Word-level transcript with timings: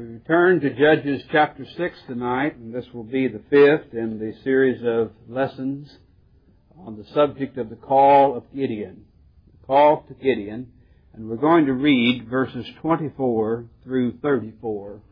We 0.00 0.06
return 0.06 0.60
to 0.60 0.70
Judges 0.70 1.22
chapter 1.30 1.66
6 1.76 1.98
tonight, 2.06 2.56
and 2.56 2.74
this 2.74 2.86
will 2.94 3.04
be 3.04 3.28
the 3.28 3.42
fifth 3.50 3.92
in 3.92 4.18
the 4.18 4.32
series 4.42 4.80
of 4.82 5.10
lessons 5.28 5.94
on 6.86 6.96
the 6.96 7.04
subject 7.12 7.58
of 7.58 7.68
the 7.68 7.76
call 7.76 8.34
of 8.34 8.44
Gideon. 8.54 9.04
The 9.60 9.66
call 9.66 10.06
to 10.08 10.14
Gideon, 10.14 10.72
and 11.12 11.28
we're 11.28 11.36
going 11.36 11.66
to 11.66 11.74
read 11.74 12.26
verses 12.30 12.64
24 12.80 13.66
through 13.84 14.16
34 14.22 15.02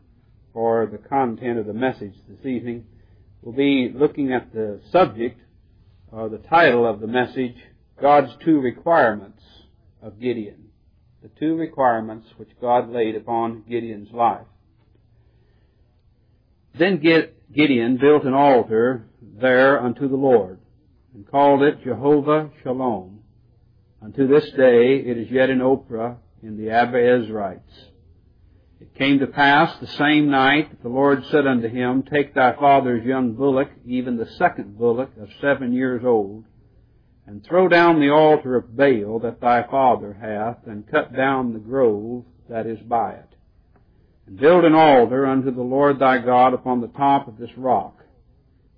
for 0.53 0.89
the 0.91 0.97
content 0.97 1.59
of 1.59 1.67
the 1.67 1.73
message 1.73 2.15
this 2.27 2.43
evening. 2.43 2.85
We'll 3.43 3.55
be 3.55 3.91
looking 3.93 4.33
at 4.33 4.51
the 4.53 4.81
subject, 4.91 5.39
or 6.11 6.29
the 6.29 6.39
title 6.39 6.87
of 6.89 6.99
the 6.99 7.05
message, 7.05 7.57
God's 8.01 8.31
Two 8.43 8.59
Requirements 8.59 9.43
of 10.01 10.19
Gideon. 10.19 10.69
The 11.21 11.29
two 11.39 11.55
requirements 11.55 12.27
which 12.37 12.49
God 12.59 12.89
laid 12.89 13.15
upon 13.15 13.65
Gideon's 13.69 14.11
life. 14.11 14.47
Then 16.77 16.97
Gideon 16.97 17.97
built 17.97 18.23
an 18.23 18.33
altar 18.33 19.05
there 19.21 19.81
unto 19.81 20.07
the 20.07 20.15
Lord, 20.15 20.59
and 21.13 21.27
called 21.27 21.63
it 21.63 21.83
Jehovah 21.83 22.51
Shalom. 22.61 23.19
Unto 24.01 24.27
this 24.27 24.49
day 24.51 24.97
it 24.97 25.17
is 25.17 25.29
yet 25.29 25.49
in 25.49 25.59
Ophrah 25.59 26.17
in 26.41 26.57
the 26.57 26.71
Abiezrites. 26.71 27.89
It 28.79 28.95
came 28.95 29.19
to 29.19 29.27
pass 29.27 29.77
the 29.79 29.87
same 29.87 30.29
night 30.29 30.69
that 30.69 30.81
the 30.81 30.89
Lord 30.89 31.25
said 31.25 31.45
unto 31.45 31.67
him, 31.67 32.03
Take 32.03 32.33
thy 32.33 32.53
father's 32.53 33.03
young 33.03 33.33
bullock, 33.33 33.69
even 33.85 34.15
the 34.15 34.29
second 34.37 34.77
bullock 34.77 35.09
of 35.19 35.29
seven 35.41 35.73
years 35.73 36.05
old, 36.05 36.45
and 37.25 37.43
throw 37.43 37.67
down 37.67 37.99
the 37.99 38.11
altar 38.11 38.55
of 38.55 38.77
Baal 38.77 39.19
that 39.19 39.41
thy 39.41 39.63
father 39.63 40.13
hath, 40.13 40.65
and 40.65 40.89
cut 40.89 41.13
down 41.13 41.51
the 41.51 41.59
grove 41.59 42.23
that 42.47 42.65
is 42.65 42.79
by 42.79 43.13
it 43.13 43.35
and 44.29 44.37
build 44.37 44.63
an 44.63 44.75
altar 44.75 45.25
unto 45.25 45.49
the 45.49 45.61
Lord 45.61 45.97
thy 45.97 46.19
God 46.19 46.53
upon 46.53 46.81
the 46.81 46.87
top 46.87 47.27
of 47.27 47.39
this 47.39 47.49
rock 47.57 47.95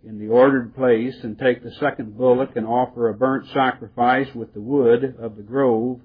in 0.03 0.17
the 0.17 0.29
ordered 0.29 0.73
place, 0.75 1.15
and 1.23 1.37
take 1.37 1.61
the 1.61 1.73
second 1.79 2.17
bullock 2.17 2.55
and 2.55 2.65
offer 2.65 3.09
a 3.09 3.13
burnt 3.13 3.45
sacrifice 3.53 4.33
with 4.33 4.51
the 4.53 4.61
wood 4.61 5.15
of 5.19 5.35
the 5.35 5.43
grove 5.43 5.99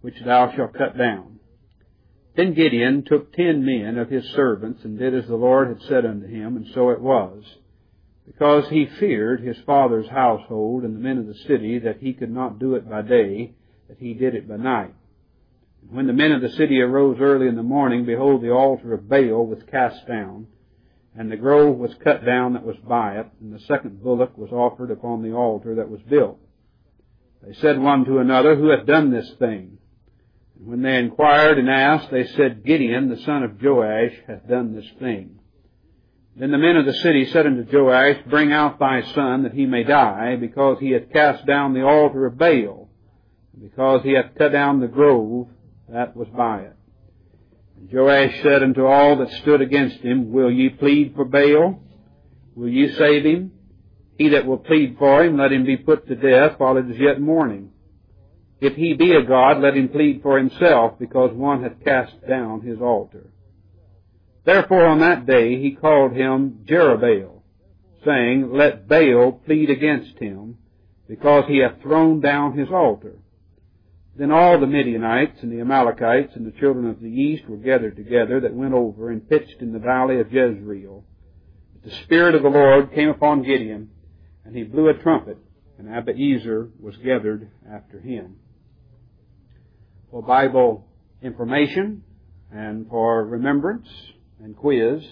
which 0.00 0.14
thou 0.24 0.50
shalt 0.54 0.72
cut 0.72 0.96
down. 0.96 1.40
Then 2.36 2.54
Gideon 2.54 3.04
took 3.04 3.32
ten 3.32 3.66
men 3.66 3.98
of 3.98 4.08
his 4.08 4.24
servants 4.30 4.84
and 4.84 4.98
did 4.98 5.14
as 5.14 5.26
the 5.26 5.36
Lord 5.36 5.68
had 5.68 5.82
said 5.82 6.06
unto 6.06 6.26
him, 6.26 6.56
and 6.56 6.66
so 6.72 6.90
it 6.90 7.00
was. 7.00 7.42
Because 8.24 8.68
he 8.70 8.86
feared 8.98 9.40
his 9.40 9.58
father's 9.66 10.08
household 10.08 10.84
and 10.84 10.94
the 10.94 11.00
men 11.00 11.18
of 11.18 11.26
the 11.26 11.34
city 11.34 11.80
that 11.80 11.98
he 11.98 12.14
could 12.14 12.30
not 12.30 12.58
do 12.58 12.76
it 12.76 12.88
by 12.88 13.02
day, 13.02 13.52
that 13.88 13.98
he 13.98 14.14
did 14.14 14.34
it 14.34 14.48
by 14.48 14.56
night. 14.56 14.94
When 15.90 16.06
the 16.06 16.12
men 16.12 16.32
of 16.32 16.40
the 16.40 16.50
city 16.50 16.80
arose 16.80 17.18
early 17.20 17.46
in 17.46 17.56
the 17.56 17.62
morning, 17.62 18.04
behold, 18.04 18.42
the 18.42 18.50
altar 18.50 18.94
of 18.94 19.08
Baal 19.08 19.46
was 19.46 19.62
cast 19.70 20.06
down, 20.06 20.46
and 21.16 21.30
the 21.30 21.36
grove 21.36 21.76
was 21.76 21.94
cut 22.02 22.24
down 22.24 22.54
that 22.54 22.64
was 22.64 22.76
by 22.88 23.18
it, 23.18 23.26
and 23.40 23.52
the 23.52 23.60
second 23.60 24.02
bullock 24.02 24.36
was 24.36 24.50
offered 24.50 24.90
upon 24.90 25.22
the 25.22 25.32
altar 25.32 25.76
that 25.76 25.90
was 25.90 26.00
built. 26.02 26.38
They 27.46 27.54
said 27.54 27.78
one 27.78 28.04
to 28.06 28.18
another, 28.18 28.56
Who 28.56 28.68
hath 28.70 28.86
done 28.86 29.10
this 29.10 29.30
thing? 29.38 29.78
And 30.58 30.66
when 30.66 30.82
they 30.82 30.96
inquired 30.96 31.58
and 31.58 31.68
asked, 31.68 32.10
they 32.10 32.26
said, 32.26 32.64
Gideon, 32.64 33.08
the 33.08 33.18
son 33.18 33.42
of 33.42 33.62
Joash, 33.62 34.14
hath 34.26 34.48
done 34.48 34.74
this 34.74 34.90
thing. 34.98 35.38
Then 36.36 36.50
the 36.50 36.58
men 36.58 36.76
of 36.76 36.86
the 36.86 36.94
city 36.94 37.26
said 37.26 37.46
unto 37.46 37.70
Joash, 37.70 38.16
Bring 38.28 38.52
out 38.52 38.78
thy 38.78 39.02
son, 39.14 39.44
that 39.44 39.52
he 39.52 39.66
may 39.66 39.84
die, 39.84 40.36
because 40.36 40.78
he 40.80 40.90
hath 40.90 41.12
cast 41.12 41.46
down 41.46 41.74
the 41.74 41.84
altar 41.84 42.26
of 42.26 42.38
Baal, 42.38 42.88
and 43.52 43.70
because 43.70 44.02
he 44.02 44.14
hath 44.14 44.34
cut 44.36 44.50
down 44.50 44.80
the 44.80 44.88
grove 44.88 45.48
that 45.88 46.16
was 46.16 46.28
by 46.28 46.60
it. 46.60 46.76
And 47.76 47.92
Joash 47.92 48.42
said 48.42 48.62
unto 48.62 48.86
all 48.86 49.16
that 49.18 49.30
stood 49.42 49.60
against 49.60 49.98
him, 49.98 50.32
Will 50.32 50.50
ye 50.50 50.70
plead 50.70 51.14
for 51.14 51.24
Baal? 51.24 51.80
Will 52.54 52.68
ye 52.68 52.92
save 52.94 53.24
him? 53.24 53.52
He 54.16 54.28
that 54.30 54.46
will 54.46 54.58
plead 54.58 54.96
for 54.98 55.24
him, 55.24 55.36
let 55.36 55.52
him 55.52 55.64
be 55.64 55.76
put 55.76 56.06
to 56.06 56.14
death 56.14 56.58
while 56.58 56.76
it 56.76 56.88
is 56.88 56.98
yet 56.98 57.20
morning. 57.20 57.70
If 58.60 58.74
he 58.76 58.94
be 58.94 59.12
a 59.12 59.24
God, 59.24 59.60
let 59.60 59.76
him 59.76 59.88
plead 59.88 60.22
for 60.22 60.38
himself, 60.38 60.98
because 60.98 61.32
one 61.34 61.62
hath 61.62 61.84
cast 61.84 62.26
down 62.26 62.62
his 62.62 62.80
altar. 62.80 63.30
Therefore 64.44 64.86
on 64.86 65.00
that 65.00 65.26
day 65.26 65.60
he 65.60 65.72
called 65.72 66.12
him 66.12 66.64
Jerubbaal, 66.64 67.42
saying, 68.04 68.52
Let 68.52 68.86
Baal 68.88 69.32
plead 69.44 69.70
against 69.70 70.16
him, 70.18 70.58
because 71.08 71.44
he 71.48 71.58
hath 71.58 71.82
thrown 71.82 72.20
down 72.20 72.56
his 72.56 72.68
altar. 72.70 73.16
Then 74.16 74.30
all 74.30 74.60
the 74.60 74.66
Midianites 74.66 75.42
and 75.42 75.50
the 75.50 75.60
Amalekites 75.60 76.36
and 76.36 76.46
the 76.46 76.58
children 76.60 76.88
of 76.88 77.00
the 77.00 77.08
east 77.08 77.48
were 77.48 77.56
gathered 77.56 77.96
together 77.96 78.40
that 78.40 78.54
went 78.54 78.74
over 78.74 79.10
and 79.10 79.28
pitched 79.28 79.60
in 79.60 79.72
the 79.72 79.80
valley 79.80 80.20
of 80.20 80.32
Jezreel. 80.32 81.04
But 81.72 81.90
the 81.90 81.96
Spirit 82.04 82.36
of 82.36 82.42
the 82.42 82.48
Lord 82.48 82.92
came 82.92 83.08
upon 83.08 83.42
Gideon, 83.42 83.90
and 84.44 84.54
he 84.54 84.62
blew 84.62 84.88
a 84.88 84.94
trumpet, 84.94 85.38
and 85.78 85.88
Abiezer 85.88 86.70
was 86.80 86.96
gathered 86.98 87.50
after 87.68 87.98
him. 87.98 88.36
For 90.12 90.22
Bible 90.22 90.86
information 91.20 92.04
and 92.52 92.88
for 92.88 93.24
remembrance 93.24 93.88
and 94.40 94.56
quiz, 94.56 95.02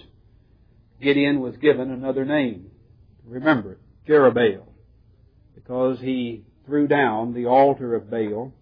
Gideon 1.00 1.40
was 1.40 1.56
given 1.56 1.90
another 1.90 2.24
name. 2.24 2.70
Remember 3.24 3.72
it, 3.72 3.78
Jerubbaal, 4.06 4.68
because 5.56 5.98
he 5.98 6.44
threw 6.66 6.86
down 6.86 7.34
the 7.34 7.46
altar 7.46 7.96
of 7.96 8.08
Baal 8.08 8.52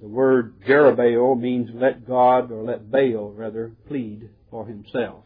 the 0.00 0.08
word 0.08 0.60
Jerubbaal 0.66 1.40
means 1.40 1.70
let 1.74 2.06
God, 2.06 2.52
or 2.52 2.62
let 2.62 2.90
Baal 2.90 3.32
rather, 3.32 3.72
plead 3.88 4.28
for 4.50 4.66
himself. 4.66 5.24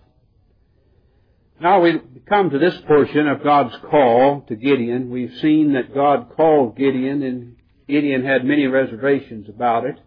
Now 1.61 1.81
we 1.81 2.01
come 2.29 2.51
to 2.51 2.59
this 2.59 2.77
portion 2.87 3.29
of 3.29 3.45
God's 3.45 3.75
call 3.89 4.45
to 4.49 4.57
Gideon. 4.57 5.11
We've 5.11 5.39
seen 5.41 5.75
that 5.75 5.95
God 5.95 6.33
called 6.37 6.77
Gideon 6.77 7.23
and 7.23 7.57
Gideon 7.87 8.25
had 8.25 8.45
many 8.45 8.67
reservations 8.67 9.49
about 9.49 9.85
it. 9.85 10.01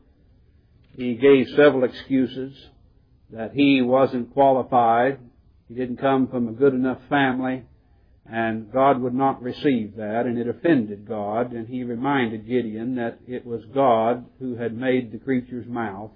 He 0.97 1.15
gave 1.15 1.47
several 1.49 1.83
excuses 1.83 2.53
that 3.31 3.53
he 3.53 3.81
wasn't 3.81 4.33
qualified. 4.33 5.19
He 5.67 5.75
didn't 5.75 5.97
come 5.97 6.27
from 6.27 6.47
a 6.47 6.53
good 6.53 6.73
enough 6.73 6.99
family. 7.09 7.63
And 8.27 8.71
God 8.71 9.01
would 9.01 9.13
not 9.13 9.43
receive 9.43 9.97
that, 9.97 10.25
and 10.25 10.37
it 10.37 10.47
offended 10.47 11.07
God, 11.07 11.51
and 11.53 11.67
he 11.67 11.83
reminded 11.83 12.47
Gideon 12.47 12.95
that 12.95 13.19
it 13.27 13.45
was 13.45 13.61
God 13.73 14.25
who 14.39 14.55
had 14.55 14.75
made 14.75 15.11
the 15.11 15.19
creature's 15.19 15.67
mouth, 15.67 16.11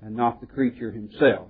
and 0.00 0.16
not 0.16 0.40
the 0.40 0.46
creature 0.46 0.90
himself. 0.90 1.48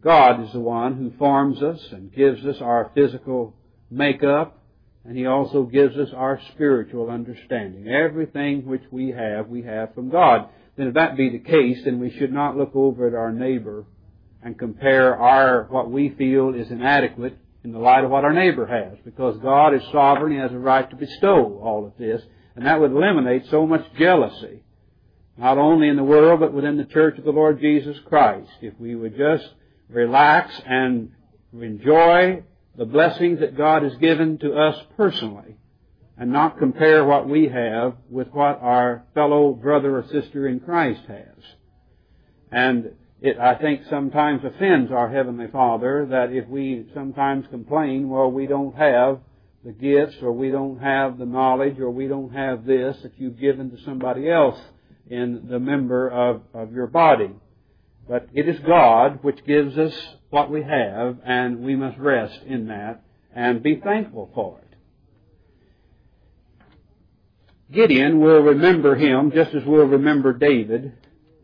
God 0.00 0.44
is 0.44 0.52
the 0.52 0.60
one 0.60 0.96
who 0.96 1.16
forms 1.18 1.62
us 1.62 1.80
and 1.92 2.12
gives 2.12 2.44
us 2.44 2.56
our 2.60 2.90
physical 2.94 3.54
makeup, 3.90 4.58
and 5.04 5.16
He 5.16 5.26
also 5.26 5.64
gives 5.64 5.96
us 5.96 6.08
our 6.14 6.40
spiritual 6.52 7.10
understanding. 7.10 7.88
Everything 7.88 8.66
which 8.66 8.82
we 8.90 9.10
have, 9.10 9.48
we 9.48 9.62
have 9.62 9.94
from 9.94 10.10
God. 10.10 10.48
Then 10.76 10.88
if 10.88 10.94
that 10.94 11.16
be 11.16 11.30
the 11.30 11.38
case, 11.38 11.78
then 11.84 12.00
we 12.00 12.10
should 12.10 12.32
not 12.32 12.56
look 12.56 12.74
over 12.74 13.06
at 13.06 13.14
our 13.14 13.32
neighbor 13.32 13.84
and 14.42 14.58
compare 14.58 15.16
our, 15.16 15.64
what 15.64 15.90
we 15.90 16.10
feel 16.10 16.54
is 16.54 16.70
inadequate 16.70 17.38
in 17.64 17.72
the 17.72 17.78
light 17.78 18.04
of 18.04 18.10
what 18.10 18.24
our 18.24 18.32
neighbor 18.32 18.66
has, 18.66 18.98
because 19.04 19.38
God 19.38 19.74
is 19.74 19.82
sovereign, 19.90 20.32
He 20.32 20.38
has 20.38 20.52
a 20.52 20.58
right 20.58 20.88
to 20.88 20.96
bestow 20.96 21.58
all 21.62 21.86
of 21.86 21.96
this, 21.98 22.22
and 22.54 22.66
that 22.66 22.78
would 22.78 22.92
eliminate 22.92 23.46
so 23.50 23.66
much 23.66 23.84
jealousy, 23.98 24.62
not 25.38 25.56
only 25.58 25.88
in 25.88 25.96
the 25.96 26.04
world, 26.04 26.40
but 26.40 26.52
within 26.52 26.76
the 26.76 26.84
church 26.84 27.18
of 27.18 27.24
the 27.24 27.32
Lord 27.32 27.60
Jesus 27.60 27.96
Christ. 28.06 28.50
If 28.60 28.78
we 28.78 28.94
would 28.94 29.16
just 29.16 29.48
relax 29.88 30.60
and 30.66 31.12
enjoy 31.52 32.42
the 32.76 32.84
blessings 32.84 33.40
that 33.40 33.56
God 33.56 33.82
has 33.82 33.94
given 33.96 34.38
to 34.38 34.52
us 34.52 34.76
personally, 34.96 35.56
and 36.16 36.30
not 36.30 36.58
compare 36.58 37.04
what 37.04 37.28
we 37.28 37.48
have 37.48 37.94
with 38.08 38.28
what 38.28 38.60
our 38.62 39.04
fellow 39.14 39.52
brother 39.52 39.98
or 39.98 40.06
sister 40.12 40.46
in 40.46 40.60
Christ 40.60 41.00
has. 41.08 41.44
And 42.52 42.92
it, 43.24 43.38
I 43.38 43.54
think, 43.54 43.80
sometimes 43.88 44.44
offends 44.44 44.92
our 44.92 45.08
Heavenly 45.08 45.46
Father 45.50 46.06
that 46.10 46.30
if 46.30 46.46
we 46.46 46.84
sometimes 46.92 47.46
complain, 47.50 48.10
well, 48.10 48.30
we 48.30 48.46
don't 48.46 48.76
have 48.76 49.20
the 49.64 49.72
gifts, 49.72 50.16
or 50.20 50.30
we 50.30 50.50
don't 50.50 50.78
have 50.78 51.16
the 51.16 51.24
knowledge, 51.24 51.78
or 51.78 51.88
we 51.88 52.06
don't 52.06 52.34
have 52.34 52.66
this 52.66 52.98
that 53.02 53.12
you've 53.16 53.40
given 53.40 53.70
to 53.70 53.82
somebody 53.86 54.30
else 54.30 54.60
in 55.08 55.46
the 55.48 55.58
member 55.58 56.06
of, 56.06 56.42
of 56.52 56.74
your 56.74 56.86
body. 56.86 57.30
But 58.06 58.28
it 58.34 58.46
is 58.46 58.58
God 58.66 59.20
which 59.22 59.42
gives 59.46 59.78
us 59.78 59.94
what 60.28 60.50
we 60.50 60.62
have, 60.62 61.16
and 61.24 61.60
we 61.60 61.76
must 61.76 61.96
rest 61.96 62.40
in 62.44 62.66
that 62.66 63.04
and 63.34 63.62
be 63.62 63.76
thankful 63.76 64.30
for 64.34 64.58
it. 64.58 64.76
Gideon 67.72 68.20
will 68.20 68.40
remember 68.40 68.94
him 68.94 69.32
just 69.34 69.54
as 69.54 69.64
we'll 69.64 69.86
remember 69.86 70.34
David 70.34 70.92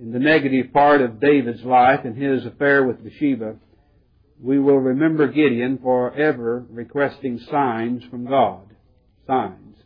in 0.01 0.13
the 0.13 0.19
negative 0.19 0.73
part 0.73 1.03
of 1.03 1.21
David's 1.21 1.63
life 1.63 2.01
and 2.05 2.17
his 2.17 2.47
affair 2.47 2.85
with 2.85 3.05
Bathsheba, 3.05 3.57
we 4.43 4.59
will 4.59 4.79
remember 4.79 5.29
Gideon 5.29 5.79
forever 5.79 6.65
requesting 6.71 7.39
signs 7.51 8.03
from 8.05 8.27
God. 8.27 8.63
Signs. 9.27 9.77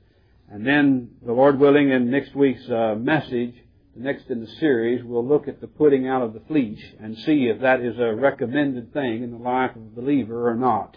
And 0.49 0.65
then, 0.65 1.11
the 1.25 1.33
Lord 1.33 1.59
willing, 1.59 1.91
in 1.91 2.11
next 2.11 2.35
week's 2.37 2.69
uh, 2.69 2.95
message, 2.97 3.55
the 3.97 4.03
next 4.05 4.31
in 4.31 4.41
the 4.41 4.51
series, 4.61 5.03
we'll 5.05 5.27
look 5.27 5.49
at 5.49 5.61
the 5.61 5.67
putting 5.67 6.07
out 6.07 6.23
of 6.23 6.33
the 6.33 6.43
fleece 6.47 6.85
and 7.01 7.17
see 7.19 7.51
if 7.53 7.61
that 7.63 7.81
is 7.81 7.99
a 7.99 8.15
recommended 8.15 8.93
thing 8.93 9.25
in 9.25 9.33
the 9.33 9.39
life 9.39 9.75
of 9.75 9.83
a 9.83 10.01
believer 10.01 10.49
or 10.49 10.55
not. 10.55 10.97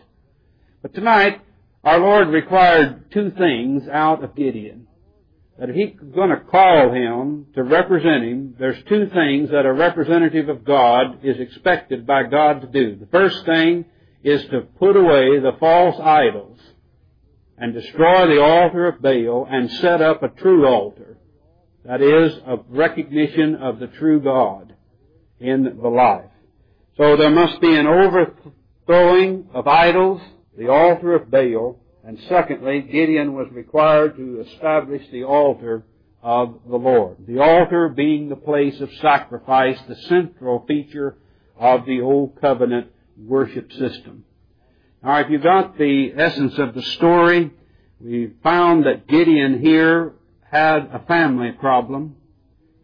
But 0.84 0.94
tonight, 0.94 1.42
our 1.84 2.00
Lord 2.00 2.28
required 2.28 3.12
two 3.12 3.32
things 3.32 3.88
out 3.92 4.24
of 4.24 4.36
Gideon. 4.36 4.87
That 5.60 5.70
if 5.70 5.76
he's 5.76 6.00
going 6.14 6.30
to 6.30 6.42
call 6.42 6.94
him 6.94 7.48
to 7.56 7.64
represent 7.64 8.24
him, 8.24 8.56
there's 8.60 8.82
two 8.88 9.10
things 9.10 9.50
that 9.50 9.66
a 9.66 9.74
representative 9.74 10.50
of 10.50 10.64
God 10.64 11.24
is 11.24 11.40
expected 11.40 12.06
by 12.06 12.24
God 12.24 12.62
to 12.62 12.68
do. 12.68 12.96
The 12.96 13.08
first 13.08 13.44
thing 13.46 13.86
is 14.24 14.44
to 14.46 14.62
put 14.78 14.96
away 14.96 15.40
the 15.40 15.58
false 15.60 16.00
idols 16.00 16.60
and 17.58 17.74
destroy 17.74 18.28
the 18.28 18.42
altar 18.42 18.88
of 18.88 19.02
Baal 19.02 19.48
and 19.50 19.72
set 19.72 20.02
up 20.02 20.22
a 20.22 20.30
true 20.30 20.68
altar. 20.68 21.18
That 21.86 22.02
is, 22.02 22.34
a 22.46 22.58
recognition 22.70 23.56
of 23.56 23.80
the 23.80 23.88
true 23.88 24.20
God 24.20 24.76
in 25.40 25.64
the 25.82 25.88
life. 25.88 26.30
So 26.98 27.16
there 27.18 27.32
must 27.32 27.60
be 27.62 27.76
an 27.76 27.88
overthrowing 27.88 29.50
of 29.54 29.68
idols, 29.68 30.22
the 30.58 30.68
altar 30.68 31.16
of 31.16 31.32
Baal, 31.32 31.80
and 32.08 32.18
secondly, 32.30 32.80
Gideon 32.90 33.34
was 33.34 33.48
required 33.52 34.16
to 34.16 34.40
establish 34.40 35.04
the 35.12 35.26
altar 35.26 35.84
of 36.24 36.62
the 36.66 36.78
Lord. 36.78 37.18
The 37.28 37.40
altar 37.40 37.90
being 37.90 38.30
the 38.30 38.38
place 38.38 38.80
of 38.80 38.90
sacrifice, 39.02 39.78
the 39.90 39.96
central 40.08 40.64
feature 40.66 41.18
of 41.60 41.86
the 41.86 42.00
Old 42.00 42.40
Covenant 42.40 42.88
worship 43.18 43.70
system. 43.74 44.24
Now, 45.04 45.20
if 45.20 45.30
you 45.30 45.38
got 45.40 45.78
the 45.78 46.14
essence 46.16 46.58
of 46.58 46.74
the 46.74 46.82
story, 46.82 47.52
we 48.00 48.32
found 48.42 48.86
that 48.86 49.10
Gideon 49.10 49.60
here 49.60 50.14
had 50.50 50.90
a 50.94 51.04
family 51.10 51.52
problem, 51.52 52.16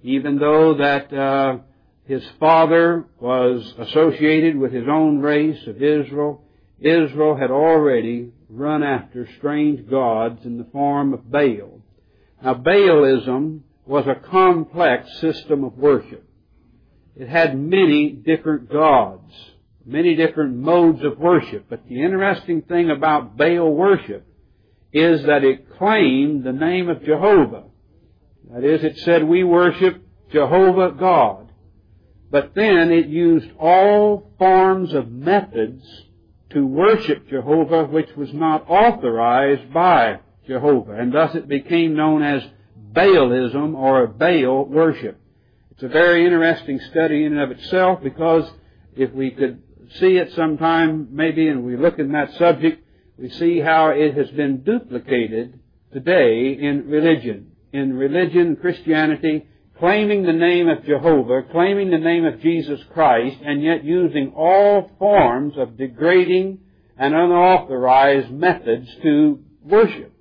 even 0.01 0.37
though 0.37 0.73
that 0.73 1.13
uh, 1.13 1.59
his 2.03 2.25
father 2.41 3.05
was 3.21 3.73
associated 3.79 4.57
with 4.57 4.73
his 4.73 4.89
own 4.89 5.19
race 5.19 5.65
of 5.65 5.81
Israel. 5.81 6.43
Israel 6.81 7.37
had 7.37 7.51
already 7.51 8.33
run 8.53 8.83
after 8.83 9.27
strange 9.37 9.89
gods 9.89 10.45
in 10.45 10.57
the 10.57 10.65
form 10.65 11.13
of 11.13 11.29
Baal. 11.29 11.81
Now, 12.43 12.55
Baalism 12.55 13.61
was 13.85 14.05
a 14.07 14.15
complex 14.29 15.19
system 15.19 15.63
of 15.63 15.77
worship. 15.77 16.23
It 17.15 17.29
had 17.29 17.57
many 17.57 18.11
different 18.11 18.71
gods 18.71 19.33
many 19.85 20.15
different 20.15 20.55
modes 20.55 21.03
of 21.03 21.19
worship. 21.19 21.65
But 21.69 21.87
the 21.87 22.01
interesting 22.01 22.61
thing 22.61 22.89
about 22.89 23.37
Baal 23.37 23.71
worship 23.73 24.25
is 24.91 25.23
that 25.25 25.43
it 25.43 25.77
claimed 25.77 26.43
the 26.43 26.53
name 26.53 26.89
of 26.89 27.03
Jehovah. 27.03 27.63
That 28.51 28.63
is, 28.63 28.83
it 28.83 28.99
said 28.99 29.23
we 29.23 29.43
worship 29.43 30.03
Jehovah 30.31 30.91
God. 30.91 31.51
But 32.29 32.53
then 32.55 32.91
it 32.91 33.07
used 33.07 33.49
all 33.59 34.31
forms 34.37 34.93
of 34.93 35.11
methods 35.11 35.83
to 36.53 36.65
worship 36.65 37.29
Jehovah 37.29 37.85
which 37.85 38.09
was 38.15 38.33
not 38.33 38.69
authorized 38.69 39.73
by 39.73 40.19
Jehovah. 40.47 40.93
And 40.93 41.13
thus 41.13 41.35
it 41.35 41.47
became 41.47 41.95
known 41.95 42.23
as 42.23 42.43
Baalism 42.91 43.75
or 43.75 44.07
Baal 44.07 44.65
worship. 44.65 45.19
It's 45.71 45.83
a 45.83 45.87
very 45.87 46.25
interesting 46.25 46.79
study 46.91 47.25
in 47.25 47.33
and 47.33 47.41
of 47.41 47.51
itself 47.57 48.01
because 48.03 48.49
if 48.95 49.11
we 49.13 49.31
could 49.31 49.61
see 49.99 50.17
it 50.17 50.33
sometime, 50.33 51.09
maybe, 51.11 51.47
and 51.47 51.63
we 51.63 51.77
look 51.77 51.99
in 51.99 52.11
that 52.11 52.33
subject, 52.37 52.83
we 53.17 53.29
see 53.29 53.59
how 53.59 53.89
it 53.89 54.15
has 54.15 54.29
been 54.31 54.63
duplicated 54.63 55.59
today 55.91 56.57
in 56.59 56.87
religion. 56.87 57.51
In 57.71 57.93
religion, 57.93 58.55
Christianity, 58.55 59.47
claiming 59.83 60.23
the 60.23 60.31
name 60.31 60.69
of 60.69 60.85
Jehovah, 60.85 61.41
claiming 61.51 61.91
the 61.91 61.97
name 61.97 62.23
of 62.23 62.39
Jesus 62.39 62.79
Christ, 62.93 63.35
and 63.43 63.61
yet 63.61 63.83
using 63.83 64.31
all 64.33 64.89
forms 64.97 65.55
of 65.57 65.75
degrading 65.75 66.59
and 66.97 67.13
unauthorized 67.13 68.31
methods 68.31 68.87
to 69.01 69.43
worship 69.61 70.13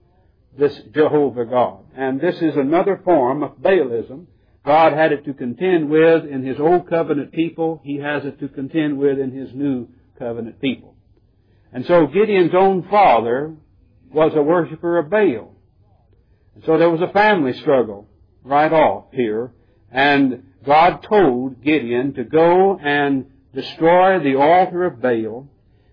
this 0.58 0.76
Jehovah 0.92 1.44
God. 1.44 1.84
And 1.96 2.20
this 2.20 2.34
is 2.42 2.56
another 2.56 3.02
form 3.04 3.44
of 3.44 3.58
Baalism 3.58 4.26
God 4.66 4.94
had 4.94 5.12
it 5.12 5.24
to 5.26 5.32
contend 5.32 5.88
with 5.88 6.24
in 6.24 6.44
His 6.44 6.58
Old 6.58 6.88
Covenant 6.88 7.30
people. 7.30 7.80
He 7.84 7.98
has 7.98 8.24
it 8.24 8.40
to 8.40 8.48
contend 8.48 8.98
with 8.98 9.20
in 9.20 9.30
His 9.30 9.54
New 9.54 9.86
Covenant 10.18 10.60
people. 10.60 10.96
And 11.72 11.86
so 11.86 12.08
Gideon's 12.08 12.52
own 12.52 12.88
father 12.90 13.54
was 14.12 14.32
a 14.34 14.42
worshiper 14.42 14.98
of 14.98 15.08
Baal. 15.08 15.54
And 16.56 16.64
so 16.66 16.78
there 16.78 16.90
was 16.90 17.00
a 17.00 17.12
family 17.12 17.52
struggle 17.60 18.08
right 18.44 18.72
off 18.72 19.06
here. 19.12 19.52
And 19.90 20.44
God 20.64 21.02
told 21.02 21.62
Gideon 21.62 22.14
to 22.14 22.24
go 22.24 22.78
and 22.78 23.26
destroy 23.54 24.20
the 24.20 24.36
altar 24.36 24.84
of 24.84 25.00
Baal. 25.00 25.48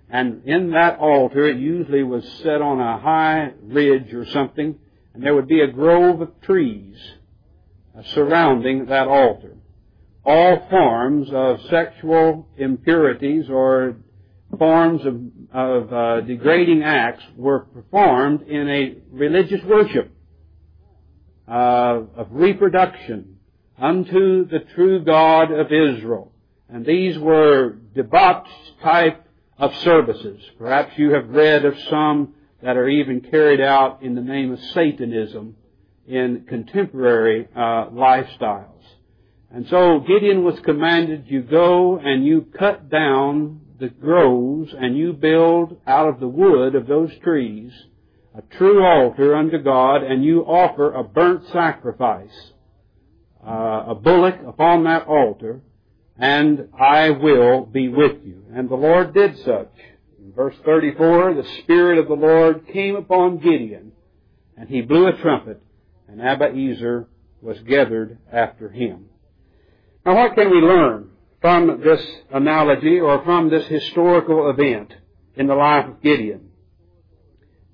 And 0.09 0.43
in 0.45 0.71
that 0.71 0.99
altar, 0.99 1.45
it 1.45 1.57
usually 1.57 2.03
was 2.03 2.27
set 2.43 2.61
on 2.61 2.79
a 2.79 2.99
high 2.99 3.51
ridge 3.61 4.13
or 4.13 4.25
something, 4.27 4.75
and 5.13 5.23
there 5.23 5.35
would 5.35 5.47
be 5.47 5.61
a 5.61 5.67
grove 5.67 6.21
of 6.21 6.41
trees 6.41 6.97
surrounding 8.13 8.85
that 8.87 9.07
altar. 9.07 9.55
All 10.25 10.67
forms 10.69 11.29
of 11.31 11.59
sexual 11.69 12.47
impurities 12.57 13.49
or 13.49 13.97
forms 14.57 15.01
of, 15.05 15.21
of 15.53 15.93
uh, 15.93 16.21
degrading 16.21 16.83
acts 16.83 17.23
were 17.35 17.59
performed 17.59 18.43
in 18.43 18.67
a 18.69 18.95
religious 19.11 19.63
worship 19.65 20.11
uh, 21.49 22.01
of 22.15 22.27
reproduction 22.31 23.39
unto 23.77 24.45
the 24.47 24.59
true 24.75 25.03
God 25.03 25.51
of 25.51 25.67
Israel. 25.67 26.31
And 26.69 26.85
these 26.85 27.17
were 27.17 27.77
debauched 27.95 28.81
type 28.83 29.25
of 29.57 29.75
services. 29.77 30.41
Perhaps 30.57 30.93
you 30.97 31.13
have 31.13 31.29
read 31.29 31.65
of 31.65 31.73
some 31.89 32.35
that 32.61 32.77
are 32.77 32.87
even 32.87 33.21
carried 33.21 33.61
out 33.61 34.03
in 34.03 34.15
the 34.15 34.21
name 34.21 34.51
of 34.51 34.59
Satanism 34.73 35.55
in 36.07 36.45
contemporary 36.47 37.47
uh, 37.55 37.89
lifestyles. 37.89 38.65
And 39.51 39.67
so 39.69 39.99
Gideon 39.99 40.43
was 40.43 40.59
commanded, 40.59 41.25
you 41.27 41.41
go 41.41 41.97
and 41.97 42.25
you 42.25 42.45
cut 42.57 42.89
down 42.89 43.61
the 43.79 43.89
groves 43.89 44.73
and 44.77 44.97
you 44.97 45.13
build 45.13 45.79
out 45.87 46.07
of 46.09 46.19
the 46.19 46.27
wood 46.27 46.75
of 46.75 46.85
those 46.85 47.11
trees 47.23 47.71
a 48.39 48.55
true 48.57 48.83
altar 48.85 49.35
unto 49.35 49.57
God 49.57 50.03
and 50.03 50.23
you 50.23 50.41
offer 50.41 50.93
a 50.93 51.03
burnt 51.03 51.45
sacrifice, 51.51 52.51
uh, 53.45 53.85
a 53.87 53.95
bullock 53.95 54.35
upon 54.47 54.85
that 54.85 55.07
altar, 55.07 55.61
and 56.17 56.69
I 56.79 57.09
will 57.09 57.65
be 57.65 57.89
with 57.89 58.23
you. 58.23 58.45
And 58.53 58.69
the 58.69 58.75
Lord 58.75 59.13
did 59.13 59.37
such. 59.39 59.71
In 60.19 60.31
verse 60.33 60.55
34, 60.63 61.33
the 61.33 61.47
Spirit 61.63 61.97
of 61.97 62.07
the 62.07 62.13
Lord 62.13 62.67
came 62.67 62.95
upon 62.95 63.39
Gideon, 63.39 63.91
and 64.55 64.69
he 64.69 64.81
blew 64.81 65.07
a 65.07 65.17
trumpet, 65.17 65.61
and 66.07 66.19
Abiezer 66.19 67.07
was 67.41 67.59
gathered 67.61 68.19
after 68.31 68.69
him. 68.69 69.05
Now 70.05 70.15
what 70.15 70.35
can 70.35 70.49
we 70.49 70.57
learn 70.57 71.09
from 71.41 71.81
this 71.83 72.05
analogy 72.31 72.99
or 72.99 73.23
from 73.23 73.49
this 73.49 73.65
historical 73.67 74.49
event 74.49 74.93
in 75.35 75.47
the 75.47 75.55
life 75.55 75.87
of 75.87 76.01
Gideon? 76.01 76.48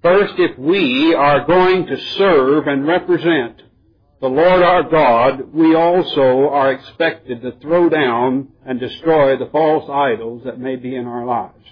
First, 0.05 0.35
if 0.37 0.55
we 0.59 1.15
are 1.15 1.47
going 1.47 1.87
to 1.87 1.99
serve 1.99 2.67
and 2.67 2.85
represent 2.85 3.59
the 4.21 4.27
Lord 4.27 4.61
our 4.61 4.83
God, 4.83 5.51
we 5.51 5.73
also 5.73 6.47
are 6.47 6.71
expected 6.73 7.41
to 7.41 7.53
throw 7.59 7.89
down 7.89 8.49
and 8.67 8.79
destroy 8.79 9.35
the 9.35 9.49
false 9.51 9.89
idols 9.89 10.43
that 10.45 10.59
may 10.59 10.75
be 10.75 10.95
in 10.95 11.07
our 11.07 11.25
lives. 11.25 11.65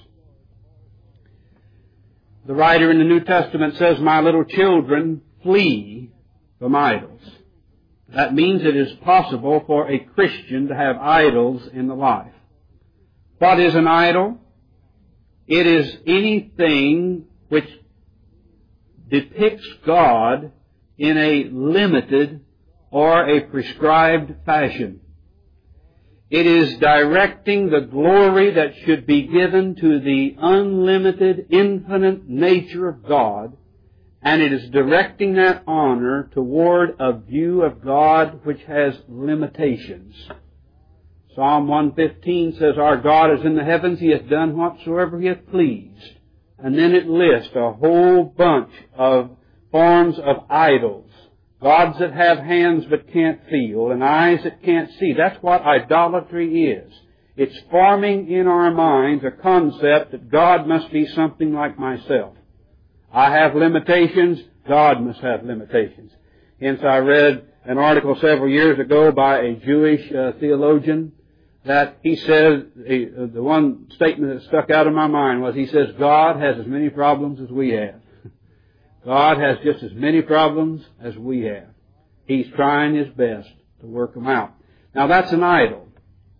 The 2.47 2.55
writer 2.55 2.89
in 2.89 2.97
the 2.97 3.03
New 3.03 3.19
Testament 3.19 3.75
says, 3.75 3.99
My 3.99 4.19
little 4.21 4.45
children, 4.45 5.21
flee 5.43 6.09
from 6.57 6.75
idols. 6.75 7.21
That 8.15 8.33
means 8.33 8.63
it 8.63 8.75
is 8.75 8.93
possible 9.03 9.63
for 9.67 9.87
a 9.91 9.99
Christian 9.99 10.69
to 10.69 10.75
have 10.75 10.97
idols 10.97 11.69
in 11.71 11.87
the 11.87 11.93
life. 11.93 12.33
What 13.37 13.59
is 13.59 13.75
an 13.75 13.87
idol? 13.87 14.39
It 15.45 15.67
is 15.67 15.97
anything 16.07 17.25
which 17.49 17.69
depicts 19.13 19.67
God 19.85 20.51
in 20.97 21.17
a 21.17 21.45
limited 21.51 22.41
or 22.91 23.29
a 23.29 23.41
prescribed 23.41 24.33
fashion. 24.45 24.99
It 26.29 26.47
is 26.47 26.77
directing 26.79 27.69
the 27.69 27.81
glory 27.81 28.55
that 28.55 28.73
should 28.85 29.05
be 29.05 29.27
given 29.27 29.75
to 29.75 29.99
the 29.99 30.35
unlimited, 30.37 31.47
infinite 31.51 32.27
nature 32.27 32.89
of 32.89 33.07
God 33.07 33.55
and 34.23 34.41
it 34.41 34.53
is 34.53 34.69
directing 34.69 35.33
that 35.33 35.63
honor 35.67 36.29
toward 36.33 36.95
a 36.99 37.19
view 37.19 37.61
of 37.61 37.83
God 37.83 38.45
which 38.45 38.61
has 38.63 38.93
limitations. 39.09 40.15
Psalm 41.35 41.67
115 41.67 42.53
says, 42.57 42.77
Our 42.77 42.97
God 42.97 43.37
is 43.37 43.45
in 43.45 43.55
the 43.55 43.65
heavens, 43.65 43.99
He 43.99 44.11
hath 44.11 44.29
done 44.29 44.57
whatsoever 44.57 45.19
He 45.19 45.27
hath 45.27 45.45
pleased. 45.51 46.19
And 46.63 46.77
then 46.77 46.95
it 46.95 47.07
lists 47.07 47.51
a 47.55 47.73
whole 47.73 48.23
bunch 48.23 48.71
of 48.97 49.31
forms 49.71 50.17
of 50.17 50.49
idols 50.49 51.11
gods 51.63 51.97
that 51.99 52.13
have 52.13 52.39
hands 52.39 52.83
but 52.89 53.11
can't 53.11 53.39
feel 53.49 53.91
and 53.91 54.03
eyes 54.03 54.39
that 54.43 54.61
can't 54.61 54.89
see. 54.99 55.13
That's 55.17 55.41
what 55.41 55.61
idolatry 55.61 56.65
is. 56.65 56.93
It's 57.35 57.57
forming 57.71 58.29
in 58.29 58.47
our 58.47 58.71
minds 58.71 59.23
a 59.23 59.31
concept 59.31 60.11
that 60.11 60.29
God 60.29 60.67
must 60.67 60.91
be 60.91 61.07
something 61.07 61.53
like 61.53 61.79
myself. 61.79 62.35
I 63.11 63.31
have 63.31 63.55
limitations, 63.55 64.39
God 64.67 65.01
must 65.01 65.21
have 65.21 65.43
limitations. 65.43 66.11
Hence 66.61 66.81
I 66.83 66.97
read 66.97 67.47
an 67.65 67.77
article 67.77 68.15
several 68.19 68.49
years 68.49 68.77
ago 68.77 69.11
by 69.11 69.39
a 69.39 69.55
Jewish 69.55 70.11
uh, 70.11 70.33
theologian 70.39 71.13
that 71.65 71.99
he 72.03 72.15
says, 72.15 72.63
the, 72.75 73.11
uh, 73.17 73.33
the 73.33 73.41
one 73.41 73.87
statement 73.95 74.33
that 74.33 74.47
stuck 74.47 74.69
out 74.69 74.87
of 74.87 74.93
my 74.93 75.07
mind 75.07 75.41
was 75.41 75.55
he 75.55 75.67
says, 75.67 75.89
God 75.97 76.41
has 76.41 76.57
as 76.59 76.67
many 76.67 76.89
problems 76.89 77.39
as 77.39 77.49
we 77.49 77.69
have. 77.71 78.01
God 79.05 79.37
has 79.37 79.57
just 79.63 79.83
as 79.83 79.93
many 79.93 80.21
problems 80.21 80.83
as 81.01 81.15
we 81.15 81.41
have. 81.41 81.67
He's 82.25 82.47
trying 82.55 82.95
his 82.95 83.09
best 83.09 83.49
to 83.81 83.87
work 83.87 84.13
them 84.13 84.27
out. 84.27 84.53
Now 84.93 85.07
that's 85.07 85.31
an 85.31 85.43
idol. 85.43 85.87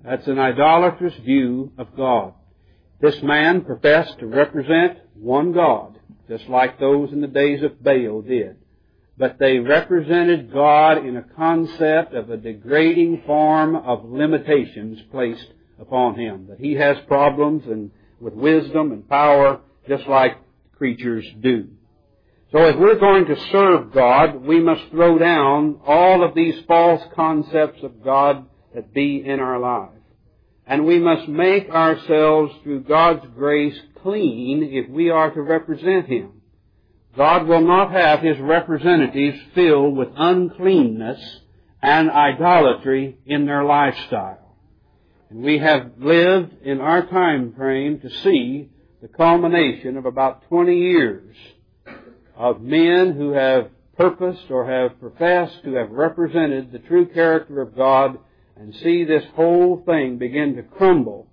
That's 0.04 0.28
an 0.28 0.40
idolatrous 0.40 1.16
view 1.24 1.72
of 1.78 1.96
God. 1.96 2.34
This 3.02 3.22
man 3.22 3.62
professed 3.62 4.20
to 4.20 4.28
represent 4.28 5.00
one 5.14 5.52
God, 5.52 6.00
just 6.30 6.48
like 6.48 6.80
those 6.80 7.12
in 7.12 7.22
the 7.22 7.28
days 7.28 7.64
of 7.64 7.84
Baal 7.84 8.22
did. 8.22 8.58
But 9.18 9.38
they 9.40 9.60
represented 9.60 10.52
God 10.52 11.06
in 11.06 11.18
a 11.18 11.24
concept 11.24 12.14
of 12.14 12.30
a 12.30 12.38
degrading 12.38 13.24
form 13.28 13.76
of 13.76 14.06
limitations 14.06 15.00
placed 15.12 15.48
upon 15.80 16.20
him. 16.20 16.48
That 16.50 16.60
he 16.60 16.74
has 16.74 16.98
problems 17.08 17.64
and 17.66 17.92
with 18.20 18.34
wisdom 18.34 18.92
and 18.92 19.08
power 19.08 19.60
just 19.88 20.08
like 20.08 20.38
creatures 20.78 21.26
do. 21.42 21.68
So 22.52 22.60
if 22.68 22.78
we're 22.78 23.00
going 23.00 23.26
to 23.26 23.50
serve 23.52 23.92
God, 23.92 24.46
we 24.46 24.60
must 24.60 24.90
throw 24.92 25.18
down 25.18 25.80
all 25.86 26.24
of 26.24 26.36
these 26.36 26.56
false 26.68 27.02
concepts 27.16 27.84
of 27.84 28.04
God 28.04 28.46
that 28.76 28.94
be 28.94 29.24
in 29.26 29.40
our 29.40 29.60
lives. 29.60 30.00
And 30.66 30.86
we 30.86 31.00
must 31.00 31.28
make 31.28 31.70
ourselves, 31.70 32.54
through 32.64 32.84
God's 32.84 33.26
grace, 33.36 33.78
clean 34.02 34.70
if 34.72 34.90
we 34.90 35.10
are 35.10 35.32
to 35.32 35.42
represent 35.42 36.08
Him. 36.08 36.43
God 37.16 37.48
will 37.48 37.62
not 37.62 37.92
have 37.92 38.22
His 38.22 38.40
representatives 38.40 39.38
filled 39.54 39.96
with 39.96 40.10
uncleanness 40.16 41.20
and 41.82 42.10
idolatry 42.10 43.18
in 43.26 43.46
their 43.46 43.64
lifestyle. 43.64 44.56
And 45.30 45.44
we 45.44 45.60
have 45.60 45.92
lived 45.98 46.64
in 46.64 46.80
our 46.80 47.06
time 47.06 47.54
frame 47.54 48.00
to 48.00 48.10
see 48.10 48.70
the 49.02 49.08
culmination 49.08 49.98
of 49.98 50.06
about 50.06 50.48
20 50.48 50.76
years 50.76 51.36
of 52.36 52.62
men 52.62 53.14
who 53.14 53.32
have 53.34 53.70
purposed 53.98 54.50
or 54.50 54.66
have 54.66 55.00
professed 55.00 55.64
to 55.64 55.74
have 55.74 55.92
represented 55.92 56.72
the 56.72 56.80
true 56.80 57.08
character 57.08 57.62
of 57.62 57.76
God 57.76 58.18
and 58.56 58.74
see 58.76 59.04
this 59.04 59.26
whole 59.36 59.84
thing 59.86 60.18
begin 60.18 60.56
to 60.56 60.64
crumble 60.64 61.28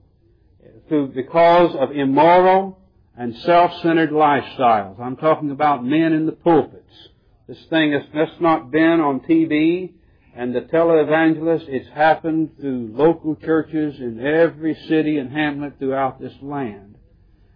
through, 0.89 1.09
because 1.09 1.75
of 1.79 1.93
immoral 1.93 2.80
and 3.21 3.37
self-centered 3.37 4.13
lifestyles. 4.13 4.99
I'm 4.99 5.19
talking 5.19 5.51
about 5.51 5.85
men 5.85 6.15
in 6.15 6.25
the 6.25 6.33
pulpits. 6.33 7.09
This 7.47 7.63
thing 7.69 7.93
has 7.93 8.29
not 8.41 8.71
been 8.71 8.99
on 8.99 9.21
TV 9.21 9.93
and 10.35 10.55
the 10.55 10.63
televangelist. 10.63 11.69
It's 11.69 11.91
happened 11.91 12.53
through 12.59 12.93
local 12.95 13.37
churches 13.37 14.01
in 14.01 14.25
every 14.25 14.75
city 14.89 15.19
and 15.19 15.31
hamlet 15.31 15.75
throughout 15.79 16.19
this 16.19 16.33
land. 16.41 16.97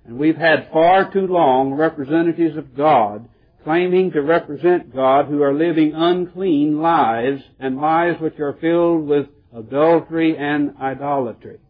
And 0.05 0.19
we've 0.19 0.37
had 0.37 0.69
far 0.71 1.11
too 1.11 1.27
long 1.27 1.73
representatives 1.73 2.59
of 2.59 2.77
God 2.77 3.27
claiming 3.63 4.11
to 4.11 4.21
represent 4.21 4.95
God 4.95 5.29
who 5.29 5.41
are 5.41 5.55
living 5.55 5.95
unclean 5.95 6.83
lives 6.83 7.41
and 7.59 7.79
lives 7.79 8.21
which 8.21 8.39
are 8.39 8.59
filled 8.61 9.07
with 9.07 9.29
adultery 9.57 10.37
and 10.37 10.77
idolatry. 10.77 11.61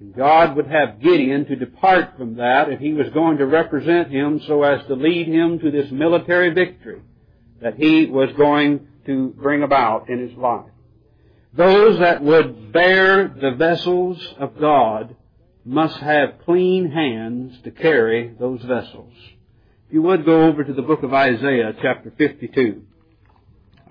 And 0.00 0.14
God 0.14 0.56
would 0.56 0.66
have 0.66 1.00
Gideon 1.00 1.44
to 1.46 1.56
depart 1.56 2.16
from 2.16 2.36
that 2.36 2.70
if 2.70 2.80
he 2.80 2.94
was 2.94 3.10
going 3.10 3.36
to 3.38 3.46
represent 3.46 4.10
him 4.10 4.40
so 4.46 4.62
as 4.62 4.84
to 4.86 4.94
lead 4.94 5.28
him 5.28 5.58
to 5.58 5.70
this 5.70 5.90
military 5.90 6.50
victory 6.54 7.02
that 7.60 7.74
he 7.76 8.06
was 8.06 8.30
going 8.36 8.88
to 9.04 9.28
bring 9.28 9.62
about 9.62 10.08
in 10.08 10.26
his 10.26 10.36
life. 10.38 10.70
Those 11.52 11.98
that 11.98 12.22
would 12.22 12.72
bear 12.72 13.28
the 13.28 13.50
vessels 13.56 14.34
of 14.38 14.58
God 14.58 15.16
must 15.64 15.98
have 15.98 16.44
clean 16.46 16.90
hands 16.90 17.60
to 17.64 17.70
carry 17.70 18.34
those 18.38 18.62
vessels. 18.62 19.12
If 19.88 19.94
you 19.94 20.02
would 20.02 20.24
go 20.24 20.44
over 20.44 20.64
to 20.64 20.72
the 20.72 20.82
book 20.82 21.02
of 21.02 21.12
Isaiah, 21.12 21.74
chapter 21.82 22.12
52. 22.16 22.82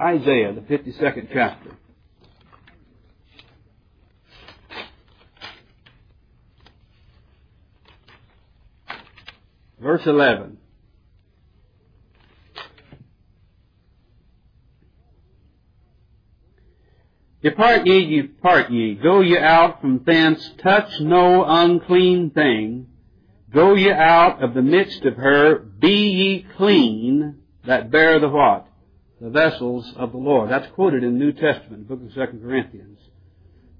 Isaiah, 0.01 0.53
the 0.53 0.61
52nd 0.61 1.27
chapter. 1.31 1.71
Verse 9.81 10.05
11. 10.05 10.57
Depart 17.41 17.87
ye, 17.87 18.21
depart 18.21 18.69
ye, 18.69 18.95
go 18.95 19.21
ye 19.21 19.37
out 19.37 19.79
from 19.79 20.03
thence, 20.05 20.51
touch 20.61 20.89
no 20.99 21.45
unclean 21.45 22.31
thing, 22.31 22.87
Go 23.51 23.73
ye 23.73 23.91
out 23.91 24.43
of 24.43 24.53
the 24.53 24.61
midst 24.61 25.05
of 25.05 25.15
her, 25.15 25.57
be 25.57 26.09
ye 26.09 26.45
clean 26.55 27.39
that 27.65 27.89
bear 27.89 28.19
the 28.19 28.29
what? 28.29 28.67
The 29.19 29.29
vessels 29.29 29.91
of 29.95 30.11
the 30.11 30.17
Lord. 30.17 30.51
That's 30.51 30.71
quoted 30.73 31.03
in 31.03 31.13
the 31.13 31.25
New 31.25 31.33
Testament, 31.33 31.87
book 31.87 31.99
of 32.01 32.13
2 32.13 32.39
Corinthians. 32.41 32.99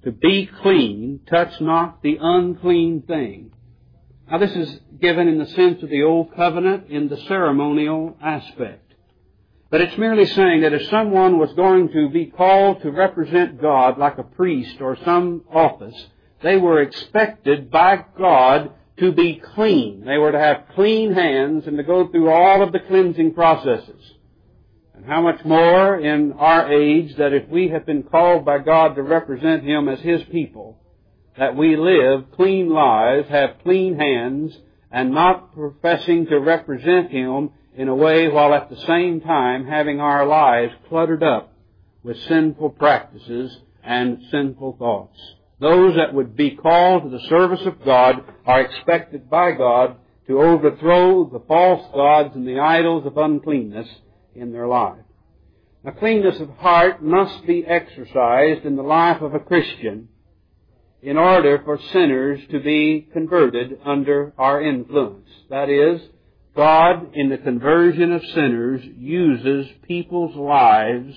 To 0.06 0.12
be 0.12 0.50
clean, 0.62 1.22
touch 1.30 1.62
not 1.62 2.02
the 2.02 2.18
unclean 2.20 3.04
thing. 3.04 3.52
Now 4.30 4.38
this 4.38 4.52
is 4.52 4.80
given 5.02 5.28
in 5.28 5.40
the 5.40 5.48
sense 5.48 5.82
of 5.82 5.90
the 5.90 6.04
Old 6.04 6.36
Covenant 6.36 6.90
in 6.90 7.10
the 7.10 7.18
ceremonial 7.28 8.16
aspect. 8.22 8.94
But 9.72 9.82
it's 9.82 9.98
merely 9.98 10.26
saying 10.26 10.62
that 10.62 10.74
if 10.74 10.88
someone 10.90 11.40
was 11.40 11.52
going 11.54 11.92
to 11.94 12.10
be 12.10 12.28
called 12.28 12.82
to 12.82 12.92
represent 12.92 13.60
God 13.60 13.98
like 13.98 14.20
a 14.20 14.24
priest 14.24 14.82
or 14.82 14.98
some 15.04 15.44
office, 15.52 15.96
they 16.44 16.58
were 16.58 16.82
expected 16.82 17.72
by 17.72 18.06
God 18.18 18.72
to 18.98 19.12
be 19.12 19.42
clean. 19.56 20.06
They 20.06 20.18
were 20.18 20.32
to 20.32 20.40
have 20.40 20.76
clean 20.76 21.14
hands 21.14 21.66
and 21.66 21.78
to 21.78 21.84
go 21.84 22.08
through 22.10 22.30
all 22.30 22.62
of 22.62 22.72
the 22.72 22.80
cleansing 22.82 23.34
processes. 23.34 24.14
And 24.94 25.06
how 25.06 25.22
much 25.22 25.44
more 25.44 26.00
in 26.00 26.34
our 26.34 26.72
age 26.72 27.16
that 27.18 27.34
if 27.34 27.48
we 27.50 27.70
have 27.70 27.86
been 27.86 28.04
called 28.04 28.46
by 28.46 28.60
God 28.60 28.96
to 28.96 29.02
represent 29.02 29.64
Him 29.64 29.90
as 29.90 30.00
His 30.02 30.22
people, 30.26 30.78
that 31.40 31.56
we 31.56 31.78
live 31.78 32.26
clean 32.36 32.70
lives, 32.70 33.30
have 33.30 33.62
clean 33.64 33.98
hands, 33.98 34.56
and 34.92 35.12
not 35.12 35.54
professing 35.56 36.26
to 36.26 36.38
represent 36.38 37.12
Him 37.12 37.52
in 37.76 37.88
a 37.88 37.96
way 37.96 38.28
while 38.28 38.54
at 38.54 38.70
the 38.70 38.86
same 38.86 39.22
time 39.22 39.66
having 39.66 40.02
our 40.02 40.26
lives 40.26 40.74
cluttered 40.90 41.24
up 41.24 41.54
with 42.04 42.18
sinful 42.28 42.72
practices 42.72 43.58
and 43.84 44.22
sinful 44.30 44.76
thoughts. 44.78 45.18
Those 45.62 45.96
that 45.96 46.14
would 46.14 46.36
be 46.36 46.52
called 46.52 47.04
to 47.04 47.10
the 47.10 47.28
service 47.30 47.66
of 47.66 47.86
God 47.86 48.16
are 48.46 48.62
expected 48.62 49.30
by 49.30 49.52
God 49.54 49.96
to 50.28 50.42
overthrow 50.42 51.30
the 51.30 51.44
false 51.48 51.90
gods 51.94 52.36
and 52.36 52.46
the 52.46 52.60
idols 52.60 53.06
of 53.06 53.18
uncleanness 53.18 53.88
in 54.36 54.52
their 54.52 54.68
life. 54.68 55.00
Now, 55.86 55.92
cleanness 55.92 56.40
of 56.42 56.50
heart 56.58 57.02
must 57.02 57.46
be 57.48 57.66
exercised 57.66 58.66
in 58.66 58.76
the 58.76 58.84
life 58.84 59.22
of 59.22 59.34
a 59.34 59.40
Christian 59.40 60.10
in 61.02 61.18
order 61.18 61.62
for 61.64 61.80
sinners 61.94 62.40
to 62.52 62.60
be 62.60 63.08
converted 63.14 63.80
under 63.86 64.34
our 64.38 64.62
influence. 64.62 65.30
That 65.50 65.70
is, 65.70 66.02
God, 66.56 67.16
in 67.16 67.30
the 67.30 67.38
conversion 67.38 68.12
of 68.12 68.26
sinners, 68.34 68.82
uses 68.98 69.68
people's 69.88 70.36
lives 70.36 71.16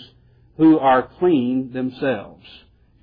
who 0.57 0.79
are 0.79 1.09
clean 1.19 1.73
themselves. 1.73 2.45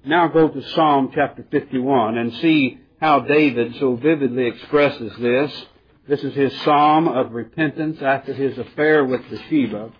Now 0.05 0.27
go 0.27 0.48
to 0.48 0.69
Psalm 0.69 1.12
chapter 1.13 1.45
51 1.51 2.17
and 2.17 2.33
see 2.36 2.79
how 3.01 3.21
David 3.21 3.75
so 3.79 3.95
vividly 3.95 4.48
expresses 4.48 5.12
this. 5.19 5.65
This 6.07 6.24
is 6.24 6.33
his 6.33 6.53
psalm 6.62 7.07
of 7.07 7.33
repentance 7.33 8.01
after 8.01 8.33
his 8.33 8.57
affair 8.57 9.03
with 9.03 9.21
Bathsheba. 9.29 9.91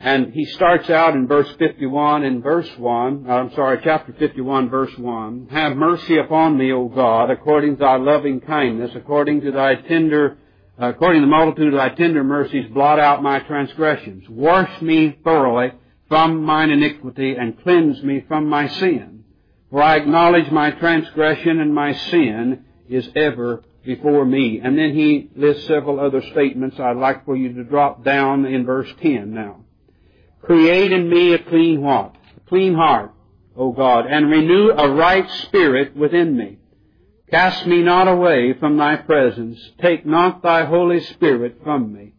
And 0.00 0.32
he 0.32 0.44
starts 0.44 0.88
out 0.90 1.14
in 1.14 1.26
verse 1.26 1.48
51 1.58 2.22
in 2.22 2.40
verse 2.40 2.70
1, 2.78 3.26
uh, 3.28 3.32
I'm 3.32 3.52
sorry, 3.54 3.80
chapter 3.82 4.14
51 4.16 4.70
verse 4.70 4.96
1. 4.96 5.48
Have 5.50 5.76
mercy 5.76 6.18
upon 6.18 6.56
me, 6.56 6.72
O 6.72 6.86
God, 6.86 7.30
according 7.30 7.76
to 7.76 7.80
thy 7.80 7.96
loving 7.96 8.40
kindness, 8.40 8.92
according 8.94 9.40
to 9.40 9.50
thy 9.50 9.74
tender, 9.74 10.38
according 10.78 11.22
to 11.22 11.26
the 11.26 11.30
multitude 11.30 11.74
of 11.74 11.78
thy 11.78 11.88
tender 11.88 12.22
mercies, 12.22 12.70
blot 12.72 13.00
out 13.00 13.24
my 13.24 13.40
transgressions. 13.40 14.24
Wash 14.28 14.80
me 14.80 15.18
thoroughly 15.24 15.72
from 16.08 16.44
mine 16.44 16.70
iniquity 16.70 17.34
and 17.34 17.60
cleanse 17.64 18.00
me 18.04 18.24
from 18.28 18.48
my 18.48 18.68
sin. 18.68 19.24
For 19.70 19.82
I 19.82 19.96
acknowledge 19.96 20.50
my 20.52 20.70
transgression 20.70 21.58
and 21.58 21.74
my 21.74 21.92
sin 21.92 22.64
is 22.88 23.08
ever 23.16 23.64
before 23.84 24.24
me. 24.24 24.60
And 24.62 24.78
then 24.78 24.94
he 24.94 25.28
lists 25.34 25.66
several 25.66 25.98
other 25.98 26.22
statements 26.30 26.78
I'd 26.78 26.96
like 26.96 27.24
for 27.24 27.36
you 27.36 27.52
to 27.54 27.64
drop 27.64 28.04
down 28.04 28.46
in 28.46 28.64
verse 28.64 28.88
10 29.02 29.34
now. 29.34 29.64
Create 30.42 30.92
in 30.92 31.08
me 31.08 31.34
a 31.34 31.38
clean 31.38 31.82
what? 31.82 32.14
A 32.36 32.48
clean 32.48 32.74
heart, 32.74 33.12
O 33.56 33.72
God, 33.72 34.06
and 34.06 34.30
renew 34.30 34.70
a 34.70 34.90
right 34.90 35.28
spirit 35.42 35.96
within 35.96 36.36
me. 36.36 36.58
Cast 37.30 37.66
me 37.66 37.82
not 37.82 38.08
away 38.08 38.54
from 38.54 38.78
thy 38.78 38.96
presence. 38.96 39.58
Take 39.82 40.06
not 40.06 40.42
thy 40.42 40.64
Holy 40.64 41.00
Spirit 41.00 41.60
from 41.62 41.92
me. 41.92 42.14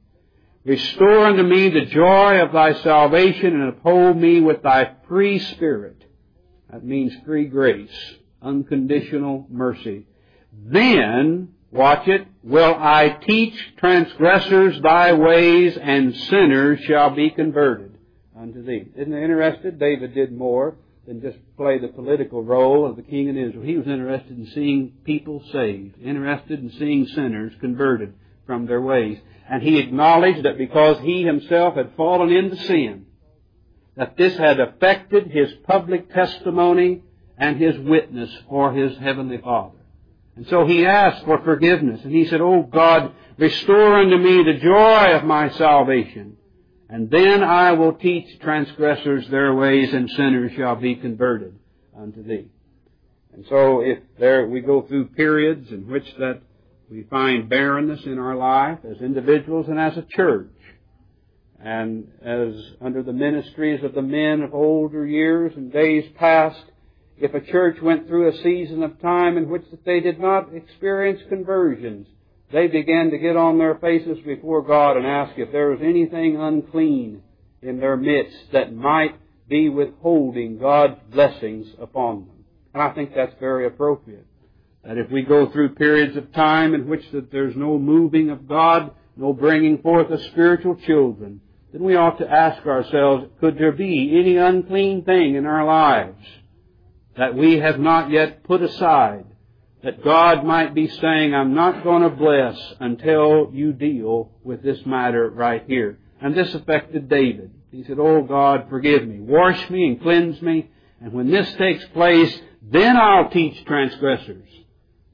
Restore 0.66 1.26
unto 1.26 1.42
me 1.42 1.70
the 1.70 1.86
joy 1.86 2.42
of 2.42 2.52
thy 2.52 2.74
salvation 2.84 3.56
and 3.60 3.70
uphold 3.70 4.18
me 4.18 4.42
with 4.42 4.62
thy 4.62 4.92
free 5.08 5.40
spirit. 5.40 6.04
That 6.70 6.86
means 6.86 7.14
free 7.26 7.46
grace, 7.46 7.90
unconditional 8.42 9.48
mercy. 9.50 10.06
Then, 10.54 11.54
watch 11.72 12.08
it, 12.08 12.28
will 12.44 12.76
I 12.78 13.18
teach 13.26 13.56
transgressors 13.78 14.80
thy 14.82 15.14
ways 15.14 15.76
and 15.82 16.16
sinners 16.16 16.82
shall 16.82 17.16
be 17.16 17.32
converted 17.32 17.89
unto 18.40 18.64
thee. 18.64 18.86
Isn't 18.96 19.14
it 19.14 19.24
interesting? 19.24 19.78
David 19.78 20.14
did 20.14 20.32
more 20.32 20.76
than 21.06 21.22
just 21.22 21.38
play 21.58 21.80
the 21.80 21.88
political 21.90 22.44
role 22.44 22.86
of 22.86 22.96
the 22.96 23.02
king 23.02 23.28
in 23.28 23.38
Israel. 23.38 23.64
He 23.64 23.78
was 23.78 23.88
interested 23.88 24.38
in 24.38 24.48
seeing 24.48 24.94
people 25.04 25.44
saved, 25.52 25.96
interested 26.02 26.60
in 26.60 26.72
seeing 26.72 27.06
sinners 27.08 27.54
converted 27.60 28.14
from 28.46 28.66
their 28.66 28.82
ways. 28.82 29.18
And 29.50 29.62
he 29.62 29.80
acknowledged 29.80 30.44
that 30.46 30.58
because 30.58 31.00
he 31.00 31.24
himself 31.24 31.76
had 31.76 31.96
fallen 31.98 32.32
into 32.32 32.56
sin, 32.58 33.08
that 33.98 34.16
this 34.16 34.38
had 34.38 34.60
affected 34.60 35.28
his 35.28 35.52
public 35.68 36.14
testimony 36.14 37.02
and 37.38 37.58
his 37.58 37.78
witness 37.80 38.30
for 38.48 38.72
his 38.72 38.98
heavenly 39.00 39.40
Father. 39.40 39.78
And 40.36 40.48
so 40.48 40.66
he 40.66 40.86
asked 40.86 41.26
for 41.26 41.42
forgiveness, 41.44 42.02
and 42.04 42.14
he 42.14 42.26
said, 42.28 42.40
Oh 42.40 42.64
God, 42.64 43.14
restore 43.38 43.96
unto 43.96 44.18
me 44.18 44.44
the 44.44 44.60
joy 44.60 45.14
of 45.18 45.26
my 45.26 45.50
salvation, 45.50 46.38
and 46.90 47.10
then 47.10 47.44
I 47.44 47.74
will 47.74 47.94
teach 47.94 48.40
transgressors 48.40 49.28
their 49.30 49.54
ways, 49.54 49.94
and 49.94 50.10
sinners 50.10 50.52
shall 50.58 50.76
be 50.76 50.96
converted 50.96 51.54
unto 51.96 52.24
thee. 52.24 52.48
And 53.34 53.46
so 53.48 53.82
if 53.82 54.00
there, 54.20 54.48
we 54.48 54.62
go 54.62 54.82
through 54.82 55.10
periods 55.10 55.70
in 55.72 55.88
which 55.88 56.06
that 56.18 56.42
we 56.90 57.04
find 57.04 57.48
barrenness 57.48 58.02
in 58.06 58.18
our 58.18 58.36
life 58.36 58.80
as 58.90 59.02
individuals 59.02 59.68
and 59.68 59.80
as 59.80 59.96
a 59.98 60.02
church. 60.02 60.50
And 61.64 62.08
as 62.24 62.56
under 62.82 63.04
the 63.04 63.14
ministries 63.14 63.84
of 63.84 63.94
the 63.94 64.02
men 64.02 64.42
of 64.42 64.56
older 64.56 65.06
years 65.06 65.54
and 65.56 65.72
days 65.72 66.06
past, 66.18 66.64
if 67.20 67.34
a 67.34 67.42
church 67.42 67.78
went 67.82 68.08
through 68.08 68.30
a 68.30 68.38
season 68.38 68.82
of 68.82 69.00
time 69.02 69.38
in 69.38 69.50
which 69.50 69.70
that 69.70 69.86
they 69.86 70.00
did 70.00 70.20
not 70.20 70.56
experience 70.56 71.20
conversions, 71.30 72.08
they 72.52 72.68
began 72.68 73.12
to 73.12 73.18
get 73.18 73.36
on 73.36 73.58
their 73.58 73.76
faces 73.76 74.18
before 74.26 74.64
God 74.64 74.98
and 74.98 75.06
ask 75.06 75.38
if 75.38 75.52
there 75.52 75.70
was 75.70 75.80
anything 75.82 76.38
unclean 76.38 77.22
in 77.62 77.80
their 77.80 77.98
midst 77.98 78.52
that 78.54 78.74
might 78.74 79.16
be 79.48 79.70
withholding 79.70 80.58
God's 80.58 81.00
blessings 81.12 81.68
upon 81.80 82.26
them. 82.28 82.46
And 82.74 82.82
I 82.82 82.92
think 82.92 83.14
that's 83.14 83.34
very 83.40 83.68
appropriate. 83.68 84.26
That 84.84 84.98
if 84.98 85.12
we 85.12 85.24
go 85.24 85.52
through 85.52 85.76
periods 85.76 86.16
of 86.16 86.32
time 86.34 86.74
in 86.74 86.88
which 86.88 87.04
that 87.12 87.32
there's 87.32 87.56
no 87.56 87.78
moving 87.78 88.30
of 88.30 88.48
God, 88.48 88.92
no 89.16 89.34
bringing 89.34 89.80
forth 89.80 90.10
of 90.10 90.22
spiritual 90.32 90.76
children, 90.76 91.42
then 91.72 91.84
we 91.84 91.96
ought 91.96 92.18
to 92.20 92.30
ask 92.30 92.66
ourselves, 92.66 93.26
could 93.40 93.58
there 93.58 93.74
be 93.74 94.18
any 94.18 94.38
unclean 94.38 95.04
thing 95.04 95.36
in 95.36 95.46
our 95.46 95.66
lives 95.66 96.26
that 97.18 97.36
we 97.36 97.58
have 97.60 97.80
not 97.80 98.10
yet 98.10 98.44
put 98.44 98.62
aside 98.62 99.26
that 99.84 100.04
God 100.04 100.44
might 100.44 100.74
be 100.74 100.88
saying, 100.88 101.34
I'm 101.34 101.54
not 101.54 101.84
going 101.84 102.04
to 102.04 102.10
bless 102.10 102.58
until 102.80 103.50
you 103.54 103.72
deal 103.72 104.32
with 104.44 104.62
this 104.62 104.86
matter 104.86 105.30
right 105.30 105.64
here. 105.68 106.00
And 106.22 106.36
this 106.36 106.54
affected 106.54 107.08
David. 107.08 107.52
He 107.72 107.84
said, 107.84 107.98
Oh 108.00 108.24
God, 108.24 108.68
forgive 108.70 109.08
me. 109.08 109.20
Wash 109.20 109.70
me 109.70 109.88
and 109.88 110.02
cleanse 110.02 110.42
me. 110.42 110.70
And 111.02 111.14
when 111.14 111.32
this 111.32 111.50
takes 111.54 111.86
place, 111.94 112.38
then 112.62 112.98
I'll 112.98 113.30
teach 113.30 113.64
transgressors 113.66 114.50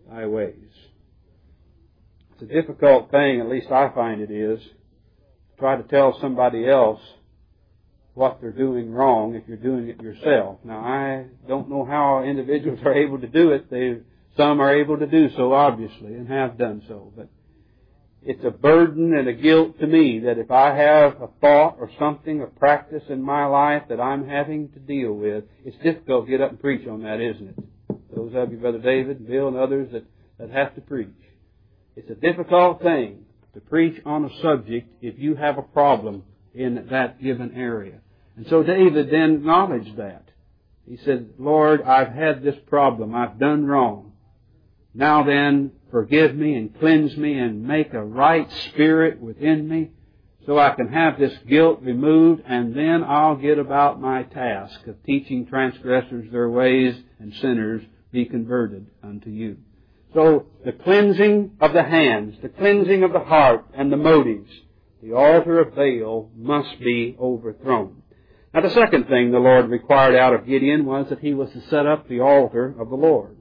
thy 0.10 0.26
ways. 0.26 0.56
It's 2.34 2.44
a 2.44 2.54
difficult 2.54 3.12
thing, 3.12 3.40
at 3.40 3.48
least 3.48 3.72
I 3.72 3.90
find 3.94 4.20
it 4.20 4.32
is, 4.32 4.60
to 4.62 5.60
try 5.60 5.78
to 5.78 5.84
tell 5.84 6.20
somebody 6.20 6.68
else 6.68 7.00
what 8.14 8.40
they're 8.42 8.52
doing 8.52 8.92
wrong 8.92 9.36
if 9.36 9.44
you're 9.48 9.58
doing 9.58 9.90
it 9.90 10.02
yourself. 10.02 10.58
Now 10.64 10.80
I 10.80 11.26
don't 11.48 11.70
know 11.70 11.86
how 11.86 12.24
individuals 12.24 12.80
are 12.84 12.94
able 12.94 13.20
to 13.20 13.28
do 13.28 13.52
it. 13.52 13.70
They 13.70 14.00
some 14.38 14.62
are 14.62 14.76
able 14.76 14.98
to 14.98 15.08
do 15.08 15.30
so 15.36 15.54
obviously 15.54 16.14
and 16.14 16.28
have 16.28 16.58
done 16.58 16.84
so, 16.88 17.12
but 17.16 17.30
it's 18.22 18.44
a 18.44 18.50
burden 18.50 19.16
and 19.16 19.28
a 19.28 19.34
guilt 19.34 19.80
to 19.80 19.88
me 19.88 20.22
that 20.22 20.40
if 20.40 20.50
I 20.50 20.76
have 20.76 21.22
a 21.22 21.30
thought 21.40 21.78
or 21.80 21.92
something, 22.00 22.42
a 22.42 22.48
practice 22.48 23.04
in 23.10 23.22
my 23.22 23.46
life 23.46 23.84
that 23.90 24.00
I'm 24.00 24.28
having 24.28 24.70
to 24.70 24.80
deal 24.80 25.14
with, 25.14 25.44
it's 25.64 25.78
difficult 25.84 26.26
to 26.26 26.32
get 26.32 26.42
up 26.42 26.50
and 26.50 26.60
preach 26.60 26.88
on 26.88 27.04
that, 27.04 27.22
isn't 27.22 27.50
it? 27.50 27.56
Those 28.16 28.32
of 28.34 28.52
you, 28.52 28.58
Brother 28.58 28.80
David, 28.80 29.28
Bill, 29.28 29.48
and 29.48 29.58
others 29.58 29.90
that, 29.92 30.06
that 30.40 30.50
have 30.50 30.74
to 30.74 30.82
preach. 30.82 31.10
It's 31.96 32.10
a 32.10 32.16
difficult 32.16 32.82
thing 32.82 33.26
to 33.54 33.62
preach 33.62 34.02
on 34.06 34.26
a 34.26 34.42
subject 34.42 34.90
if 35.02 35.20
you 35.20 35.36
have 35.36 35.60
a 35.60 35.62
problem 35.62 36.24
in 36.56 36.88
that 36.90 37.22
given 37.22 37.54
area. 37.56 38.00
And 38.38 38.48
so 38.50 38.64
David 38.64 39.12
then 39.12 39.36
acknowledged 39.36 39.98
that. 39.98 40.24
He 40.88 40.98
said, 41.06 41.30
Lord, 41.38 41.84
I've 41.84 42.12
had 42.12 42.44
this 42.44 42.56
problem. 42.68 43.14
I've 43.14 43.40
done 43.40 43.66
wrong. 43.66 44.14
Now 44.98 45.24
then, 45.24 45.72
forgive 45.92 46.34
me 46.36 46.56
and 46.56 46.80
cleanse 46.80 47.18
me 47.18 47.38
and 47.38 47.68
make 47.68 47.94
a 47.94 48.04
right 48.04 48.50
spirit 48.70 49.20
within 49.20 49.68
me 49.68 49.90
so 50.46 50.58
I 50.58 50.74
can 50.74 50.88
have 50.88 51.20
this 51.20 51.38
guilt 51.50 51.82
removed 51.82 52.44
and 52.48 52.74
then 52.74 53.04
I'll 53.04 53.36
get 53.36 53.60
about 53.60 54.00
my 54.00 54.24
task 54.24 54.88
of 54.88 55.04
teaching 55.04 55.48
transgressors 55.48 56.32
their 56.32 56.50
ways 56.50 56.96
and 57.20 57.34
sinners 57.36 57.84
be 58.14 58.26
converted 58.26 58.88
unto 59.04 59.30
you. 59.30 59.58
So 60.14 60.46
the 60.64 60.72
cleansing 60.72 61.58
of 61.60 61.74
the 61.74 61.84
hands, 61.84 62.38
the 62.42 62.48
cleansing 62.48 63.04
of 63.04 63.12
the 63.12 63.20
heart 63.20 63.66
and 63.74 63.92
the 63.92 63.98
motives, 63.98 64.50
the 65.04 65.12
altar 65.12 65.60
of 65.60 65.76
Baal 65.76 66.30
must 66.38 66.80
be 66.80 67.18
overthrown. 67.20 68.02
Now 68.54 68.62
the 68.62 68.70
second 68.70 69.08
thing 69.08 69.32
the 69.32 69.40
Lord 69.40 69.70
required 69.70 70.16
out 70.16 70.34
of 70.34 70.48
Gideon 70.48 70.86
was 70.86 71.10
that 71.10 71.20
he 71.20 71.34
was 71.34 71.52
to 71.52 71.68
set 71.70 71.86
up 71.86 72.08
the 72.08 72.22
altar 72.22 72.74
of 72.80 72.90
the 72.90 72.96
Lord. 72.96 73.36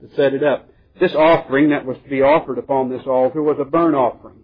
To 0.00 0.14
set 0.14 0.34
it 0.34 0.44
up. 0.44 0.68
This 1.00 1.14
offering 1.14 1.70
that 1.70 1.86
was 1.86 1.96
to 1.98 2.08
be 2.08 2.22
offered 2.22 2.58
upon 2.58 2.88
this 2.88 3.06
altar 3.06 3.42
was 3.42 3.58
a 3.60 3.64
burnt 3.64 3.94
offering. 3.94 4.40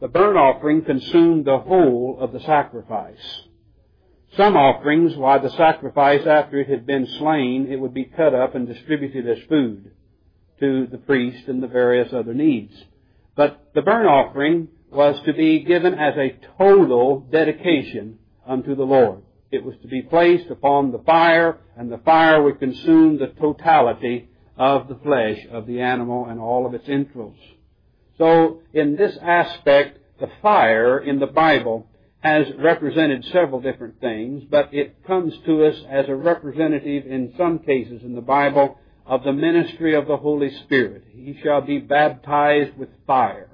The 0.00 0.08
burnt 0.08 0.36
offering 0.36 0.82
consumed 0.82 1.44
the 1.44 1.58
whole 1.58 2.18
of 2.20 2.32
the 2.32 2.40
sacrifice. 2.40 3.42
Some 4.36 4.56
offerings, 4.56 5.16
while 5.16 5.40
the 5.40 5.50
sacrifice 5.50 6.26
after 6.26 6.58
it 6.58 6.68
had 6.68 6.86
been 6.86 7.06
slain, 7.18 7.68
it 7.70 7.78
would 7.78 7.94
be 7.94 8.04
cut 8.04 8.34
up 8.34 8.54
and 8.54 8.66
distributed 8.66 9.28
as 9.28 9.44
food 9.48 9.90
to 10.58 10.86
the 10.86 10.98
priest 10.98 11.48
and 11.48 11.62
the 11.62 11.68
various 11.68 12.12
other 12.12 12.34
needs. 12.34 12.72
But 13.36 13.70
the 13.74 13.82
burnt 13.82 14.08
offering 14.08 14.68
was 14.90 15.20
to 15.24 15.32
be 15.32 15.60
given 15.60 15.94
as 15.94 16.14
a 16.16 16.38
total 16.58 17.20
dedication 17.30 18.18
unto 18.46 18.74
the 18.74 18.84
Lord. 18.84 19.22
It 19.50 19.64
was 19.64 19.74
to 19.82 19.88
be 19.88 20.02
placed 20.02 20.50
upon 20.50 20.92
the 20.92 21.02
fire, 21.04 21.58
and 21.76 21.92
the 21.92 21.98
fire 21.98 22.42
would 22.42 22.58
consume 22.58 23.18
the 23.18 23.28
totality 23.28 24.28
of 24.56 24.88
the 24.88 24.96
flesh 24.96 25.38
of 25.50 25.66
the 25.66 25.80
animal 25.80 26.26
and 26.26 26.38
all 26.40 26.66
of 26.66 26.74
its 26.74 26.88
entrails. 26.88 27.36
So, 28.18 28.60
in 28.72 28.96
this 28.96 29.16
aspect, 29.22 29.98
the 30.20 30.30
fire 30.40 30.98
in 30.98 31.18
the 31.18 31.26
Bible 31.26 31.86
has 32.20 32.46
represented 32.56 33.24
several 33.32 33.60
different 33.60 34.00
things, 34.00 34.44
but 34.48 34.72
it 34.72 35.04
comes 35.06 35.34
to 35.44 35.64
us 35.64 35.74
as 35.90 36.08
a 36.08 36.14
representative 36.14 37.04
in 37.06 37.34
some 37.36 37.58
cases 37.58 38.02
in 38.02 38.14
the 38.14 38.20
Bible 38.20 38.78
of 39.04 39.24
the 39.24 39.32
ministry 39.32 39.96
of 39.96 40.06
the 40.06 40.16
Holy 40.16 40.50
Spirit. 40.64 41.04
He 41.10 41.36
shall 41.42 41.62
be 41.62 41.78
baptized 41.78 42.76
with 42.78 42.90
fire, 43.06 43.50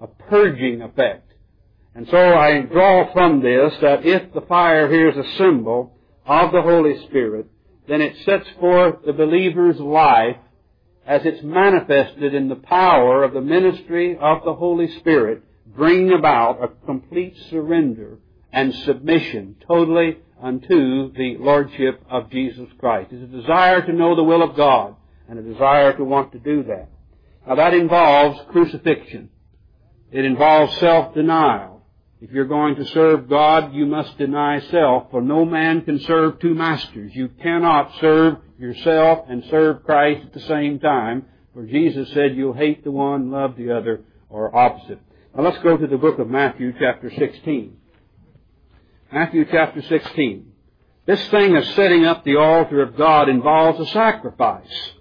a 0.00 0.06
purging 0.06 0.82
effect. 0.82 1.32
And 1.94 2.06
so 2.08 2.34
I 2.34 2.60
draw 2.60 3.12
from 3.12 3.42
this 3.42 3.74
that 3.80 4.06
if 4.06 4.32
the 4.32 4.42
fire 4.42 4.88
here 4.88 5.10
is 5.10 5.16
a 5.16 5.36
symbol 5.36 5.98
of 6.24 6.52
the 6.52 6.62
Holy 6.62 7.04
Spirit, 7.08 7.46
then 7.88 8.00
it 8.00 8.16
sets 8.24 8.48
forth 8.60 9.04
the 9.04 9.12
believer's 9.12 9.78
life 9.78 10.36
as 11.06 11.22
it's 11.24 11.42
manifested 11.42 12.34
in 12.34 12.48
the 12.48 12.56
power 12.56 13.24
of 13.24 13.32
the 13.32 13.40
ministry 13.40 14.16
of 14.20 14.44
the 14.44 14.54
Holy 14.54 14.88
Spirit 14.98 15.42
bring 15.66 16.12
about 16.12 16.62
a 16.62 16.68
complete 16.86 17.36
surrender 17.50 18.18
and 18.52 18.74
submission 18.74 19.56
totally 19.66 20.18
unto 20.40 21.12
the 21.12 21.36
Lordship 21.38 22.02
of 22.10 22.30
Jesus 22.30 22.68
Christ. 22.78 23.10
It's 23.12 23.32
a 23.32 23.40
desire 23.40 23.84
to 23.86 23.92
know 23.92 24.14
the 24.14 24.22
will 24.22 24.42
of 24.42 24.56
God 24.56 24.96
and 25.28 25.38
a 25.38 25.42
desire 25.42 25.96
to 25.96 26.04
want 26.04 26.32
to 26.32 26.38
do 26.38 26.64
that. 26.64 26.88
Now 27.46 27.56
that 27.56 27.74
involves 27.74 28.40
crucifixion. 28.50 29.30
It 30.10 30.24
involves 30.24 30.76
self-denial. 30.78 31.71
If 32.22 32.30
you're 32.30 32.44
going 32.44 32.76
to 32.76 32.84
serve 32.86 33.28
God, 33.28 33.74
you 33.74 33.84
must 33.84 34.16
deny 34.16 34.60
self, 34.70 35.10
for 35.10 35.20
no 35.20 35.44
man 35.44 35.80
can 35.82 35.98
serve 35.98 36.38
two 36.38 36.54
masters. 36.54 37.10
You 37.16 37.28
cannot 37.42 37.90
serve 38.00 38.36
yourself 38.60 39.24
and 39.28 39.42
serve 39.50 39.82
Christ 39.82 40.26
at 40.26 40.32
the 40.32 40.40
same 40.42 40.78
time, 40.78 41.26
for 41.52 41.66
Jesus 41.66 42.08
said 42.12 42.36
you'll 42.36 42.52
hate 42.52 42.84
the 42.84 42.92
one, 42.92 43.32
love 43.32 43.56
the 43.56 43.76
other, 43.76 44.04
or 44.30 44.54
opposite. 44.54 45.00
Now 45.36 45.42
let's 45.42 45.60
go 45.64 45.76
to 45.76 45.86
the 45.88 45.96
book 45.96 46.20
of 46.20 46.28
Matthew 46.28 46.72
chapter 46.78 47.10
16. 47.10 47.76
Matthew 49.12 49.44
chapter 49.50 49.82
16. 49.82 50.52
This 51.06 51.26
thing 51.26 51.56
of 51.56 51.64
setting 51.74 52.04
up 52.04 52.24
the 52.24 52.36
altar 52.36 52.82
of 52.82 52.96
God 52.96 53.28
involves 53.30 53.80
a 53.80 53.86
sacrifice. 53.92 54.92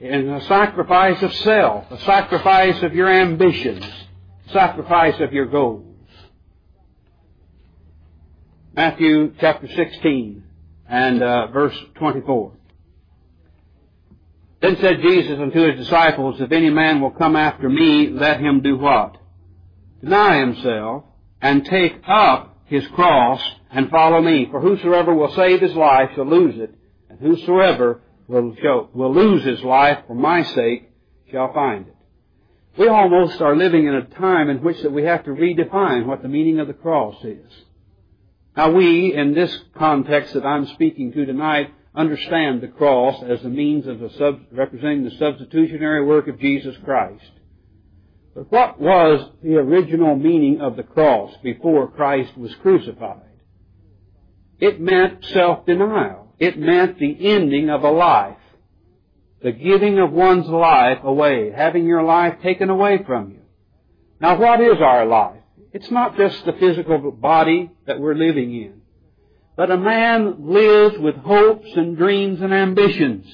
And 0.00 0.28
a 0.28 0.40
sacrifice 0.46 1.22
of 1.22 1.32
self, 1.34 1.88
a 1.92 2.00
sacrifice 2.00 2.82
of 2.82 2.96
your 2.96 3.08
ambitions, 3.08 3.86
sacrifice 4.52 5.20
of 5.20 5.32
your 5.32 5.46
goals. 5.46 5.85
Matthew 8.76 9.32
chapter 9.40 9.66
16 9.68 10.44
and 10.86 11.22
uh, 11.22 11.46
verse 11.46 11.74
24. 11.94 12.52
Then 14.60 14.76
said 14.82 15.00
Jesus 15.00 15.38
unto 15.40 15.66
his 15.66 15.86
disciples, 15.86 16.42
If 16.42 16.52
any 16.52 16.68
man 16.68 17.00
will 17.00 17.12
come 17.12 17.36
after 17.36 17.70
me, 17.70 18.10
let 18.10 18.38
him 18.38 18.60
do 18.60 18.76
what? 18.76 19.16
Deny 20.02 20.40
himself, 20.40 21.04
and 21.40 21.64
take 21.64 22.02
up 22.06 22.58
his 22.66 22.86
cross, 22.88 23.40
and 23.70 23.88
follow 23.88 24.20
me. 24.20 24.46
For 24.50 24.60
whosoever 24.60 25.14
will 25.14 25.34
save 25.34 25.62
his 25.62 25.74
life 25.74 26.10
shall 26.14 26.28
lose 26.28 26.60
it, 26.60 26.74
and 27.08 27.18
whosoever 27.18 28.02
will, 28.28 28.54
shall, 28.60 28.90
will 28.92 29.14
lose 29.14 29.42
his 29.42 29.62
life 29.62 30.00
for 30.06 30.14
my 30.14 30.42
sake 30.42 30.90
shall 31.30 31.50
find 31.54 31.86
it. 31.86 31.96
We 32.78 32.88
almost 32.88 33.40
are 33.40 33.56
living 33.56 33.86
in 33.86 33.94
a 33.94 34.04
time 34.04 34.50
in 34.50 34.62
which 34.62 34.82
that 34.82 34.92
we 34.92 35.04
have 35.04 35.24
to 35.24 35.30
redefine 35.30 36.04
what 36.04 36.20
the 36.20 36.28
meaning 36.28 36.60
of 36.60 36.66
the 36.66 36.74
cross 36.74 37.16
is. 37.24 37.50
Now 38.56 38.70
we, 38.70 39.14
in 39.14 39.34
this 39.34 39.54
context 39.76 40.32
that 40.34 40.46
I'm 40.46 40.66
speaking 40.68 41.12
to 41.12 41.26
tonight, 41.26 41.74
understand 41.94 42.62
the 42.62 42.68
cross 42.68 43.22
as 43.22 43.44
a 43.44 43.48
means 43.48 43.86
of 43.86 43.98
sub, 44.16 44.40
representing 44.50 45.04
the 45.04 45.16
substitutionary 45.18 46.04
work 46.04 46.26
of 46.28 46.40
Jesus 46.40 46.74
Christ. 46.84 47.30
But 48.34 48.50
what 48.50 48.80
was 48.80 49.30
the 49.42 49.56
original 49.56 50.16
meaning 50.16 50.60
of 50.60 50.76
the 50.76 50.82
cross 50.82 51.34
before 51.42 51.90
Christ 51.90 52.36
was 52.36 52.54
crucified? 52.56 53.22
It 54.58 54.80
meant 54.80 55.24
self-denial. 55.24 56.34
It 56.38 56.58
meant 56.58 56.98
the 56.98 57.16
ending 57.28 57.70
of 57.70 57.82
a 57.82 57.90
life. 57.90 58.36
The 59.42 59.52
giving 59.52 59.98
of 59.98 60.12
one's 60.12 60.46
life 60.46 60.98
away, 61.02 61.52
having 61.54 61.86
your 61.86 62.02
life 62.02 62.40
taken 62.42 62.70
away 62.70 63.02
from 63.06 63.32
you. 63.32 63.42
Now 64.20 64.38
what 64.38 64.60
is 64.60 64.78
our 64.80 65.04
life? 65.04 65.42
It's 65.76 65.90
not 65.90 66.16
just 66.16 66.42
the 66.46 66.54
physical 66.54 67.10
body 67.10 67.70
that 67.86 68.00
we're 68.00 68.14
living 68.14 68.54
in. 68.54 68.80
But 69.58 69.70
a 69.70 69.76
man 69.76 70.36
lives 70.38 70.96
with 70.98 71.16
hopes 71.16 71.68
and 71.76 71.98
dreams 71.98 72.40
and 72.40 72.54
ambitions. 72.54 73.26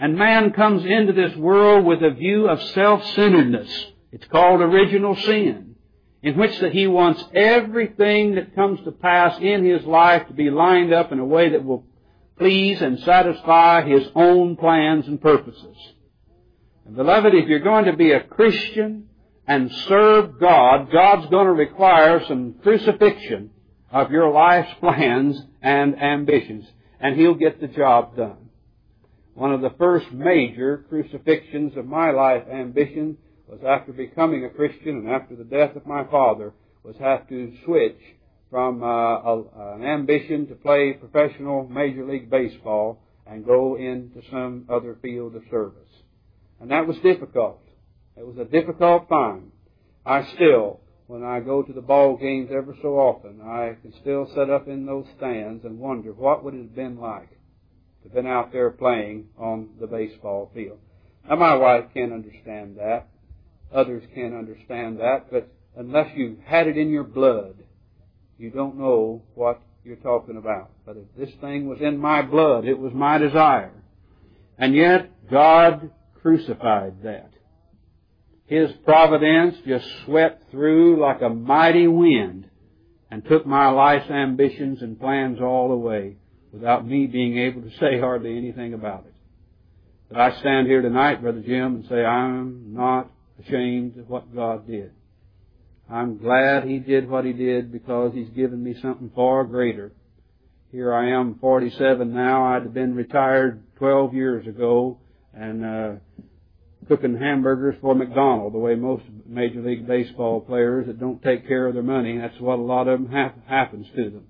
And 0.00 0.18
man 0.18 0.50
comes 0.50 0.84
into 0.84 1.12
this 1.12 1.36
world 1.36 1.84
with 1.84 2.02
a 2.02 2.10
view 2.10 2.48
of 2.48 2.60
self-centeredness. 2.60 3.86
It's 4.10 4.26
called 4.26 4.60
original 4.60 5.14
sin, 5.14 5.76
in 6.24 6.36
which 6.36 6.58
that 6.58 6.72
he 6.72 6.88
wants 6.88 7.22
everything 7.36 8.34
that 8.34 8.56
comes 8.56 8.80
to 8.80 8.90
pass 8.90 9.38
in 9.40 9.64
his 9.64 9.84
life 9.84 10.26
to 10.26 10.34
be 10.34 10.50
lined 10.50 10.92
up 10.92 11.12
in 11.12 11.20
a 11.20 11.24
way 11.24 11.50
that 11.50 11.64
will 11.64 11.84
please 12.36 12.82
and 12.82 12.98
satisfy 12.98 13.88
his 13.88 14.08
own 14.16 14.56
plans 14.56 15.06
and 15.06 15.22
purposes. 15.22 15.76
And 16.84 16.96
beloved, 16.96 17.32
if 17.32 17.48
you're 17.48 17.60
going 17.60 17.84
to 17.84 17.96
be 17.96 18.10
a 18.10 18.24
Christian 18.24 19.09
and 19.50 19.68
serve 19.88 20.38
God, 20.38 20.92
God's 20.92 21.28
going 21.28 21.46
to 21.46 21.52
require 21.52 22.24
some 22.28 22.54
crucifixion 22.62 23.50
of 23.90 24.12
your 24.12 24.30
life's 24.30 24.72
plans 24.80 25.42
and 25.60 26.00
ambitions, 26.00 26.66
and 27.00 27.18
He'll 27.18 27.34
get 27.34 27.60
the 27.60 27.66
job 27.66 28.16
done. 28.16 28.48
One 29.34 29.52
of 29.52 29.60
the 29.60 29.74
first 29.76 30.12
major 30.12 30.84
crucifixions 30.88 31.76
of 31.76 31.84
my 31.84 32.12
life 32.12 32.44
ambition 32.48 33.16
was 33.48 33.58
after 33.66 33.92
becoming 33.92 34.44
a 34.44 34.50
Christian 34.50 34.98
and 34.98 35.08
after 35.08 35.34
the 35.34 35.42
death 35.42 35.74
of 35.74 35.84
my 35.84 36.04
father 36.04 36.52
was 36.84 36.94
have 37.00 37.28
to 37.28 37.52
switch 37.64 37.98
from 38.52 38.84
uh, 38.84 38.86
a, 38.86 39.44
an 39.74 39.82
ambition 39.82 40.46
to 40.46 40.54
play 40.54 40.92
professional 40.92 41.66
Major 41.68 42.06
League 42.06 42.30
Baseball 42.30 43.02
and 43.26 43.44
go 43.44 43.76
into 43.76 44.22
some 44.30 44.66
other 44.70 44.96
field 45.02 45.34
of 45.34 45.42
service. 45.50 45.90
And 46.60 46.70
that 46.70 46.86
was 46.86 46.96
difficult. 46.98 47.60
It 48.20 48.26
was 48.26 48.36
a 48.36 48.44
difficult 48.44 49.08
time. 49.08 49.52
I 50.04 50.26
still 50.34 50.80
when 51.06 51.24
I 51.24 51.40
go 51.40 51.62
to 51.62 51.72
the 51.72 51.80
ball 51.80 52.18
games 52.18 52.50
ever 52.54 52.76
so 52.82 52.90
often, 52.90 53.40
I 53.40 53.76
can 53.80 53.94
still 54.00 54.30
sit 54.34 54.50
up 54.50 54.68
in 54.68 54.84
those 54.84 55.06
stands 55.16 55.64
and 55.64 55.80
wonder 55.80 56.12
what 56.12 56.44
would 56.44 56.54
it 56.54 56.58
have 56.58 56.74
been 56.76 57.00
like 57.00 57.30
to 57.30 58.04
have 58.04 58.12
been 58.12 58.26
out 58.26 58.52
there 58.52 58.70
playing 58.70 59.28
on 59.38 59.70
the 59.80 59.86
baseball 59.86 60.52
field. 60.54 60.78
Now 61.28 61.36
my 61.36 61.54
wife 61.54 61.86
can't 61.94 62.12
understand 62.12 62.76
that. 62.76 63.08
Others 63.74 64.04
can't 64.14 64.34
understand 64.34 65.00
that, 65.00 65.32
but 65.32 65.48
unless 65.74 66.14
you've 66.14 66.40
had 66.40 66.68
it 66.68 66.76
in 66.76 66.90
your 66.90 67.04
blood, 67.04 67.56
you 68.38 68.50
don't 68.50 68.78
know 68.78 69.22
what 69.34 69.62
you're 69.82 69.96
talking 69.96 70.36
about. 70.36 70.70
But 70.84 70.98
if 70.98 71.06
this 71.16 71.34
thing 71.40 71.68
was 71.68 71.80
in 71.80 71.96
my 71.96 72.20
blood, 72.20 72.66
it 72.66 72.78
was 72.78 72.92
my 72.92 73.16
desire. 73.16 73.82
And 74.58 74.74
yet, 74.74 75.28
God 75.30 75.90
crucified 76.20 77.02
that. 77.02 77.29
His 78.50 78.72
providence 78.84 79.58
just 79.64 79.86
swept 80.04 80.50
through 80.50 81.00
like 81.00 81.22
a 81.22 81.28
mighty 81.28 81.86
wind 81.86 82.50
and 83.08 83.24
took 83.24 83.46
my 83.46 83.70
life's 83.70 84.10
ambitions 84.10 84.82
and 84.82 84.98
plans 84.98 85.38
all 85.40 85.70
away 85.70 86.16
without 86.52 86.84
me 86.84 87.06
being 87.06 87.38
able 87.38 87.62
to 87.62 87.70
say 87.78 88.00
hardly 88.00 88.36
anything 88.36 88.74
about 88.74 89.04
it. 89.06 89.14
But 90.08 90.18
I 90.20 90.40
stand 90.40 90.66
here 90.66 90.82
tonight, 90.82 91.22
Brother 91.22 91.42
Jim, 91.42 91.76
and 91.76 91.86
say 91.88 92.04
I'm 92.04 92.74
not 92.74 93.12
ashamed 93.38 93.96
of 93.98 94.10
what 94.10 94.34
God 94.34 94.66
did. 94.66 94.90
I'm 95.88 96.18
glad 96.18 96.64
He 96.64 96.80
did 96.80 97.08
what 97.08 97.24
He 97.24 97.32
did 97.32 97.70
because 97.70 98.14
He's 98.14 98.30
given 98.30 98.64
me 98.64 98.74
something 98.82 99.12
far 99.14 99.44
greater. 99.44 99.92
Here 100.72 100.92
I 100.92 101.12
am, 101.12 101.36
47 101.40 102.12
now. 102.12 102.46
I'd 102.46 102.64
have 102.64 102.74
been 102.74 102.96
retired 102.96 103.62
12 103.76 104.12
years 104.12 104.46
ago, 104.48 104.98
and 105.32 105.64
uh, 105.64 105.92
cooking 106.90 107.16
hamburgers 107.16 107.76
for 107.80 107.94
McDonald, 107.94 108.52
the 108.52 108.58
way 108.58 108.74
most 108.74 109.04
Major 109.24 109.62
League 109.62 109.86
Baseball 109.86 110.40
players 110.40 110.88
that 110.88 110.98
don't 110.98 111.22
take 111.22 111.46
care 111.46 111.68
of 111.68 111.74
their 111.74 111.84
money, 111.84 112.18
that's 112.18 112.40
what 112.40 112.58
a 112.58 112.62
lot 112.62 112.88
of 112.88 113.00
them 113.00 113.12
ha- 113.12 113.32
happens 113.46 113.86
to 113.94 114.10
them. 114.10 114.24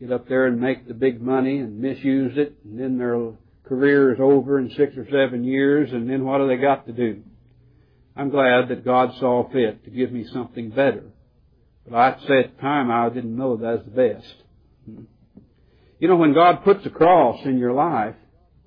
Get 0.00 0.10
up 0.10 0.26
there 0.26 0.46
and 0.46 0.58
make 0.58 0.88
the 0.88 0.94
big 0.94 1.20
money 1.20 1.58
and 1.58 1.78
misuse 1.78 2.38
it, 2.38 2.56
and 2.64 2.80
then 2.80 2.96
their 2.96 3.32
career 3.64 4.14
is 4.14 4.18
over 4.18 4.58
in 4.58 4.70
six 4.70 4.96
or 4.96 5.04
seven 5.10 5.44
years, 5.44 5.92
and 5.92 6.08
then 6.08 6.24
what 6.24 6.38
do 6.38 6.48
they 6.48 6.56
got 6.56 6.86
to 6.86 6.92
do? 6.92 7.22
I'm 8.16 8.30
glad 8.30 8.68
that 8.68 8.82
God 8.82 9.10
saw 9.20 9.50
fit 9.52 9.84
to 9.84 9.90
give 9.90 10.10
me 10.10 10.26
something 10.32 10.70
better. 10.70 11.04
But 11.86 11.98
I'd 11.98 12.20
say 12.26 12.38
at 12.44 12.56
the 12.56 12.62
time 12.62 12.90
I 12.90 13.10
didn't 13.10 13.36
know 13.36 13.58
that 13.58 13.84
was 13.84 13.84
the 13.84 13.90
best. 13.90 14.34
You 15.98 16.08
know, 16.08 16.16
when 16.16 16.32
God 16.32 16.64
puts 16.64 16.86
a 16.86 16.90
cross 16.90 17.40
in 17.44 17.58
your 17.58 17.74
life, 17.74 18.14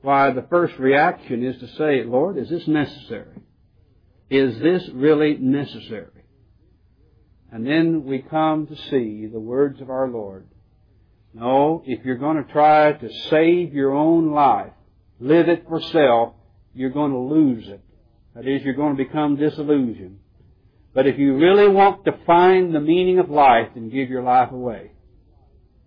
why, 0.03 0.31
the 0.31 0.45
first 0.49 0.77
reaction 0.79 1.45
is 1.45 1.57
to 1.61 1.67
say, 1.77 2.03
Lord, 2.03 2.37
is 2.37 2.49
this 2.49 2.67
necessary? 2.67 3.41
Is 4.29 4.59
this 4.59 4.83
really 4.93 5.37
necessary? 5.37 6.25
And 7.49 7.65
then 7.65 8.03
we 8.03 8.19
come 8.19 8.67
to 8.67 8.75
see 8.75 9.27
the 9.27 9.39
words 9.39 9.79
of 9.79 9.89
our 9.89 10.09
Lord. 10.09 10.45
No, 11.33 11.83
if 11.85 12.03
you're 12.03 12.17
going 12.17 12.35
to 12.35 12.51
try 12.51 12.91
to 12.91 13.09
save 13.29 13.73
your 13.73 13.93
own 13.93 14.31
life, 14.31 14.73
live 15.21 15.47
it 15.47 15.63
for 15.69 15.81
self, 15.81 16.33
you're 16.73 16.89
going 16.89 17.13
to 17.13 17.19
lose 17.19 17.69
it. 17.69 17.79
That 18.35 18.45
is, 18.45 18.61
you're 18.63 18.73
going 18.73 18.97
to 18.97 19.03
become 19.05 19.37
disillusioned. 19.37 20.19
But 20.93 21.07
if 21.07 21.17
you 21.17 21.37
really 21.37 21.69
want 21.69 22.03
to 22.05 22.19
find 22.25 22.75
the 22.75 22.81
meaning 22.81 23.19
of 23.19 23.29
life, 23.29 23.69
then 23.73 23.89
give 23.89 24.09
your 24.09 24.23
life 24.23 24.51
away. 24.51 24.91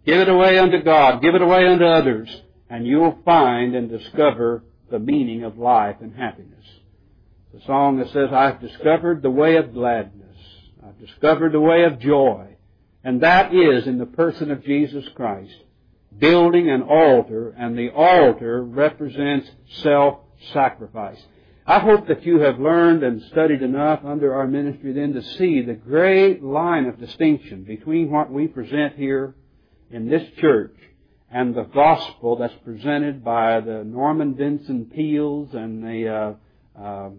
Give 0.07 0.21
it 0.21 0.29
away 0.31 0.59
unto 0.59 0.83
God. 0.83 1.21
Give 1.21 1.35
it 1.35 1.43
away 1.43 1.67
unto 1.67 1.85
others 1.85 2.31
and 2.69 2.87
you'll 2.87 3.19
find 3.25 3.75
and 3.75 3.89
discover 3.89 4.65
the 4.91 4.99
meaning 4.99 5.45
of 5.45 5.59
life 5.59 5.97
and 6.01 6.15
happiness. 6.15 6.65
The 7.55 7.61
song 7.67 7.99
that 7.99 8.13
says, 8.13 8.29
I've 8.33 8.61
discovered 8.61 9.23
the 9.23 9.31
way 9.31 9.57
of 9.57 9.73
gladness. 9.73 10.37
I've 10.85 10.99
discovered 10.99 11.53
the 11.53 11.61
way 11.61 11.85
of 11.85 12.01
joy. 12.01 12.57
And 13.03 13.23
that 13.23 13.55
is 13.55 13.87
in 13.87 13.99
the 13.99 14.07
person 14.07 14.51
of 14.51 14.65
Jesus 14.65 15.05
Christ, 15.15 15.55
building 16.19 16.69
an 16.69 16.83
altar, 16.83 17.55
and 17.57 17.79
the 17.79 17.91
altar 17.91 18.63
represents 18.63 19.49
self-sacrifice. 19.83 21.23
I 21.67 21.81
hope 21.81 22.09
that 22.09 22.25
you 22.25 22.41
have 22.41 22.61
learned 22.61 23.03
and 23.03 23.23
studied 23.31 23.63
enough 23.63 24.01
under 24.05 24.35
our 24.35 24.47
ministry 24.47 24.93
then 24.93 25.15
to 25.15 25.23
see 25.23 25.63
the 25.63 25.75
great 25.75 26.43
line 26.43 26.87
of 26.87 27.01
distinction 27.01 27.65
between 27.65 28.11
what 28.11 28.31
we 28.31 28.47
present 28.47 28.97
here 28.97 29.35
in 29.91 30.09
this 30.09 30.23
church 30.41 30.77
and 31.37 31.55
the 31.55 31.65
gospel 31.65 32.37
that's 32.37 32.55
presented 32.65 33.23
by 33.23 33.61
the 33.61 33.85
Norman 33.85 34.37
Vincent 34.37 34.91
Peales 34.91 35.51
and 35.53 35.83
the, 35.83 36.09
uh, 36.09 36.81
uh, 36.83 37.11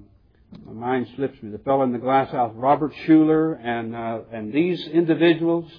my 0.65 0.73
mind 0.73 1.08
slips 1.15 1.39
me, 1.43 1.51
the 1.51 1.60
fellow 1.60 1.84
in 1.84 1.91
the 1.91 1.99
glass 1.99 2.32
house, 2.32 2.51
Robert 2.56 2.93
Schuller, 3.06 3.63
and, 3.63 3.95
uh, 3.95 4.21
and 4.34 4.51
these 4.51 4.88
individuals, 4.88 5.71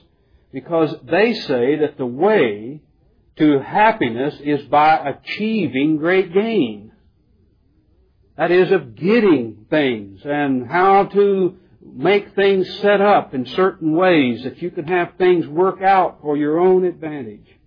because 0.53 0.95
they 1.03 1.35
say 1.35 1.79
that 1.79 1.99
the 1.99 2.07
way 2.07 2.81
to 3.39 3.59
happiness 3.59 4.37
is 4.45 4.63
by 4.69 4.95
achieving 4.99 5.97
great 5.97 6.33
gain. 6.33 6.93
That 8.37 8.53
is, 8.53 8.71
of 8.71 8.95
getting 8.95 9.67
things 9.69 10.21
and 10.25 10.65
how 10.71 11.07
to 11.07 11.57
make 11.83 12.37
things 12.37 12.73
set 12.79 13.01
up 13.01 13.35
in 13.35 13.47
certain 13.47 13.97
ways 13.97 14.45
that 14.45 14.63
you 14.63 14.71
can 14.71 14.87
have 14.87 15.15
things 15.19 15.45
work 15.49 15.83
out 15.83 16.21
for 16.23 16.37
your 16.37 16.61
own 16.61 16.85
advantage. 16.85 17.58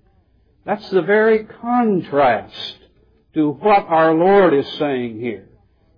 That's 0.66 0.90
the 0.90 1.02
very 1.02 1.46
contrast 1.46 2.78
to 3.34 3.52
what 3.52 3.88
our 3.88 4.14
Lord 4.14 4.54
is 4.54 4.68
saying 4.78 5.20
here. 5.20 5.50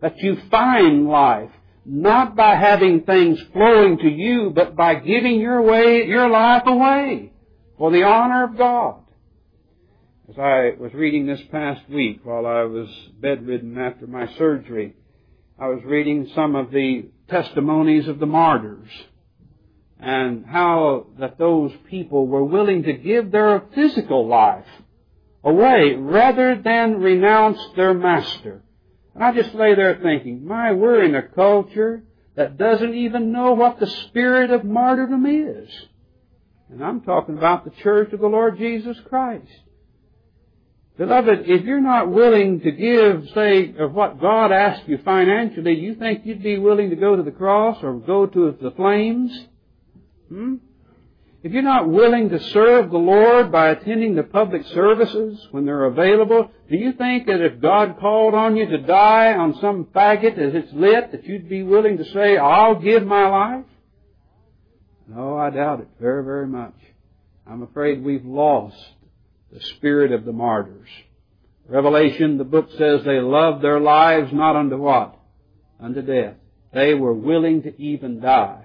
That 0.01 0.17
you 0.19 0.37
find 0.49 1.07
life 1.07 1.51
not 1.85 2.35
by 2.35 2.55
having 2.55 3.01
things 3.01 3.39
flowing 3.51 3.97
to 3.97 4.09
you, 4.09 4.51
but 4.55 4.75
by 4.75 4.95
giving 4.95 5.39
your 5.39 5.61
way, 5.61 6.05
your 6.05 6.29
life 6.29 6.63
away 6.65 7.33
for 7.77 7.91
the 7.91 8.03
honor 8.03 8.45
of 8.45 8.57
God. 8.57 8.99
As 10.29 10.37
I 10.37 10.71
was 10.79 10.93
reading 10.93 11.25
this 11.25 11.41
past 11.51 11.81
week 11.89 12.21
while 12.23 12.45
I 12.45 12.63
was 12.63 12.87
bedridden 13.19 13.77
after 13.77 14.07
my 14.07 14.27
surgery, 14.37 14.95
I 15.59 15.67
was 15.67 15.81
reading 15.83 16.29
some 16.33 16.55
of 16.55 16.71
the 16.71 17.09
testimonies 17.29 18.07
of 18.07 18.19
the 18.19 18.25
martyrs 18.25 18.89
and 20.03 20.45
how 20.45 21.07
that 21.17 21.37
those 21.37 21.71
people 21.89 22.27
were 22.27 22.43
willing 22.43 22.83
to 22.83 22.91
give 22.91 23.31
their 23.31 23.63
physical 23.73 24.27
life 24.27 24.67
away 25.45 25.95
rather 25.95 26.61
than 26.61 26.99
renounce 26.99 27.57
their 27.77 27.93
master. 27.93 28.61
And 29.15 29.23
I 29.23 29.33
just 29.33 29.55
lay 29.55 29.75
there 29.75 29.97
thinking, 30.03 30.45
my, 30.45 30.73
we're 30.73 31.03
in 31.03 31.15
a 31.15 31.21
culture 31.21 32.03
that 32.35 32.57
doesn't 32.57 32.93
even 32.93 33.31
know 33.31 33.53
what 33.53 33.79
the 33.79 33.87
spirit 33.87 34.51
of 34.51 34.65
martyrdom 34.65 35.25
is. 35.25 35.69
And 36.69 36.83
I'm 36.83 36.99
talking 36.99 37.37
about 37.37 37.63
the 37.63 37.81
church 37.81 38.11
of 38.11 38.19
the 38.19 38.27
Lord 38.27 38.57
Jesus 38.57 38.97
Christ. 39.07 39.47
Beloved, 40.97 41.45
if 41.45 41.63
you're 41.63 41.79
not 41.79 42.11
willing 42.11 42.59
to 42.59 42.71
give, 42.71 43.29
say, 43.33 43.73
of 43.79 43.93
what 43.93 44.19
God 44.19 44.51
asks 44.51 44.83
you 44.87 44.99
financially, 45.05 45.75
you 45.75 45.95
think 45.95 46.25
you'd 46.25 46.43
be 46.43 46.59
willing 46.59 46.89
to 46.89 46.97
go 46.97 47.15
to 47.15 47.23
the 47.23 47.31
cross 47.31 47.77
or 47.81 47.93
go 47.99 48.25
to 48.25 48.57
the 48.61 48.71
flames? 48.71 49.31
Hmm? 50.33 50.55
If 51.43 51.51
you're 51.51 51.61
not 51.61 51.89
willing 51.89 52.29
to 52.29 52.39
serve 52.39 52.89
the 52.89 52.97
Lord 52.97 53.51
by 53.51 53.69
attending 53.69 54.15
the 54.15 54.23
public 54.23 54.65
services 54.67 55.45
when 55.51 55.65
they're 55.65 55.85
available, 55.85 56.49
do 56.69 56.75
you 56.75 56.93
think 56.93 57.27
that 57.27 57.41
if 57.41 57.61
God 57.61 57.97
called 57.99 58.33
on 58.33 58.55
you 58.55 58.65
to 58.65 58.77
die 58.79 59.33
on 59.33 59.59
some 59.59 59.85
faggot 59.93 60.39
as 60.39 60.55
it's 60.55 60.73
lit, 60.73 61.11
that 61.11 61.25
you'd 61.25 61.49
be 61.49 61.61
willing 61.61 61.97
to 61.97 62.05
say, 62.05 62.37
I'll 62.37 62.79
give 62.79 63.05
my 63.05 63.27
life? 63.27 63.65
No, 65.07 65.37
I 65.37 65.49
doubt 65.51 65.81
it 65.81 65.89
very, 65.99 66.23
very 66.23 66.47
much. 66.47 66.75
I'm 67.45 67.61
afraid 67.61 68.03
we've 68.03 68.25
lost 68.25 68.77
the 69.51 69.59
spirit 69.59 70.13
of 70.13 70.25
the 70.25 70.31
martyrs. 70.31 70.87
Revelation, 71.67 72.37
the 72.37 72.43
book 72.43 72.69
says 72.77 73.03
they 73.03 73.19
loved 73.19 73.63
their 73.63 73.79
lives 73.79 74.31
not 74.33 74.55
unto 74.55 74.77
what? 74.77 75.15
Unto 75.79 76.01
death. 76.01 76.35
They 76.73 76.93
were 76.93 77.13
willing 77.13 77.63
to 77.63 77.79
even 77.79 78.19
die. 78.19 78.62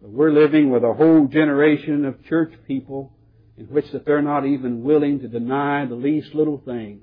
But 0.00 0.10
we're 0.10 0.32
living 0.32 0.70
with 0.70 0.84
a 0.84 0.94
whole 0.94 1.26
generation 1.26 2.04
of 2.04 2.24
church 2.26 2.52
people 2.66 3.12
in 3.56 3.66
which 3.66 3.90
that 3.92 4.06
they're 4.06 4.22
not 4.22 4.46
even 4.46 4.82
willing 4.82 5.20
to 5.20 5.28
deny 5.28 5.84
the 5.84 5.94
least 5.94 6.34
little 6.34 6.58
thing. 6.64 7.00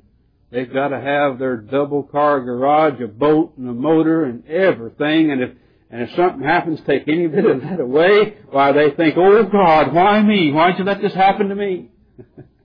They've 0.49 0.71
got 0.71 0.89
to 0.89 0.99
have 0.99 1.39
their 1.39 1.57
double 1.57 2.03
car 2.03 2.41
garage, 2.41 2.99
a 3.01 3.07
boat 3.07 3.57
and 3.57 3.69
a 3.69 3.73
motor 3.73 4.23
and 4.23 4.47
everything, 4.47 5.31
and 5.31 5.41
if 5.41 5.51
and 5.89 6.01
if 6.01 6.15
something 6.15 6.43
happens, 6.43 6.81
take 6.85 7.07
any 7.07 7.27
bit 7.27 7.45
of 7.45 7.61
that 7.61 7.79
away, 7.79 8.35
why 8.49 8.73
they 8.73 8.91
think, 8.91 9.15
oh 9.17 9.43
God, 9.43 9.93
why 9.93 10.21
me? 10.21 10.51
Why'd 10.51 10.77
you 10.77 10.83
let 10.83 11.01
this 11.01 11.13
happen 11.13 11.47
to 11.47 11.55
me? 11.55 11.91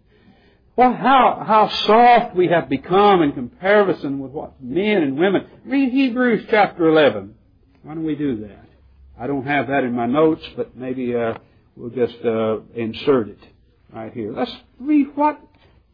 Well, 0.75 0.95
how, 0.95 1.45
how 1.47 1.69
soft 1.69 2.35
we 2.35 2.49
have 2.49 2.71
become 2.71 3.21
in 3.21 3.33
comparison 3.33 4.21
with 4.21 4.33
what 4.33 4.63
men 4.63 5.03
and 5.03 5.19
women. 5.19 5.47
Read 5.67 5.93
Hebrews 5.93 6.47
chapter 6.49 6.89
11. 6.89 7.35
Why 7.83 7.95
don't 7.95 8.05
we 8.05 8.15
do 8.15 8.41
that? 8.47 8.62
I 9.19 9.27
don't 9.27 9.47
have 9.47 9.69
that 9.69 9.85
in 9.85 9.95
my 9.95 10.07
notes, 10.07 10.43
but 10.57 10.77
maybe 10.77 11.15
uh, 11.15 11.35
we'll 11.77 11.91
just 11.91 12.25
uh, 12.25 12.59
insert 12.75 13.29
it 13.29 13.39
right 13.93 14.13
here. 14.13 14.33
Let's 14.33 14.55
read 14.81 15.09
what 15.15 15.41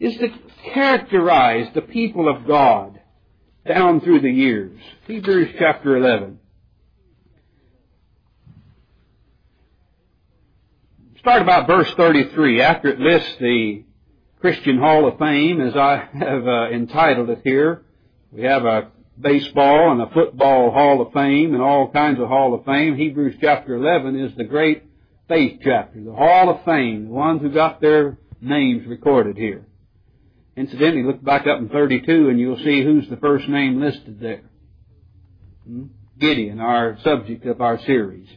is 0.01 0.17
to 0.17 0.29
characterize 0.73 1.69
the 1.75 1.83
people 1.83 2.29
of 2.29 2.47
God 2.47 3.01
down 3.67 4.01
through 4.01 4.21
the 4.21 4.31
years. 4.31 4.79
Hebrews 5.07 5.55
chapter 5.59 5.97
11. 5.97 6.39
Start 11.19 11.43
about 11.43 11.67
verse 11.67 11.93
33. 11.95 12.63
After 12.63 12.89
it 12.89 13.01
lists 13.01 13.35
the 13.41 13.83
Christian 14.41 14.79
Hall 14.79 15.07
of 15.09 15.19
Fame, 15.19 15.61
as 15.61 15.77
I 15.77 16.09
have 16.19 16.47
uh, 16.47 16.69
entitled 16.71 17.31
it 17.31 17.41
here. 17.45 17.83
We 18.31 18.43
have 18.43 18.65
a 18.65 18.91
baseball 19.21 19.93
and 19.93 20.03
a 20.03 20.11
football 20.11 20.71
Hall 20.71 21.01
of 21.01 21.13
Fame 21.13 21.55
and 21.55 21.63
all 21.63 21.91
kinds 21.91 22.21
of 22.21 22.29
Hall 22.29 22.55
of 22.55 22.65
Fame. 22.65 22.97
Hebrews 22.97 23.37
chapter 23.41 23.75
11 23.75 24.19
is 24.19 24.37
the 24.37 24.45
great 24.45 24.85
faith 25.29 25.61
chapter, 25.63 26.03
the 26.03 26.13
Hall 26.13 26.51
of 26.51 26.65
Fame, 26.65 27.07
the 27.07 27.13
ones 27.13 27.43
who 27.43 27.51
got 27.51 27.81
their 27.81 28.19
names 28.41 28.87
recorded 28.87 29.37
here. 29.37 29.67
Incidentally, 30.57 31.05
look 31.05 31.23
back 31.23 31.47
up 31.47 31.59
in 31.59 31.69
32 31.69 32.29
and 32.29 32.39
you'll 32.39 32.59
see 32.59 32.83
who's 32.83 33.09
the 33.09 33.17
first 33.17 33.49
name 33.49 33.81
listed 33.81 34.19
there. 34.21 34.51
Hmm? 35.65 35.85
Gideon, 36.19 36.59
our 36.59 36.99
subject 37.05 37.47
of 37.47 37.61
our 37.61 37.79
series. 37.85 38.29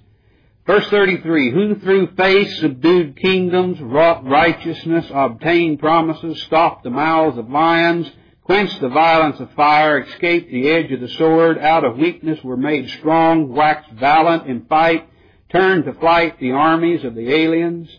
Verse 0.68 0.88
33, 0.90 1.52
who 1.52 1.80
through 1.80 2.14
faith 2.16 2.48
subdued 2.60 3.18
kingdoms, 3.18 3.80
wrought 3.82 4.24
righteousness, 4.24 5.06
obtained 5.12 5.80
promises, 5.80 6.44
stopped 6.44 6.84
the 6.84 6.92
mouths 6.92 7.40
of 7.40 7.50
lions, 7.50 8.08
quenched 8.44 8.80
the 8.82 8.90
violence 8.90 9.40
of 9.40 9.52
fire, 9.54 10.00
escaped 10.00 10.52
the 10.52 10.70
edge 10.70 10.92
of 10.92 11.00
the 11.00 11.08
sword, 11.10 11.58
out 11.58 11.84
of 11.84 11.98
weakness 11.98 12.44
were 12.44 12.58
made 12.58 12.90
strong, 12.90 13.50
waxed 13.50 13.92
valiant 13.92 14.48
in 14.48 14.66
fight, 14.66 15.08
turned 15.50 15.86
to 15.86 15.94
flight 15.94 16.40
the 16.40 16.52
armies 16.52 17.04
of 17.04 17.16
the 17.16 17.32
aliens. 17.34 17.90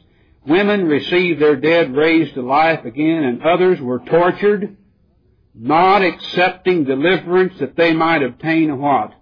Women 0.46 0.86
received 0.86 1.40
their 1.40 1.56
dead 1.56 1.94
raised 1.94 2.34
to 2.34 2.42
life 2.42 2.84
again, 2.84 3.24
and 3.24 3.42
others 3.42 3.80
were 3.80 4.00
tortured, 4.00 4.76
not 5.54 6.02
accepting 6.02 6.84
deliverance 6.84 7.58
that 7.60 7.76
they 7.76 7.92
might 7.92 8.22
obtain 8.22 8.70
a 8.70 8.76
what? 8.76 9.12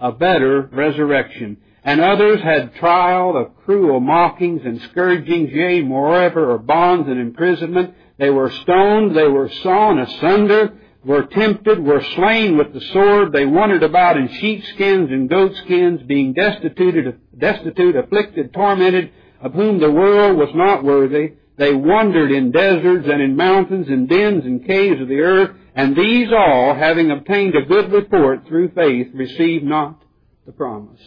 A 0.00 0.12
better 0.12 0.62
resurrection 0.72 1.58
and 1.84 2.00
others 2.00 2.40
had 2.42 2.74
trial 2.76 3.36
of 3.36 3.54
cruel 3.64 4.00
mockings 4.00 4.62
and 4.64 4.80
scourgings, 4.90 5.52
yea, 5.52 5.82
moreover, 5.82 6.54
of 6.54 6.66
bonds 6.66 7.06
and 7.08 7.20
imprisonment. 7.20 7.94
They 8.18 8.30
were 8.30 8.50
stoned, 8.50 9.16
they 9.16 9.26
were 9.26 9.50
sawn 9.62 9.98
asunder, 9.98 10.74
were 11.04 11.26
tempted, 11.26 11.82
were 11.82 12.02
slain 12.14 12.56
with 12.56 12.72
the 12.72 12.80
sword. 12.92 13.32
They 13.32 13.44
wandered 13.44 13.82
about 13.82 14.16
in 14.16 14.28
sheepskins 14.28 15.10
and 15.10 15.28
goatskins, 15.28 16.02
being 16.06 16.32
destitute, 16.32 17.18
destitute, 17.38 17.96
afflicted, 17.96 18.54
tormented, 18.54 19.10
of 19.40 19.52
whom 19.52 19.78
the 19.78 19.90
world 19.90 20.38
was 20.38 20.50
not 20.54 20.84
worthy. 20.84 21.34
They 21.56 21.74
wandered 21.74 22.32
in 22.32 22.50
deserts 22.52 23.06
and 23.08 23.20
in 23.20 23.36
mountains 23.36 23.88
and 23.88 24.08
dens 24.08 24.44
and 24.44 24.66
caves 24.66 25.00
of 25.00 25.08
the 25.08 25.20
earth, 25.20 25.56
and 25.74 25.96
these 25.96 26.28
all, 26.32 26.74
having 26.74 27.10
obtained 27.10 27.54
a 27.54 27.66
good 27.66 27.92
report 27.92 28.46
through 28.46 28.70
faith, 28.70 29.08
received 29.12 29.64
not 29.64 30.02
the 30.46 30.52
promise. 30.52 31.00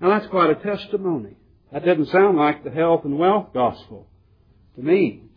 Now 0.00 0.10
that's 0.10 0.28
quite 0.28 0.50
a 0.50 0.54
testimony. 0.54 1.36
That 1.72 1.84
doesn't 1.84 2.06
sound 2.06 2.38
like 2.38 2.64
the 2.64 2.70
health 2.70 3.04
and 3.04 3.18
wealth 3.18 3.48
gospel 3.52 4.06
to 4.76 4.82
me. 4.82 5.27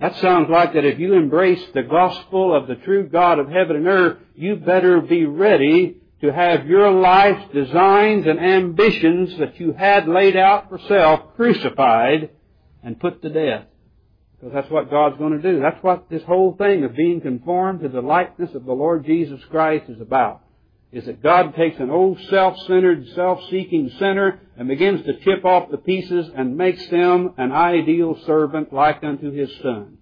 That 0.00 0.16
sounds 0.16 0.48
like 0.48 0.72
that 0.72 0.84
if 0.84 0.98
you 0.98 1.12
embrace 1.12 1.62
the 1.74 1.82
gospel 1.82 2.56
of 2.56 2.66
the 2.66 2.76
true 2.76 3.06
God 3.06 3.38
of 3.38 3.48
heaven 3.48 3.76
and 3.76 3.86
earth, 3.86 4.18
you 4.34 4.56
better 4.56 5.00
be 5.02 5.26
ready 5.26 5.98
to 6.22 6.32
have 6.32 6.66
your 6.66 6.90
life's 6.90 7.52
designs 7.52 8.26
and 8.26 8.40
ambitions 8.40 9.38
that 9.38 9.60
you 9.60 9.72
had 9.72 10.08
laid 10.08 10.36
out 10.36 10.70
for 10.70 10.78
self 10.88 11.36
crucified 11.36 12.30
and 12.82 12.98
put 12.98 13.20
to 13.22 13.28
death. 13.28 13.66
Because 14.38 14.54
that's 14.54 14.70
what 14.70 14.90
God's 14.90 15.18
going 15.18 15.40
to 15.40 15.42
do. 15.42 15.60
That's 15.60 15.82
what 15.82 16.08
this 16.08 16.22
whole 16.22 16.56
thing 16.56 16.84
of 16.84 16.96
being 16.96 17.20
conformed 17.20 17.80
to 17.80 17.88
the 17.88 18.00
likeness 18.00 18.54
of 18.54 18.64
the 18.64 18.72
Lord 18.72 19.04
Jesus 19.04 19.40
Christ 19.50 19.84
is 19.90 20.00
about 20.00 20.40
is 20.92 21.04
that 21.06 21.22
God 21.22 21.54
takes 21.54 21.78
an 21.78 21.90
old 21.90 22.18
self-centered, 22.30 23.06
self-seeking 23.14 23.90
sinner 23.98 24.40
and 24.56 24.66
begins 24.66 25.04
to 25.06 25.18
chip 25.20 25.44
off 25.44 25.70
the 25.70 25.76
pieces 25.76 26.28
and 26.34 26.56
makes 26.56 26.84
them 26.88 27.34
an 27.38 27.52
ideal 27.52 28.18
servant 28.26 28.72
like 28.72 29.04
unto 29.04 29.30
His 29.30 29.50
Son. 29.62 29.98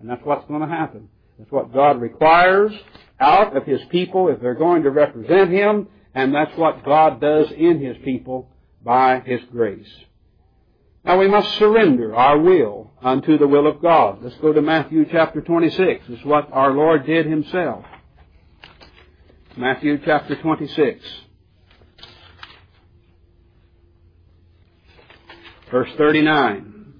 And 0.00 0.08
that's 0.08 0.24
what's 0.24 0.46
going 0.46 0.60
to 0.60 0.68
happen. 0.68 1.08
That's 1.38 1.50
what 1.50 1.72
God 1.72 2.00
requires 2.00 2.72
out 3.18 3.56
of 3.56 3.64
His 3.64 3.80
people 3.90 4.28
if 4.28 4.40
they're 4.40 4.54
going 4.54 4.84
to 4.84 4.90
represent 4.90 5.50
Him, 5.50 5.88
and 6.14 6.32
that's 6.32 6.56
what 6.56 6.84
God 6.84 7.20
does 7.20 7.50
in 7.50 7.80
His 7.80 7.96
people 8.04 8.48
by 8.84 9.20
His 9.20 9.40
grace. 9.50 9.88
Now 11.04 11.18
we 11.18 11.26
must 11.26 11.58
surrender 11.58 12.14
our 12.14 12.38
will 12.38 12.92
unto 13.02 13.38
the 13.38 13.48
will 13.48 13.66
of 13.66 13.82
God. 13.82 14.18
Let's 14.22 14.36
go 14.36 14.52
to 14.52 14.62
Matthew 14.62 15.04
chapter 15.10 15.40
26. 15.40 16.06
This 16.06 16.18
is 16.20 16.24
what 16.24 16.48
our 16.52 16.70
Lord 16.70 17.06
did 17.06 17.26
Himself. 17.26 17.84
Matthew 19.58 19.98
chapter 20.04 20.40
26. 20.40 21.04
Verse 25.68 25.90
39. 25.98 26.94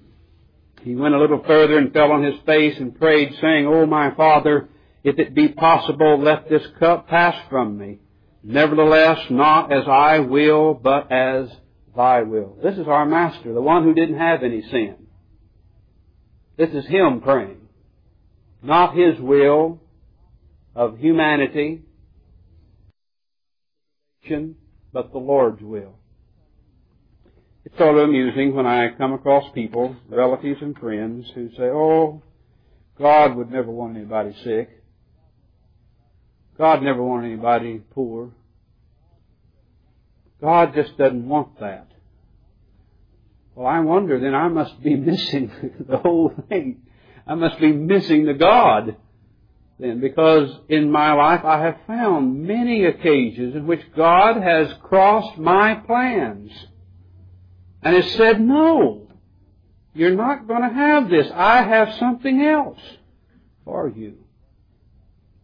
He 0.81 0.93
went 0.93 1.15
a 1.15 1.19
little 1.19 1.41
further 1.47 1.77
and 1.77 1.93
fell 1.93 2.11
on 2.11 2.21
his 2.21 2.35
face 2.45 2.75
and 2.77 2.99
prayed, 2.99 3.33
saying, 3.39 3.65
O 3.65 3.85
my 3.85 4.13
Father, 4.13 4.67
if 5.05 5.17
it 5.19 5.33
be 5.33 5.47
possible, 5.47 6.21
let 6.21 6.49
this 6.49 6.63
cup 6.79 7.07
pass 7.07 7.33
from 7.49 7.77
me. 7.77 7.99
Nevertheless, 8.43 9.19
not 9.29 9.71
as 9.71 9.85
I 9.87 10.19
will, 10.19 10.73
but 10.73 11.09
as 11.13 11.47
thy 11.95 12.23
will. 12.23 12.57
This 12.61 12.77
is 12.77 12.87
our 12.89 13.05
master, 13.05 13.53
the 13.53 13.61
one 13.61 13.83
who 13.85 13.93
didn't 13.93 14.17
have 14.17 14.43
any 14.43 14.63
sin. 14.63 14.95
This 16.57 16.71
is 16.71 16.85
him 16.87 17.21
praying. 17.21 17.69
Not 18.61 18.97
his 18.97 19.17
will 19.17 19.79
of 20.75 20.99
humanity, 20.99 21.83
but 24.91 25.11
the 25.11 25.17
Lord's 25.17 25.61
will. 25.61 25.95
It's 27.65 27.77
sort 27.77 27.97
of 27.97 28.09
amusing 28.09 28.55
when 28.55 28.65
I 28.65 28.89
come 28.97 29.13
across 29.13 29.43
people, 29.53 29.95
relatives 30.09 30.61
and 30.61 30.77
friends, 30.77 31.29
who 31.35 31.49
say, 31.51 31.63
oh, 31.63 32.21
God 32.97 33.35
would 33.35 33.51
never 33.51 33.69
want 33.69 33.95
anybody 33.95 34.35
sick. 34.43 34.69
God 36.57 36.81
never 36.83 37.01
wanted 37.01 37.31
anybody 37.31 37.81
poor. 37.91 38.31
God 40.41 40.73
just 40.73 40.97
doesn't 40.97 41.27
want 41.27 41.59
that. 41.59 41.87
Well, 43.55 43.67
I 43.67 43.79
wonder 43.81 44.19
then 44.19 44.35
I 44.35 44.47
must 44.47 44.81
be 44.81 44.95
missing 44.95 45.51
the 45.87 45.97
whole 45.97 46.33
thing. 46.49 46.83
I 47.27 47.35
must 47.35 47.59
be 47.59 47.71
missing 47.71 48.25
the 48.25 48.33
God 48.33 48.95
then 49.79 50.01
because 50.01 50.49
in 50.67 50.91
my 50.91 51.13
life 51.13 51.45
I 51.45 51.61
have 51.61 51.77
found 51.87 52.43
many 52.43 52.85
occasions 52.85 53.55
in 53.55 53.65
which 53.65 53.81
God 53.95 54.41
has 54.41 54.73
crossed 54.83 55.37
my 55.37 55.75
plans 55.75 56.51
and 57.81 57.95
has 57.95 58.11
said, 58.15 58.41
no, 58.41 59.07
you're 59.93 60.15
not 60.15 60.47
going 60.47 60.61
to 60.61 60.75
have 60.75 61.09
this. 61.09 61.27
I 61.33 61.63
have 61.63 61.95
something 61.97 62.41
else 62.41 62.79
for 63.63 63.87
you. 63.87 64.17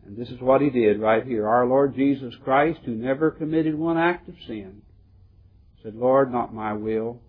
And 0.06 0.18
this 0.18 0.30
is 0.30 0.40
what 0.40 0.62
He 0.62 0.70
did 0.70 1.00
right 1.00 1.26
here. 1.26 1.48
Our 1.48 1.66
Lord 1.66 1.96
Jesus 1.96 2.36
Christ, 2.44 2.82
who 2.86 2.94
never 2.94 3.32
committed 3.32 3.74
one 3.76 3.98
act 3.98 4.30
of 4.30 4.36
sin, 4.46 4.82
said, 5.82 5.96
Lord, 5.96 6.32
not 6.32 6.54
my 6.54 6.74
will, 6.74 7.22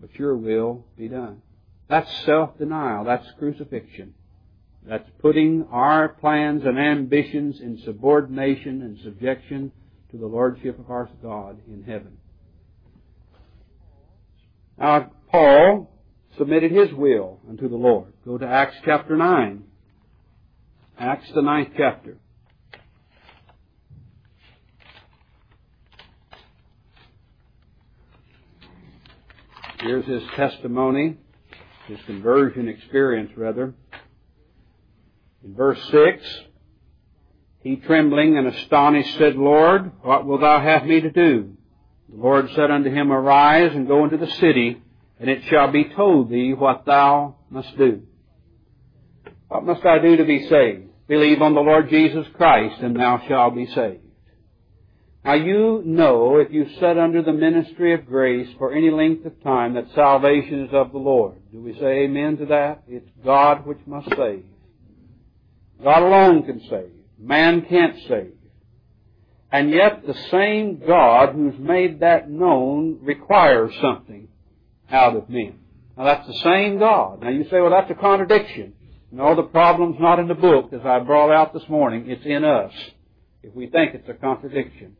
but 0.00 0.14
your 0.14 0.34
will 0.36 0.84
be 0.96 1.08
done. 1.08 1.42
That's 1.88 2.10
self-denial. 2.24 3.04
That's 3.04 3.26
crucifixion. 3.38 4.14
That's 4.86 5.08
putting 5.20 5.66
our 5.70 6.08
plans 6.08 6.62
and 6.64 6.78
ambitions 6.78 7.60
in 7.60 7.80
subordination 7.84 8.82
and 8.82 8.98
subjection 9.02 9.72
to 10.10 10.18
the 10.18 10.26
Lordship 10.26 10.78
of 10.78 10.90
our 10.90 11.08
God 11.22 11.58
in 11.66 11.82
heaven. 11.84 12.18
Now, 14.78 15.10
Paul 15.30 15.90
submitted 16.36 16.70
his 16.70 16.92
will 16.92 17.40
unto 17.48 17.68
the 17.68 17.76
Lord. 17.76 18.12
Go 18.24 18.36
to 18.36 18.46
Acts 18.46 18.76
chapter 18.84 19.16
9. 19.16 19.64
Acts 20.98 21.30
the 21.34 21.42
ninth 21.42 21.70
chapter. 21.76 22.18
Here's 29.80 30.06
his 30.06 30.22
testimony, 30.34 31.16
his 31.88 31.98
conversion 32.06 32.68
experience, 32.68 33.30
rather. 33.36 33.74
In 35.44 35.54
verse 35.54 35.78
6, 35.90 36.24
he 37.62 37.76
trembling 37.76 38.38
and 38.38 38.46
astonished 38.46 39.18
said, 39.18 39.36
Lord, 39.36 39.92
what 40.02 40.26
wilt 40.26 40.40
thou 40.40 40.60
have 40.60 40.84
me 40.86 41.00
to 41.02 41.10
do? 41.10 41.56
The 42.08 42.16
Lord 42.16 42.48
said 42.54 42.70
unto 42.70 42.90
him, 42.90 43.12
Arise 43.12 43.72
and 43.74 43.86
go 43.86 44.04
into 44.04 44.16
the 44.16 44.30
city, 44.32 44.80
and 45.20 45.28
it 45.28 45.42
shall 45.50 45.70
be 45.70 45.84
told 45.84 46.30
thee 46.30 46.54
what 46.54 46.84
thou 46.86 47.36
must 47.50 47.76
do. 47.76 48.02
What 49.48 49.64
must 49.64 49.84
I 49.84 49.98
do 49.98 50.16
to 50.16 50.24
be 50.24 50.48
saved? 50.48 50.88
Believe 51.08 51.42
on 51.42 51.54
the 51.54 51.60
Lord 51.60 51.90
Jesus 51.90 52.26
Christ, 52.34 52.80
and 52.80 52.96
thou 52.96 53.22
shalt 53.28 53.54
be 53.54 53.66
saved. 53.66 54.00
Now 55.24 55.34
you 55.34 55.82
know, 55.84 56.38
if 56.38 56.52
you 56.52 56.66
sit 56.80 56.98
under 56.98 57.22
the 57.22 57.32
ministry 57.32 57.94
of 57.94 58.06
grace 58.06 58.48
for 58.58 58.74
any 58.74 58.90
length 58.90 59.24
of 59.24 59.42
time, 59.42 59.74
that 59.74 59.86
salvation 59.94 60.64
is 60.64 60.70
of 60.72 60.92
the 60.92 60.98
Lord. 60.98 61.36
Do 61.52 61.60
we 61.60 61.74
say 61.74 62.04
amen 62.04 62.38
to 62.38 62.46
that? 62.46 62.82
It's 62.88 63.08
God 63.24 63.66
which 63.66 63.78
must 63.86 64.08
save. 64.16 64.44
God 65.84 66.02
alone 66.02 66.44
can 66.44 66.60
save. 66.68 66.90
Man 67.18 67.66
can't 67.66 67.96
save. 68.08 68.32
And 69.52 69.70
yet 69.70 70.04
the 70.06 70.14
same 70.30 70.82
God 70.84 71.34
who's 71.34 71.58
made 71.58 72.00
that 72.00 72.28
known 72.28 73.00
requires 73.02 73.72
something 73.80 74.28
out 74.90 75.14
of 75.14 75.28
men. 75.28 75.58
Now 75.96 76.04
that's 76.04 76.26
the 76.26 76.40
same 76.42 76.78
God. 76.78 77.20
Now 77.20 77.28
you 77.28 77.44
say, 77.44 77.60
well 77.60 77.70
that's 77.70 77.90
a 77.90 77.94
contradiction. 77.94 78.72
No, 79.12 79.36
the 79.36 79.42
problem's 79.42 79.96
not 80.00 80.18
in 80.18 80.26
the 80.26 80.34
book 80.34 80.72
as 80.72 80.80
I 80.84 80.98
brought 81.00 81.30
out 81.30 81.52
this 81.52 81.68
morning. 81.68 82.10
It's 82.10 82.24
in 82.24 82.44
us. 82.44 82.72
If 83.42 83.54
we 83.54 83.68
think 83.68 83.94
it's 83.94 84.08
a 84.08 84.14
contradiction. 84.14 84.96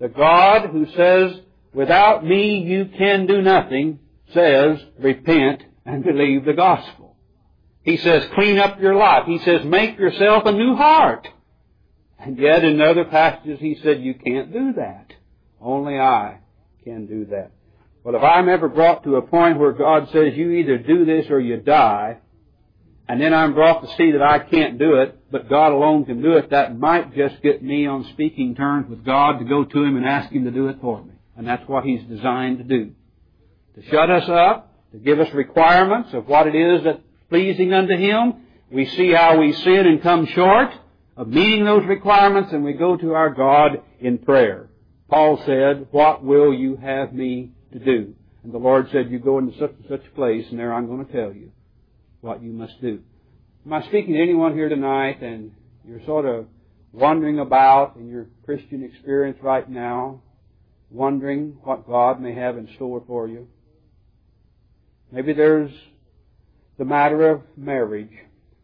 The 0.00 0.08
God 0.08 0.70
who 0.70 0.86
says, 0.96 1.38
without 1.74 2.24
me 2.24 2.62
you 2.62 2.86
can 2.96 3.26
do 3.26 3.42
nothing, 3.42 4.00
says, 4.32 4.78
repent 4.98 5.62
and 5.84 6.02
believe 6.02 6.46
the 6.46 6.54
gospel. 6.54 7.03
He 7.84 7.98
says, 7.98 8.24
clean 8.34 8.58
up 8.58 8.80
your 8.80 8.94
life. 8.94 9.24
He 9.26 9.38
says, 9.38 9.64
make 9.64 9.98
yourself 9.98 10.44
a 10.46 10.52
new 10.52 10.74
heart. 10.74 11.28
And 12.18 12.38
yet 12.38 12.64
in 12.64 12.80
other 12.80 13.04
passages 13.04 13.60
he 13.60 13.78
said, 13.82 14.02
you 14.02 14.14
can't 14.14 14.52
do 14.52 14.72
that. 14.74 15.12
Only 15.60 15.98
I 15.98 16.38
can 16.82 17.06
do 17.06 17.26
that. 17.26 17.50
Well, 18.02 18.16
if 18.16 18.22
I'm 18.22 18.48
ever 18.48 18.68
brought 18.68 19.04
to 19.04 19.16
a 19.16 19.22
point 19.22 19.58
where 19.58 19.72
God 19.72 20.08
says, 20.12 20.34
you 20.34 20.50
either 20.50 20.78
do 20.78 21.04
this 21.04 21.26
or 21.30 21.40
you 21.40 21.58
die, 21.58 22.18
and 23.06 23.20
then 23.20 23.34
I'm 23.34 23.52
brought 23.52 23.82
to 23.82 23.96
see 23.96 24.12
that 24.12 24.22
I 24.22 24.38
can't 24.38 24.78
do 24.78 24.94
it, 24.94 25.30
but 25.30 25.50
God 25.50 25.72
alone 25.72 26.06
can 26.06 26.22
do 26.22 26.32
it, 26.38 26.50
that 26.50 26.78
might 26.78 27.14
just 27.14 27.42
get 27.42 27.62
me 27.62 27.86
on 27.86 28.04
speaking 28.12 28.54
terms 28.54 28.88
with 28.88 29.04
God 29.04 29.38
to 29.38 29.44
go 29.44 29.64
to 29.64 29.82
Him 29.82 29.96
and 29.96 30.06
ask 30.06 30.32
Him 30.32 30.44
to 30.44 30.50
do 30.50 30.68
it 30.68 30.78
for 30.80 31.02
me. 31.02 31.12
And 31.36 31.46
that's 31.46 31.66
what 31.68 31.84
He's 31.84 32.02
designed 32.04 32.58
to 32.58 32.64
do. 32.64 32.92
To 33.74 33.90
shut 33.90 34.10
us 34.10 34.28
up, 34.28 34.74
to 34.92 34.98
give 34.98 35.20
us 35.20 35.28
requirements 35.34 36.14
of 36.14 36.26
what 36.28 36.46
it 36.46 36.54
is 36.54 36.84
that 36.84 37.00
pleasing 37.28 37.72
unto 37.72 37.96
Him. 37.96 38.34
We 38.70 38.86
see 38.86 39.12
how 39.12 39.38
we 39.38 39.52
sin 39.52 39.86
and 39.86 40.02
come 40.02 40.26
short 40.26 40.70
of 41.16 41.28
meeting 41.28 41.64
those 41.64 41.84
requirements 41.86 42.52
and 42.52 42.64
we 42.64 42.72
go 42.72 42.96
to 42.96 43.14
our 43.14 43.30
God 43.30 43.82
in 44.00 44.18
prayer. 44.18 44.68
Paul 45.08 45.40
said, 45.46 45.88
what 45.90 46.24
will 46.24 46.52
you 46.52 46.76
have 46.76 47.12
me 47.12 47.52
to 47.72 47.78
do? 47.78 48.14
And 48.42 48.52
the 48.52 48.58
Lord 48.58 48.88
said, 48.90 49.10
you 49.10 49.18
go 49.18 49.38
into 49.38 49.56
such 49.58 49.72
and 49.72 49.86
such 49.88 50.04
a 50.06 50.14
place 50.14 50.46
and 50.50 50.58
there 50.58 50.72
I'm 50.72 50.86
going 50.86 51.06
to 51.06 51.12
tell 51.12 51.32
you 51.32 51.52
what 52.20 52.42
you 52.42 52.52
must 52.52 52.80
do. 52.80 53.00
Am 53.66 53.72
I 53.72 53.82
speaking 53.82 54.14
to 54.14 54.20
anyone 54.20 54.54
here 54.54 54.68
tonight 54.68 55.22
and 55.22 55.52
you're 55.86 56.04
sort 56.04 56.26
of 56.26 56.46
wondering 56.92 57.38
about 57.38 57.96
in 57.96 58.08
your 58.08 58.26
Christian 58.44 58.82
experience 58.82 59.38
right 59.42 59.68
now, 59.68 60.22
wondering 60.90 61.58
what 61.62 61.86
God 61.86 62.20
may 62.20 62.34
have 62.34 62.56
in 62.56 62.68
store 62.76 63.02
for 63.06 63.28
you? 63.28 63.48
Maybe 65.12 65.32
there's 65.32 65.70
the 66.78 66.84
matter 66.84 67.30
of 67.30 67.42
marriage. 67.56 68.12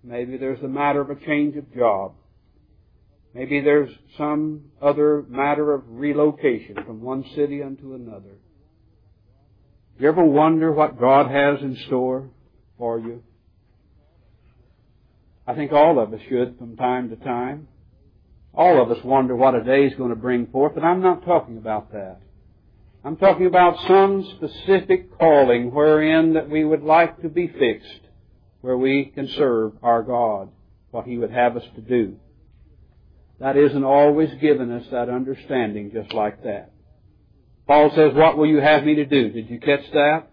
Maybe 0.03 0.37
there's 0.37 0.61
the 0.61 0.69
matter 0.69 1.01
of 1.01 1.11
a 1.11 1.17
change 1.17 1.57
of 1.57 1.73
job. 1.75 2.15
Maybe 3.35 3.61
there's 3.61 3.91
some 4.19 4.73
other 4.83 5.25
matter 5.29 5.73
of 5.73 5.83
relocation 5.87 6.77
from 6.85 7.01
one 7.01 7.25
city 7.37 7.63
unto 7.63 7.95
another. 7.95 8.39
You 9.99 10.09
ever 10.09 10.25
wonder 10.25 10.73
what 10.73 10.99
God 10.99 11.31
has 11.31 11.61
in 11.61 11.77
store 11.87 12.31
for 12.79 12.99
you? 12.99 13.23
I 15.47 15.55
think 15.55 15.73
all 15.73 16.01
of 16.01 16.13
us 16.13 16.21
should 16.29 16.59
from 16.59 16.77
time 16.77 17.11
to 17.11 17.17
time. 17.17 17.69
All 18.55 18.83
of 18.83 18.91
us 18.91 19.05
wonder 19.05 19.37
what 19.37 19.55
a 19.55 19.63
day 19.63 19.85
is 19.85 19.95
going 19.95 20.11
to 20.11 20.17
bring 20.17 20.47
forth, 20.47 20.75
but 20.75 20.83
I'm 20.83 21.03
not 21.03 21.25
talking 21.25 21.57
about 21.57 21.93
that. 21.93 22.21
I'm 23.03 23.17
talking 23.17 23.47
about 23.47 23.79
some 23.89 24.29
specific 24.37 25.19
calling 25.19 25.73
wherein 25.73 26.35
that 26.35 26.51
we 26.51 26.65
would 26.65 26.83
like 26.83 27.23
to 27.23 27.31
be 27.31 27.49
fixed, 27.49 28.01
where 28.61 28.77
we 28.77 29.07
can 29.07 29.27
serve 29.39 29.73
our 29.83 30.03
God, 30.03 30.51
what 30.91 31.07
He 31.07 31.17
would 31.17 31.31
have 31.31 31.57
us 31.57 31.65
to 31.77 31.81
do. 31.81 32.17
That 33.39 33.57
isn't 33.57 33.85
always 33.85 34.29
given 34.43 34.71
us 34.71 34.85
that 34.91 35.09
understanding 35.09 35.93
just 35.95 36.13
like 36.13 36.43
that. 36.45 36.73
Paul 37.67 37.91
says, 37.95 38.13
what 38.13 38.37
will 38.37 38.49
you 38.49 38.61
have 38.61 38.85
me 38.85 38.97
to 38.97 39.07
do? 39.07 39.31
Did 39.31 39.49
you 39.49 39.61
catch 39.61 39.91
that? 39.93 40.27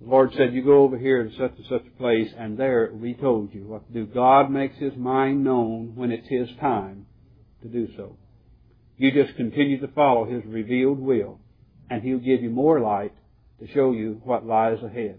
The 0.00 0.08
Lord 0.08 0.32
said, 0.36 0.54
you 0.54 0.62
go 0.62 0.84
over 0.84 0.96
here 0.96 1.24
to 1.24 1.30
such 1.32 1.56
and 1.56 1.66
such 1.68 1.84
a 1.84 1.98
place, 1.98 2.30
and 2.38 2.56
there 2.56 2.92
we 2.94 3.14
told 3.14 3.52
you 3.52 3.64
what 3.66 3.88
to 3.88 3.92
do. 3.92 4.06
God 4.06 4.52
makes 4.52 4.76
His 4.78 4.94
mind 4.96 5.42
known 5.42 5.96
when 5.96 6.12
it's 6.12 6.28
His 6.28 6.48
time 6.60 7.06
to 7.62 7.68
do 7.68 7.88
so. 7.96 8.18
You 8.98 9.10
just 9.10 9.36
continue 9.36 9.80
to 9.80 9.88
follow 9.88 10.26
His 10.26 10.44
revealed 10.46 11.00
will 11.00 11.40
and 11.90 12.02
He'll 12.02 12.18
give 12.18 12.42
you 12.42 12.50
more 12.50 12.80
light 12.80 13.12
to 13.60 13.68
show 13.72 13.92
you 13.92 14.20
what 14.24 14.46
lies 14.46 14.82
ahead. 14.82 15.18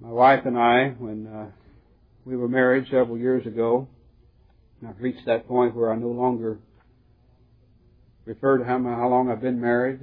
My 0.00 0.10
wife 0.10 0.44
and 0.44 0.58
I, 0.58 0.88
when 0.98 1.26
uh, 1.26 1.46
we 2.24 2.36
were 2.36 2.48
married 2.48 2.84
several 2.90 3.18
years 3.18 3.46
ago, 3.46 3.88
I've 4.86 5.00
reached 5.00 5.26
that 5.26 5.48
point 5.48 5.74
where 5.74 5.90
I 5.90 5.96
no 5.96 6.08
longer 6.08 6.58
refer 8.24 8.58
to 8.58 8.64
how, 8.64 8.82
how 8.82 9.08
long 9.08 9.30
I've 9.30 9.40
been 9.40 9.60
married. 9.60 10.00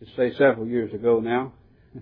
Just 0.00 0.14
say 0.16 0.32
several 0.38 0.66
years 0.66 0.94
ago 0.94 1.18
now. 1.18 1.52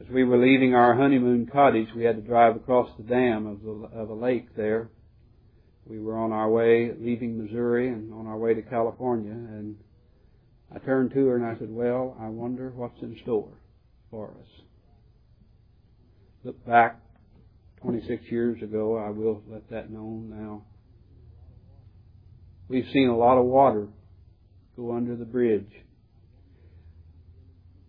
As 0.00 0.08
we 0.08 0.24
were 0.24 0.38
leaving 0.38 0.74
our 0.74 0.94
honeymoon 0.94 1.46
cottage, 1.46 1.88
we 1.94 2.02
had 2.04 2.16
to 2.16 2.22
drive 2.22 2.56
across 2.56 2.90
the 2.96 3.04
dam 3.04 3.46
of, 3.46 3.62
the, 3.62 3.70
of 3.96 4.10
a 4.10 4.14
lake 4.14 4.56
there 4.56 4.88
we 5.86 6.00
were 6.00 6.16
on 6.16 6.32
our 6.32 6.48
way 6.48 6.90
leaving 6.98 7.42
Missouri 7.42 7.88
and 7.88 8.12
on 8.12 8.26
our 8.26 8.38
way 8.38 8.54
to 8.54 8.62
California, 8.62 9.32
and 9.32 9.76
I 10.74 10.78
turned 10.78 11.12
to 11.12 11.26
her 11.26 11.36
and 11.36 11.44
I 11.44 11.58
said, 11.58 11.70
well, 11.70 12.16
I 12.20 12.28
wonder 12.28 12.70
what's 12.74 13.00
in 13.02 13.16
store 13.22 13.52
for 14.10 14.30
us. 14.30 14.48
Look 16.42 16.64
back 16.66 17.00
26 17.82 18.24
years 18.30 18.62
ago, 18.62 18.96
I 18.96 19.10
will 19.10 19.42
let 19.48 19.68
that 19.70 19.90
known 19.90 20.30
now. 20.30 20.62
We've 22.68 22.88
seen 22.92 23.08
a 23.08 23.16
lot 23.16 23.38
of 23.38 23.44
water 23.44 23.88
go 24.76 24.92
under 24.96 25.16
the 25.16 25.26
bridge. 25.26 25.70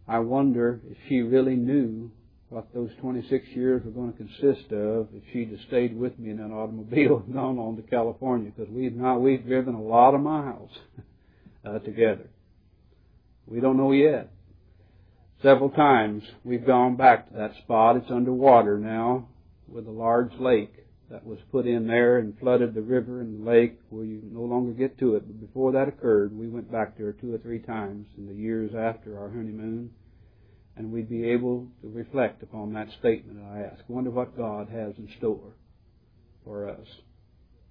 I 0.08 0.20
wonder 0.20 0.82
if 0.90 0.98
she 1.08 1.22
really 1.22 1.56
knew 1.56 2.12
what 2.50 2.68
those 2.74 2.92
26 3.02 3.48
years 3.50 3.84
were 3.84 3.92
going 3.92 4.12
to 4.12 4.18
consist 4.18 4.72
of 4.72 5.08
if 5.14 5.24
she'd 5.34 5.50
have 5.50 5.60
stayed 5.68 5.98
with 5.98 6.18
me 6.20 6.30
in 6.30 6.38
that 6.38 6.54
automobile 6.54 7.24
and 7.26 7.34
gone 7.34 7.58
on 7.58 7.76
to 7.76 7.82
California 7.84 8.52
because 8.56 8.72
we've 8.72 8.96
not, 8.96 9.18
we've 9.18 9.46
driven 9.46 9.74
a 9.74 9.82
lot 9.82 10.14
of 10.14 10.22
miles 10.22 10.70
uh, 11.66 11.80
together. 11.80 12.30
We 13.48 13.60
don't 13.60 13.78
know 13.78 13.92
yet. 13.92 14.32
Several 15.42 15.70
times 15.70 16.24
we've 16.44 16.66
gone 16.66 16.96
back 16.96 17.30
to 17.30 17.38
that 17.38 17.56
spot. 17.64 17.98
It's 17.98 18.12
underwater 18.12 18.78
now 18.78 19.28
with 19.68 19.88
a 19.88 19.92
large 19.92 20.32
lake 20.40 20.74
that 21.10 21.26
was 21.26 21.38
put 21.52 21.68
in 21.68 21.88
there 21.88 22.18
and 22.18 22.38
flooded 22.40 22.74
the 22.74 22.82
river 22.82 23.22
and 23.22 23.40
the 23.40 23.50
lake 23.50 23.80
where 23.90 24.06
you 24.06 24.22
no 24.24 24.42
longer 24.42 24.72
get 24.72 24.98
to 25.00 25.16
it. 25.16 25.28
But 25.28 25.40
before 25.40 25.72
that 25.74 25.88
occurred, 25.88 26.36
we 26.36 26.48
went 26.48 26.72
back 26.72 26.98
there 26.98 27.14
two 27.14 27.34
or 27.34 27.38
three 27.38 27.60
times 27.60 28.08
in 28.18 28.28
the 28.28 28.34
years 28.34 28.72
after 28.76 29.20
our 29.20 29.30
honeymoon 29.30 29.92
and 30.78 30.92
we'd 30.92 31.10
be 31.10 31.30
able 31.30 31.68
to 31.82 31.90
reflect 31.90 32.44
upon 32.44 32.74
that 32.74 32.90
statement 33.00 33.40
I 33.46 33.62
ask. 33.62 33.84
Wonder 33.88 34.10
what 34.10 34.38
God 34.38 34.70
has 34.70 34.94
in 34.98 35.10
store 35.18 35.54
for 36.44 36.70
us. 36.70 36.88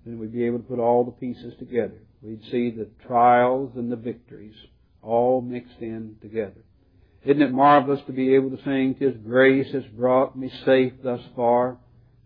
Then 0.04 0.18
we'd 0.18 0.32
be 0.32 0.44
able 0.44 0.58
to 0.58 0.64
put 0.64 0.78
all 0.78 1.04
the 1.04 1.12
pieces 1.12 1.54
together. 1.58 1.98
We'd 2.22 2.42
see 2.50 2.70
the 2.70 2.88
trials 3.06 3.72
and 3.76 3.90
the 3.90 3.96
victories 3.96 4.54
all 5.02 5.40
mixed 5.40 5.80
in 5.80 6.16
together. 6.22 6.62
Isn't 7.24 7.42
it 7.42 7.52
marvelous 7.52 8.00
to 8.06 8.12
be 8.12 8.34
able 8.34 8.50
to 8.50 8.62
sing, 8.64 8.96
Tis 8.98 9.14
grace 9.26 9.72
has 9.72 9.84
brought 9.96 10.36
me 10.36 10.50
safe 10.64 10.92
thus 11.02 11.20
far, 11.34 11.78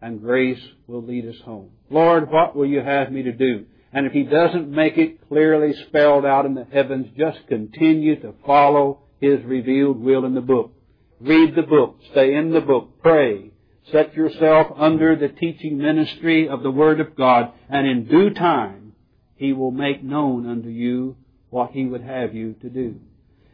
and 0.03 0.21
grace 0.21 0.61
will 0.87 1.03
lead 1.03 1.27
us 1.27 1.41
home. 1.45 1.71
Lord, 1.91 2.31
what 2.31 2.57
will 2.57 2.67
you 2.67 2.81
have 2.81 3.13
me 3.13 3.23
to 3.23 3.33
do? 3.33 3.67
And 3.93 4.07
if 4.07 4.13
He 4.13 4.25
doesn't 4.25 4.71
make 4.71 4.99
it 4.99 5.27
clearly 5.29 5.73
spelled 5.89 6.25
out 6.25 6.47
in 6.47 6.55
the 6.55 6.67
heavens, 6.73 7.07
just 7.17 7.47
continue 7.49 8.21
to 8.21 8.35
follow 8.45 9.01
His 9.21 9.43
revealed 9.45 10.01
will 10.01 10.25
in 10.25 10.35
the 10.35 10.41
book. 10.41 10.73
Read 11.21 11.55
the 11.55 11.63
book. 11.63 11.99
Stay 12.13 12.35
in 12.35 12.53
the 12.53 12.61
book. 12.61 13.01
Pray. 13.03 13.51
Set 13.91 14.15
yourself 14.15 14.69
under 14.77 15.17
the 15.17 15.29
teaching 15.29 15.79
ministry 15.79 16.49
of 16.49 16.63
the 16.63 16.71
Word 16.71 17.01
of 17.01 17.17
God, 17.17 17.53
and 17.69 17.87
in 17.87 18.07
due 18.07 18.31
time, 18.31 18.93
He 19.37 19.53
will 19.53 19.71
make 19.71 20.03
known 20.03 20.49
unto 20.49 20.69
you 20.69 21.17
what 21.51 21.71
He 21.73 21.87
would 21.87 22.03
have 22.03 22.35
you 22.35 22.55
to 22.61 22.69
do. 22.69 23.01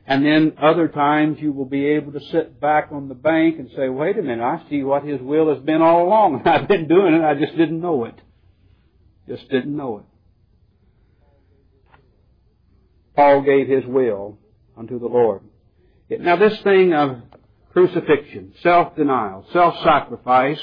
And 0.06 0.24
then 0.24 0.54
other 0.60 0.88
times 0.88 1.38
you 1.40 1.52
will 1.52 1.64
be 1.64 1.86
able 1.86 2.12
to 2.12 2.20
sit 2.30 2.60
back 2.60 2.88
on 2.92 3.08
the 3.08 3.14
bank 3.14 3.58
and 3.58 3.70
say, 3.74 3.88
wait 3.88 4.18
a 4.18 4.22
minute, 4.22 4.44
I 4.44 4.68
see 4.68 4.82
what 4.82 5.04
His 5.04 5.20
will 5.20 5.54
has 5.54 5.62
been 5.64 5.80
all 5.80 6.06
along. 6.06 6.42
I've 6.46 6.68
been 6.68 6.88
doing 6.88 7.14
it, 7.14 7.22
I 7.22 7.34
just 7.34 7.56
didn't 7.56 7.80
know 7.80 8.04
it. 8.04 8.20
Just 9.26 9.48
didn't 9.48 9.74
know 9.74 9.98
it. 9.98 10.04
Paul 13.16 13.42
gave 13.42 13.68
his 13.68 13.84
will 13.86 14.38
unto 14.76 14.98
the 14.98 15.06
Lord. 15.06 15.42
Now 16.20 16.36
this 16.36 16.60
thing 16.62 16.92
of 16.92 17.22
crucifixion, 17.72 18.54
self-denial, 18.62 19.46
self-sacrifice, 19.52 20.60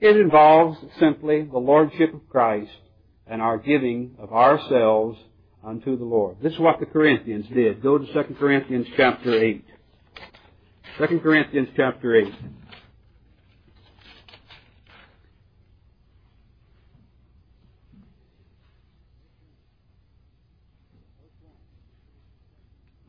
it 0.00 0.16
involves 0.16 0.78
simply 1.00 1.42
the 1.44 1.58
Lordship 1.58 2.14
of 2.14 2.28
Christ 2.28 2.70
and 3.26 3.40
our 3.40 3.58
giving 3.58 4.16
of 4.18 4.32
ourselves 4.32 5.18
unto 5.64 5.96
the 5.98 6.04
Lord. 6.04 6.36
This 6.42 6.52
is 6.52 6.58
what 6.58 6.78
the 6.78 6.86
Corinthians 6.86 7.46
did. 7.52 7.82
Go 7.82 7.98
to 7.98 8.06
2 8.06 8.34
Corinthians 8.34 8.86
chapter 8.96 9.34
8. 9.34 9.64
2 10.98 11.20
Corinthians 11.20 11.68
chapter 11.76 12.14
8. 12.14 12.34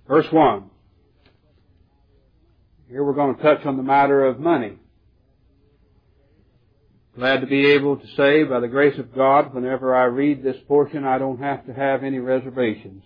Verse 0.07 0.27
1. 0.31 0.69
Here 2.89 3.03
we're 3.03 3.13
going 3.13 3.35
to 3.35 3.41
touch 3.41 3.65
on 3.65 3.75
the 3.75 3.83
matter 3.83 4.25
of 4.25 4.39
money. 4.39 4.77
Glad 7.17 7.41
to 7.41 7.47
be 7.47 7.71
able 7.71 7.97
to 7.97 8.07
say, 8.15 8.43
by 8.45 8.61
the 8.61 8.69
grace 8.69 8.97
of 8.97 9.13
God, 9.13 9.53
whenever 9.53 9.93
I 9.93 10.05
read 10.05 10.41
this 10.41 10.55
portion, 10.69 11.03
I 11.03 11.17
don't 11.17 11.39
have 11.39 11.65
to 11.65 11.73
have 11.73 12.03
any 12.05 12.19
reservations. 12.19 13.03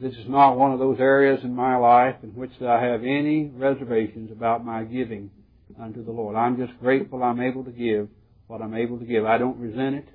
This 0.00 0.12
is 0.14 0.28
not 0.28 0.56
one 0.56 0.72
of 0.72 0.78
those 0.78 1.00
areas 1.00 1.40
in 1.42 1.56
my 1.56 1.76
life 1.76 2.16
in 2.22 2.30
which 2.30 2.52
I 2.60 2.80
have 2.84 3.02
any 3.02 3.46
reservations 3.46 4.30
about 4.30 4.64
my 4.64 4.84
giving 4.84 5.30
unto 5.80 6.04
the 6.04 6.12
Lord. 6.12 6.36
I'm 6.36 6.56
just 6.56 6.78
grateful 6.78 7.24
I'm 7.24 7.40
able 7.40 7.64
to 7.64 7.72
give 7.72 8.08
what 8.46 8.62
I'm 8.62 8.74
able 8.74 8.98
to 9.00 9.04
give. 9.04 9.24
I 9.24 9.38
don't 9.38 9.58
resent 9.58 9.96
it. 9.96 10.08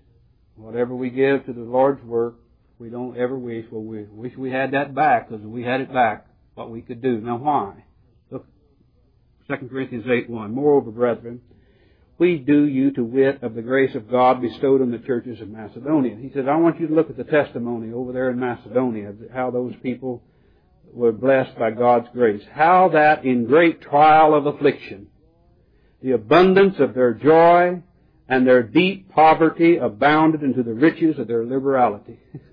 Whatever 0.56 0.96
we 0.96 1.10
give 1.10 1.46
to 1.48 1.54
the 1.54 1.62
Lord's 1.62 2.04
work, 2.04 2.36
we 2.80 2.90
don't 2.90 3.18
ever 3.18 3.38
wish, 3.38 3.66
well, 3.72 3.84
we 3.84 4.04
wish 4.04 4.38
we 4.38 4.52
had 4.52 4.72
that 4.72 4.96
back, 4.96 5.30
because 5.30 5.46
we 5.46 5.64
had 5.64 5.82
it 5.82 5.94
back, 5.94 6.28
what 6.54 6.70
we 6.70 6.82
could 6.82 7.02
do. 7.02 7.20
Now 7.20 7.38
why? 7.38 7.84
Look, 9.50 9.60
2 9.60 9.68
Corinthians 9.68 10.06
8, 10.10 10.30
1. 10.30 10.54
Moreover, 10.54 10.92
brethren, 10.92 11.42
we 12.18 12.38
do 12.38 12.66
you 12.66 12.92
to 12.92 13.04
wit 13.04 13.42
of 13.42 13.56
the 13.56 13.62
grace 13.62 13.96
of 13.96 14.10
God 14.10 14.42
bestowed 14.42 14.82
on 14.82 14.92
the 14.92 15.00
churches 15.00 15.42
of 15.42 15.50
Macedonia. 15.50 16.16
He 16.16 16.32
said, 16.34 16.48
I 16.48 16.56
want 16.58 16.80
you 16.80 16.88
to 16.88 16.94
look 16.94 17.10
at 17.10 17.18
the 17.18 17.24
testimony 17.24 17.92
over 17.92 18.12
there 18.12 18.30
in 18.30 18.40
Macedonia, 18.40 19.14
how 19.34 19.50
those 19.50 19.74
people 19.82 20.22
were 20.94 21.12
blessed 21.12 21.58
by 21.58 21.72
God's 21.72 22.08
grace. 22.14 22.44
How 22.54 22.90
that 22.90 23.26
in 23.26 23.46
great 23.46 23.82
trial 23.82 24.36
of 24.36 24.46
affliction, 24.46 25.08
the 26.02 26.12
abundance 26.12 26.76
of 26.80 26.94
their 26.94 27.14
joy 27.14 27.82
and 28.28 28.48
their 28.48 28.64
deep 28.64 29.12
poverty 29.12 29.78
abounded 29.78 30.44
into 30.44 30.64
the 30.64 30.74
riches 30.74 31.18
of 31.18 31.28
their 31.28 31.46
liberality. 31.46 32.20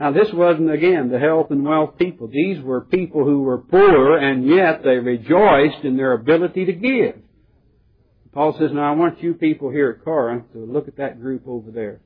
now 0.00 0.12
this 0.12 0.32
wasn't 0.32 0.70
again 0.70 1.10
the 1.10 1.18
health 1.18 1.50
and 1.50 1.64
wealth 1.64 1.98
people. 1.98 2.28
These 2.28 2.62
were 2.62 2.82
people 2.82 3.24
who 3.24 3.42
were 3.42 3.58
poor 3.58 4.16
and 4.16 4.46
yet 4.46 4.82
they 4.82 4.96
rejoiced 4.96 5.84
in 5.84 5.96
their 5.96 6.12
ability 6.12 6.66
to 6.66 6.72
give. 6.72 7.16
Paul 8.32 8.56
says, 8.58 8.70
now 8.72 8.92
I 8.92 8.96
want 8.96 9.22
you 9.22 9.34
people 9.34 9.70
here 9.70 9.90
at 9.98 10.04
Corinth 10.04 10.52
to 10.52 10.58
look 10.58 10.86
at 10.86 10.98
that 10.98 11.20
group 11.20 11.42
over 11.46 11.70
there. 11.70 12.00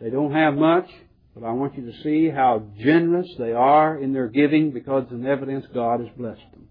They 0.00 0.10
don't 0.10 0.32
have 0.32 0.54
much, 0.54 0.88
but 1.34 1.44
I 1.44 1.52
want 1.52 1.76
you 1.76 1.90
to 1.90 2.02
see 2.02 2.30
how 2.30 2.62
generous 2.78 3.28
they 3.38 3.52
are 3.52 3.98
in 3.98 4.12
their 4.12 4.28
giving 4.28 4.70
because 4.70 5.04
in 5.10 5.26
evidence 5.26 5.66
God 5.74 6.00
has 6.00 6.08
blessed 6.16 6.40
them. 6.52 6.68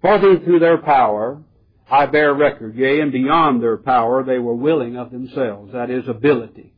For 0.00 0.18
through 0.18 0.58
their 0.58 0.78
power, 0.78 1.42
I 1.90 2.06
bear 2.06 2.32
record, 2.32 2.76
yea, 2.76 3.00
and 3.00 3.12
beyond 3.12 3.62
their 3.62 3.76
power, 3.76 4.24
they 4.24 4.38
were 4.38 4.54
willing 4.54 4.96
of 4.96 5.10
themselves. 5.10 5.72
That 5.72 5.90
is, 5.90 6.08
ability. 6.08 6.69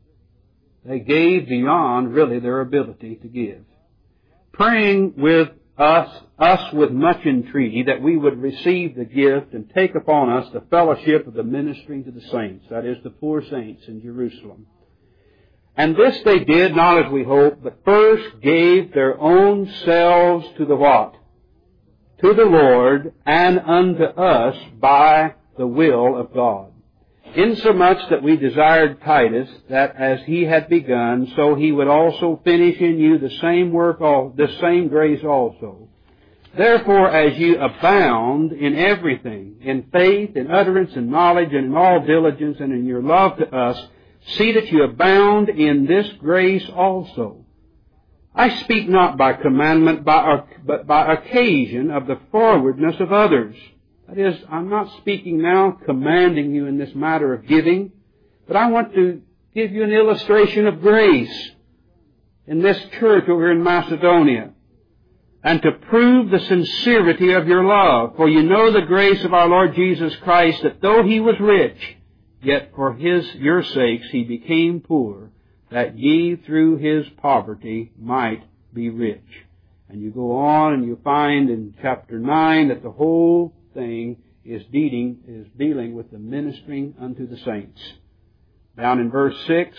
They 0.85 0.99
gave 0.99 1.47
beyond, 1.47 2.13
really, 2.13 2.39
their 2.39 2.59
ability 2.59 3.15
to 3.15 3.27
give. 3.27 3.63
Praying 4.51 5.13
with 5.17 5.49
us, 5.77 6.09
us 6.37 6.73
with 6.73 6.91
much 6.91 7.25
entreaty 7.25 7.83
that 7.83 8.01
we 8.01 8.17
would 8.17 8.37
receive 8.41 8.95
the 8.95 9.05
gift 9.05 9.53
and 9.53 9.71
take 9.73 9.95
upon 9.95 10.29
us 10.29 10.51
the 10.51 10.63
fellowship 10.69 11.25
of 11.25 11.33
the 11.33 11.43
ministering 11.43 12.03
to 12.03 12.11
the 12.11 12.21
saints, 12.31 12.65
that 12.69 12.85
is, 12.85 12.97
the 13.03 13.09
poor 13.09 13.43
saints 13.49 13.83
in 13.87 14.01
Jerusalem. 14.01 14.67
And 15.75 15.95
this 15.95 16.19
they 16.23 16.39
did 16.39 16.75
not 16.75 17.05
as 17.05 17.11
we 17.11 17.23
hoped, 17.23 17.63
but 17.63 17.79
first 17.83 18.41
gave 18.41 18.93
their 18.93 19.19
own 19.19 19.71
selves 19.85 20.45
to 20.57 20.65
the 20.65 20.75
what? 20.75 21.15
To 22.21 22.33
the 22.33 22.45
Lord 22.45 23.13
and 23.25 23.59
unto 23.59 24.03
us 24.03 24.55
by 24.79 25.35
the 25.57 25.65
will 25.65 26.15
of 26.15 26.33
God 26.33 26.72
insomuch 27.35 28.09
that 28.09 28.23
we 28.23 28.37
desired 28.37 29.01
Titus 29.01 29.49
that 29.69 29.95
as 29.95 30.19
he 30.25 30.43
had 30.43 30.69
begun, 30.69 31.31
so 31.35 31.55
he 31.55 31.71
would 31.71 31.87
also 31.87 32.41
finish 32.43 32.79
in 32.79 32.99
you 32.99 33.17
the 33.17 33.29
same 33.41 33.71
work, 33.71 33.99
the 33.99 34.57
same 34.61 34.87
grace 34.87 35.23
also. 35.23 35.89
Therefore, 36.55 37.09
as 37.09 37.37
you 37.37 37.59
abound 37.59 38.51
in 38.51 38.75
everything, 38.75 39.55
in 39.61 39.87
faith, 39.91 40.35
in 40.35 40.51
utterance, 40.51 40.95
in 40.95 41.09
knowledge, 41.09 41.51
and 41.51 41.65
in 41.65 41.75
all 41.75 42.05
diligence, 42.05 42.57
and 42.59 42.71
in 42.71 42.85
your 42.85 43.01
love 43.01 43.37
to 43.37 43.55
us, 43.55 43.87
see 44.37 44.51
that 44.53 44.71
you 44.71 44.83
abound 44.83 45.49
in 45.49 45.85
this 45.87 46.07
grace 46.19 46.69
also. 46.75 47.45
I 48.35 48.61
speak 48.61 48.87
not 48.87 49.17
by 49.17 49.33
commandment, 49.33 50.05
but 50.05 50.87
by 50.87 51.13
occasion 51.13 51.91
of 51.91 52.07
the 52.07 52.19
forwardness 52.31 52.99
of 52.99 53.11
others 53.11 53.55
that 54.15 54.27
is, 54.27 54.43
I'm 54.49 54.69
not 54.69 54.95
speaking 54.97 55.41
now 55.41 55.71
commanding 55.85 56.53
you 56.53 56.67
in 56.67 56.77
this 56.77 56.93
matter 56.93 57.33
of 57.33 57.47
giving, 57.47 57.91
but 58.47 58.55
I 58.55 58.69
want 58.69 58.93
to 58.93 59.21
give 59.55 59.71
you 59.71 59.83
an 59.83 59.91
illustration 59.91 60.67
of 60.67 60.81
grace 60.81 61.51
in 62.45 62.61
this 62.61 62.77
church 62.99 63.27
over 63.27 63.51
in 63.51 63.63
Macedonia 63.63 64.51
and 65.43 65.61
to 65.61 65.71
prove 65.71 66.29
the 66.29 66.39
sincerity 66.39 67.33
of 67.33 67.47
your 67.47 67.63
love. 67.65 68.15
For 68.15 68.29
you 68.29 68.43
know 68.43 68.71
the 68.71 68.81
grace 68.81 69.23
of 69.23 69.33
our 69.33 69.47
Lord 69.47 69.75
Jesus 69.75 70.15
Christ 70.17 70.63
that 70.63 70.81
though 70.81 71.03
he 71.03 71.19
was 71.19 71.35
rich, 71.39 71.77
yet 72.41 72.71
for 72.75 72.93
his, 72.93 73.25
your 73.35 73.63
sakes 73.63 74.09
he 74.11 74.23
became 74.23 74.79
poor, 74.79 75.31
that 75.71 75.97
ye 75.97 76.35
through 76.35 76.77
his 76.77 77.07
poverty 77.17 77.91
might 77.99 78.43
be 78.73 78.89
rich. 78.89 79.21
And 79.89 80.01
you 80.01 80.11
go 80.11 80.37
on 80.37 80.73
and 80.73 80.85
you 80.85 80.99
find 81.03 81.49
in 81.49 81.75
chapter 81.81 82.19
9 82.19 82.69
that 82.69 82.83
the 82.83 82.91
whole 82.91 83.53
thing 83.73 84.17
is 84.45 84.63
dealing, 84.71 85.19
is 85.27 85.47
dealing 85.57 85.95
with 85.95 86.11
the 86.11 86.19
ministering 86.19 86.95
unto 86.99 87.27
the 87.27 87.37
saints. 87.37 87.79
Down 88.77 88.99
in 88.99 89.11
verse 89.11 89.35
6 89.47 89.77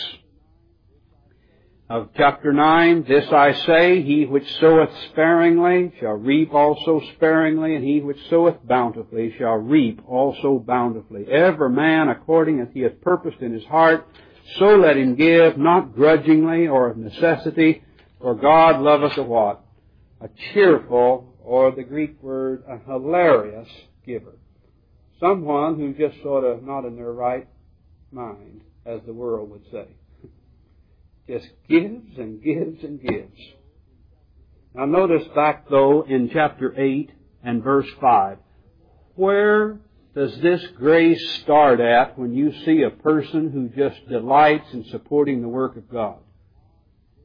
of 1.90 2.08
chapter 2.16 2.52
9, 2.52 3.04
This 3.06 3.26
I 3.30 3.52
say, 3.52 4.02
he 4.02 4.24
which 4.24 4.50
soweth 4.58 4.90
sparingly 5.10 5.92
shall 6.00 6.14
reap 6.14 6.54
also 6.54 7.02
sparingly, 7.14 7.74
and 7.74 7.84
he 7.84 8.00
which 8.00 8.18
soweth 8.30 8.66
bountifully 8.66 9.34
shall 9.36 9.56
reap 9.56 10.00
also 10.08 10.58
bountifully. 10.58 11.26
Every 11.30 11.70
man 11.70 12.08
according 12.08 12.60
as 12.60 12.68
he 12.72 12.80
hath 12.80 13.00
purposed 13.02 13.42
in 13.42 13.52
his 13.52 13.64
heart, 13.64 14.06
so 14.58 14.76
let 14.76 14.96
him 14.96 15.14
give, 15.16 15.58
not 15.58 15.94
grudgingly 15.94 16.68
or 16.68 16.90
of 16.90 16.96
necessity, 16.96 17.82
for 18.20 18.34
God 18.34 18.80
loveth 18.80 19.18
a 19.18 19.22
what? 19.22 19.62
A 20.20 20.28
cheerful, 20.52 21.33
or 21.44 21.70
the 21.70 21.82
Greek 21.82 22.22
word, 22.22 22.64
a 22.68 22.78
hilarious 22.78 23.68
giver. 24.06 24.36
Someone 25.20 25.78
who's 25.78 25.96
just 25.96 26.22
sort 26.22 26.44
of 26.44 26.62
not 26.64 26.84
in 26.84 26.96
their 26.96 27.12
right 27.12 27.46
mind, 28.10 28.62
as 28.86 29.00
the 29.06 29.12
world 29.12 29.50
would 29.50 29.64
say. 29.70 29.86
Just 31.28 31.48
gives 31.68 32.18
and 32.18 32.42
gives 32.42 32.84
and 32.84 33.00
gives. 33.00 33.40
Now 34.74 34.84
notice 34.84 35.26
back 35.34 35.70
though 35.70 36.02
in 36.02 36.28
chapter 36.30 36.78
8 36.78 37.10
and 37.42 37.62
verse 37.62 37.88
5. 38.00 38.38
Where 39.14 39.78
does 40.14 40.38
this 40.40 40.64
grace 40.76 41.40
start 41.42 41.80
at 41.80 42.18
when 42.18 42.34
you 42.34 42.52
see 42.64 42.82
a 42.82 42.90
person 42.90 43.50
who 43.50 43.68
just 43.68 44.06
delights 44.08 44.66
in 44.72 44.84
supporting 44.90 45.40
the 45.42 45.48
work 45.48 45.76
of 45.76 45.90
God? 45.90 46.18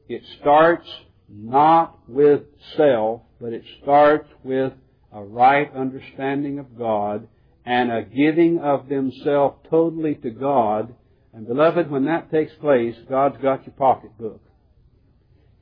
It 0.07 0.23
starts 0.39 0.87
not 1.31 1.99
with 2.07 2.41
self, 2.75 3.21
but 3.39 3.53
it 3.53 3.63
starts 3.81 4.27
with 4.43 4.73
a 5.13 5.23
right 5.23 5.73
understanding 5.75 6.59
of 6.59 6.77
God 6.77 7.27
and 7.65 7.91
a 7.91 8.03
giving 8.03 8.59
of 8.59 8.89
themselves 8.89 9.57
totally 9.69 10.15
to 10.15 10.29
God. 10.29 10.93
And 11.33 11.47
beloved, 11.47 11.89
when 11.89 12.05
that 12.05 12.31
takes 12.31 12.53
place, 12.55 12.95
God's 13.07 13.41
got 13.41 13.65
your 13.65 13.75
pocketbook. 13.77 14.41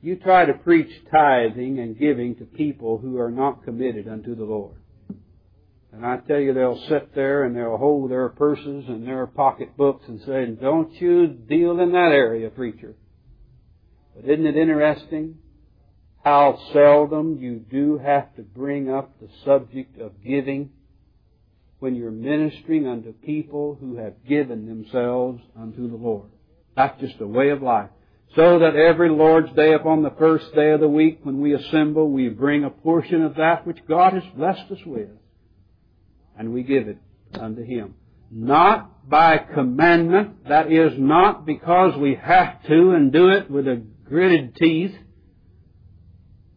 You 0.00 0.16
try 0.16 0.44
to 0.44 0.54
preach 0.54 0.90
tithing 1.10 1.78
and 1.80 1.98
giving 1.98 2.36
to 2.36 2.44
people 2.44 2.98
who 2.98 3.18
are 3.18 3.30
not 3.30 3.64
committed 3.64 4.08
unto 4.08 4.34
the 4.34 4.44
Lord. 4.44 4.76
And 5.92 6.06
I 6.06 6.18
tell 6.18 6.38
you, 6.38 6.54
they'll 6.54 6.80
sit 6.88 7.14
there 7.14 7.44
and 7.44 7.56
they'll 7.56 7.76
hold 7.76 8.10
their 8.10 8.28
purses 8.28 8.84
and 8.88 9.06
their 9.06 9.26
pocketbooks 9.26 10.04
and 10.06 10.20
say, 10.20 10.46
don't 10.60 10.92
you 11.00 11.26
deal 11.26 11.80
in 11.80 11.92
that 11.92 12.12
area, 12.12 12.50
preacher. 12.50 12.94
But 14.14 14.30
isn't 14.30 14.46
it 14.46 14.56
interesting 14.56 15.38
how 16.24 16.58
seldom 16.72 17.38
you 17.38 17.56
do 17.58 17.98
have 17.98 18.34
to 18.36 18.42
bring 18.42 18.90
up 18.90 19.18
the 19.20 19.28
subject 19.44 20.00
of 20.00 20.22
giving 20.22 20.70
when 21.78 21.94
you're 21.94 22.10
ministering 22.10 22.86
unto 22.86 23.12
people 23.12 23.76
who 23.80 23.96
have 23.96 24.14
given 24.26 24.66
themselves 24.66 25.40
unto 25.58 25.88
the 25.88 25.96
Lord. 25.96 26.28
That's 26.76 27.00
just 27.00 27.20
a 27.20 27.26
way 27.26 27.50
of 27.50 27.62
life. 27.62 27.90
So 28.36 28.58
that 28.58 28.76
every 28.76 29.08
Lord's 29.08 29.52
Day 29.54 29.72
upon 29.72 30.02
the 30.02 30.14
first 30.18 30.54
day 30.54 30.70
of 30.70 30.80
the 30.80 30.88
week 30.88 31.20
when 31.22 31.40
we 31.40 31.54
assemble, 31.54 32.10
we 32.10 32.28
bring 32.28 32.64
a 32.64 32.70
portion 32.70 33.22
of 33.22 33.36
that 33.36 33.66
which 33.66 33.78
God 33.88 34.12
has 34.12 34.22
blessed 34.36 34.70
us 34.70 34.84
with. 34.84 35.08
And 36.38 36.52
we 36.52 36.62
give 36.62 36.88
it 36.88 36.98
unto 37.32 37.64
Him. 37.64 37.94
Not 38.30 39.08
by 39.08 39.38
commandment, 39.38 40.48
that 40.48 40.70
is 40.70 40.92
not 40.98 41.46
because 41.46 41.96
we 41.96 42.16
have 42.16 42.62
to 42.64 42.90
and 42.90 43.10
do 43.10 43.30
it 43.30 43.50
with 43.50 43.66
a 43.66 43.82
gritted 44.06 44.54
teeth. 44.56 44.94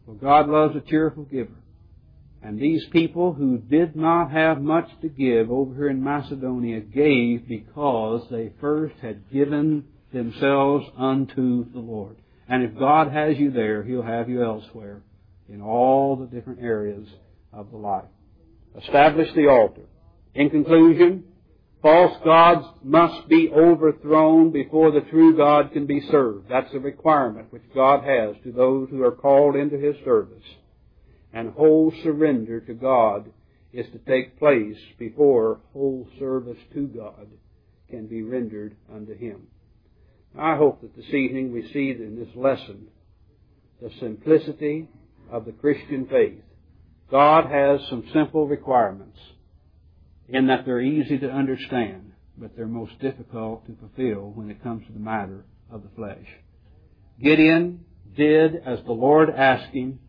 For 0.06 0.14
God 0.14 0.48
loves 0.48 0.76
a 0.76 0.80
cheerful 0.80 1.24
giver. 1.24 1.54
And 2.42 2.58
these 2.58 2.84
people 2.90 3.32
who 3.32 3.58
did 3.58 3.94
not 3.94 4.32
have 4.32 4.60
much 4.60 4.88
to 5.00 5.08
give 5.08 5.50
over 5.50 5.74
here 5.74 5.88
in 5.88 6.02
Macedonia 6.02 6.80
gave 6.80 7.46
because 7.46 8.26
they 8.30 8.52
first 8.60 8.96
had 9.00 9.30
given 9.30 9.84
themselves 10.12 10.86
unto 10.98 11.70
the 11.72 11.78
Lord. 11.78 12.16
And 12.48 12.64
if 12.64 12.76
God 12.76 13.12
has 13.12 13.38
you 13.38 13.52
there, 13.52 13.84
He'll 13.84 14.02
have 14.02 14.28
you 14.28 14.42
elsewhere 14.42 15.02
in 15.48 15.62
all 15.62 16.16
the 16.16 16.26
different 16.26 16.60
areas 16.60 17.06
of 17.52 17.70
the 17.70 17.76
life. 17.76 18.04
Establish 18.76 19.28
the 19.34 19.46
altar. 19.46 19.82
In 20.34 20.50
conclusion, 20.50 21.24
false 21.82 22.16
gods 22.24 22.66
must 22.82 23.28
be 23.28 23.50
overthrown 23.52 24.52
before 24.52 24.92
the 24.92 25.00
true 25.10 25.36
God 25.36 25.72
can 25.72 25.86
be 25.86 26.00
served. 26.10 26.48
That's 26.48 26.72
a 26.72 26.78
requirement 26.78 27.52
which 27.52 27.62
God 27.74 28.04
has 28.04 28.36
to 28.44 28.52
those 28.52 28.88
who 28.90 29.02
are 29.02 29.12
called 29.12 29.56
into 29.56 29.76
His 29.76 29.96
service 30.04 30.44
and 31.32 31.50
whole 31.50 31.92
surrender 32.02 32.60
to 32.60 32.74
God 32.74 33.30
is 33.72 33.86
to 33.92 33.98
take 33.98 34.38
place 34.38 34.76
before 34.98 35.60
whole 35.72 36.06
service 36.18 36.58
to 36.74 36.86
God 36.86 37.26
can 37.90 38.06
be 38.06 38.22
rendered 38.22 38.76
unto 38.92 39.16
Him. 39.16 39.46
I 40.38 40.56
hope 40.56 40.80
that 40.82 40.96
this 40.96 41.12
evening 41.12 41.52
we 41.52 41.70
see 41.72 41.90
in 41.90 42.16
this 42.18 42.34
lesson 42.34 42.88
the 43.80 43.90
simplicity 43.98 44.88
of 45.30 45.44
the 45.44 45.52
Christian 45.52 46.06
faith. 46.06 46.42
God 47.10 47.50
has 47.50 47.80
some 47.90 48.04
simple 48.12 48.46
requirements 48.46 49.18
in 50.32 50.46
that 50.46 50.64
they're 50.64 50.80
easy 50.80 51.18
to 51.18 51.30
understand, 51.30 52.12
but 52.36 52.56
they're 52.56 52.66
most 52.66 52.98
difficult 52.98 53.66
to 53.66 53.76
fulfill 53.76 54.32
when 54.34 54.50
it 54.50 54.62
comes 54.62 54.86
to 54.86 54.92
the 54.92 54.98
matter 54.98 55.44
of 55.70 55.82
the 55.82 55.90
flesh. 55.94 56.26
Gideon 57.22 57.84
did 58.16 58.56
as 58.56 58.78
the 58.84 58.92
Lord 58.92 59.30
asked 59.30 59.72
him 59.72 60.00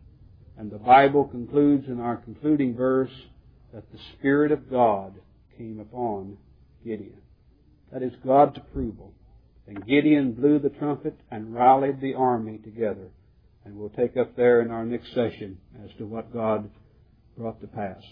and 0.56 0.70
the 0.70 0.78
Bible 0.78 1.24
concludes 1.24 1.86
in 1.88 2.00
our 2.00 2.16
concluding 2.16 2.74
verse 2.74 3.10
that 3.72 3.90
the 3.92 3.98
Spirit 4.14 4.50
of 4.52 4.70
God 4.70 5.14
came 5.58 5.78
upon 5.80 6.38
Gideon. 6.84 7.20
That 7.92 8.02
is 8.02 8.12
God's 8.24 8.56
approval. 8.56 9.12
And 9.66 9.86
Gideon 9.86 10.32
blew 10.32 10.58
the 10.58 10.70
trumpet 10.70 11.18
and 11.30 11.54
rallied 11.54 12.00
the 12.00 12.14
army 12.14 12.58
together. 12.58 13.08
And 13.64 13.76
we'll 13.76 13.90
take 13.90 14.16
up 14.16 14.36
there 14.36 14.60
in 14.60 14.70
our 14.70 14.84
next 14.84 15.08
session 15.14 15.58
as 15.82 15.90
to 15.98 16.06
what 16.06 16.32
God 16.32 16.70
brought 17.36 17.60
to 17.62 17.66
pass. 17.66 18.02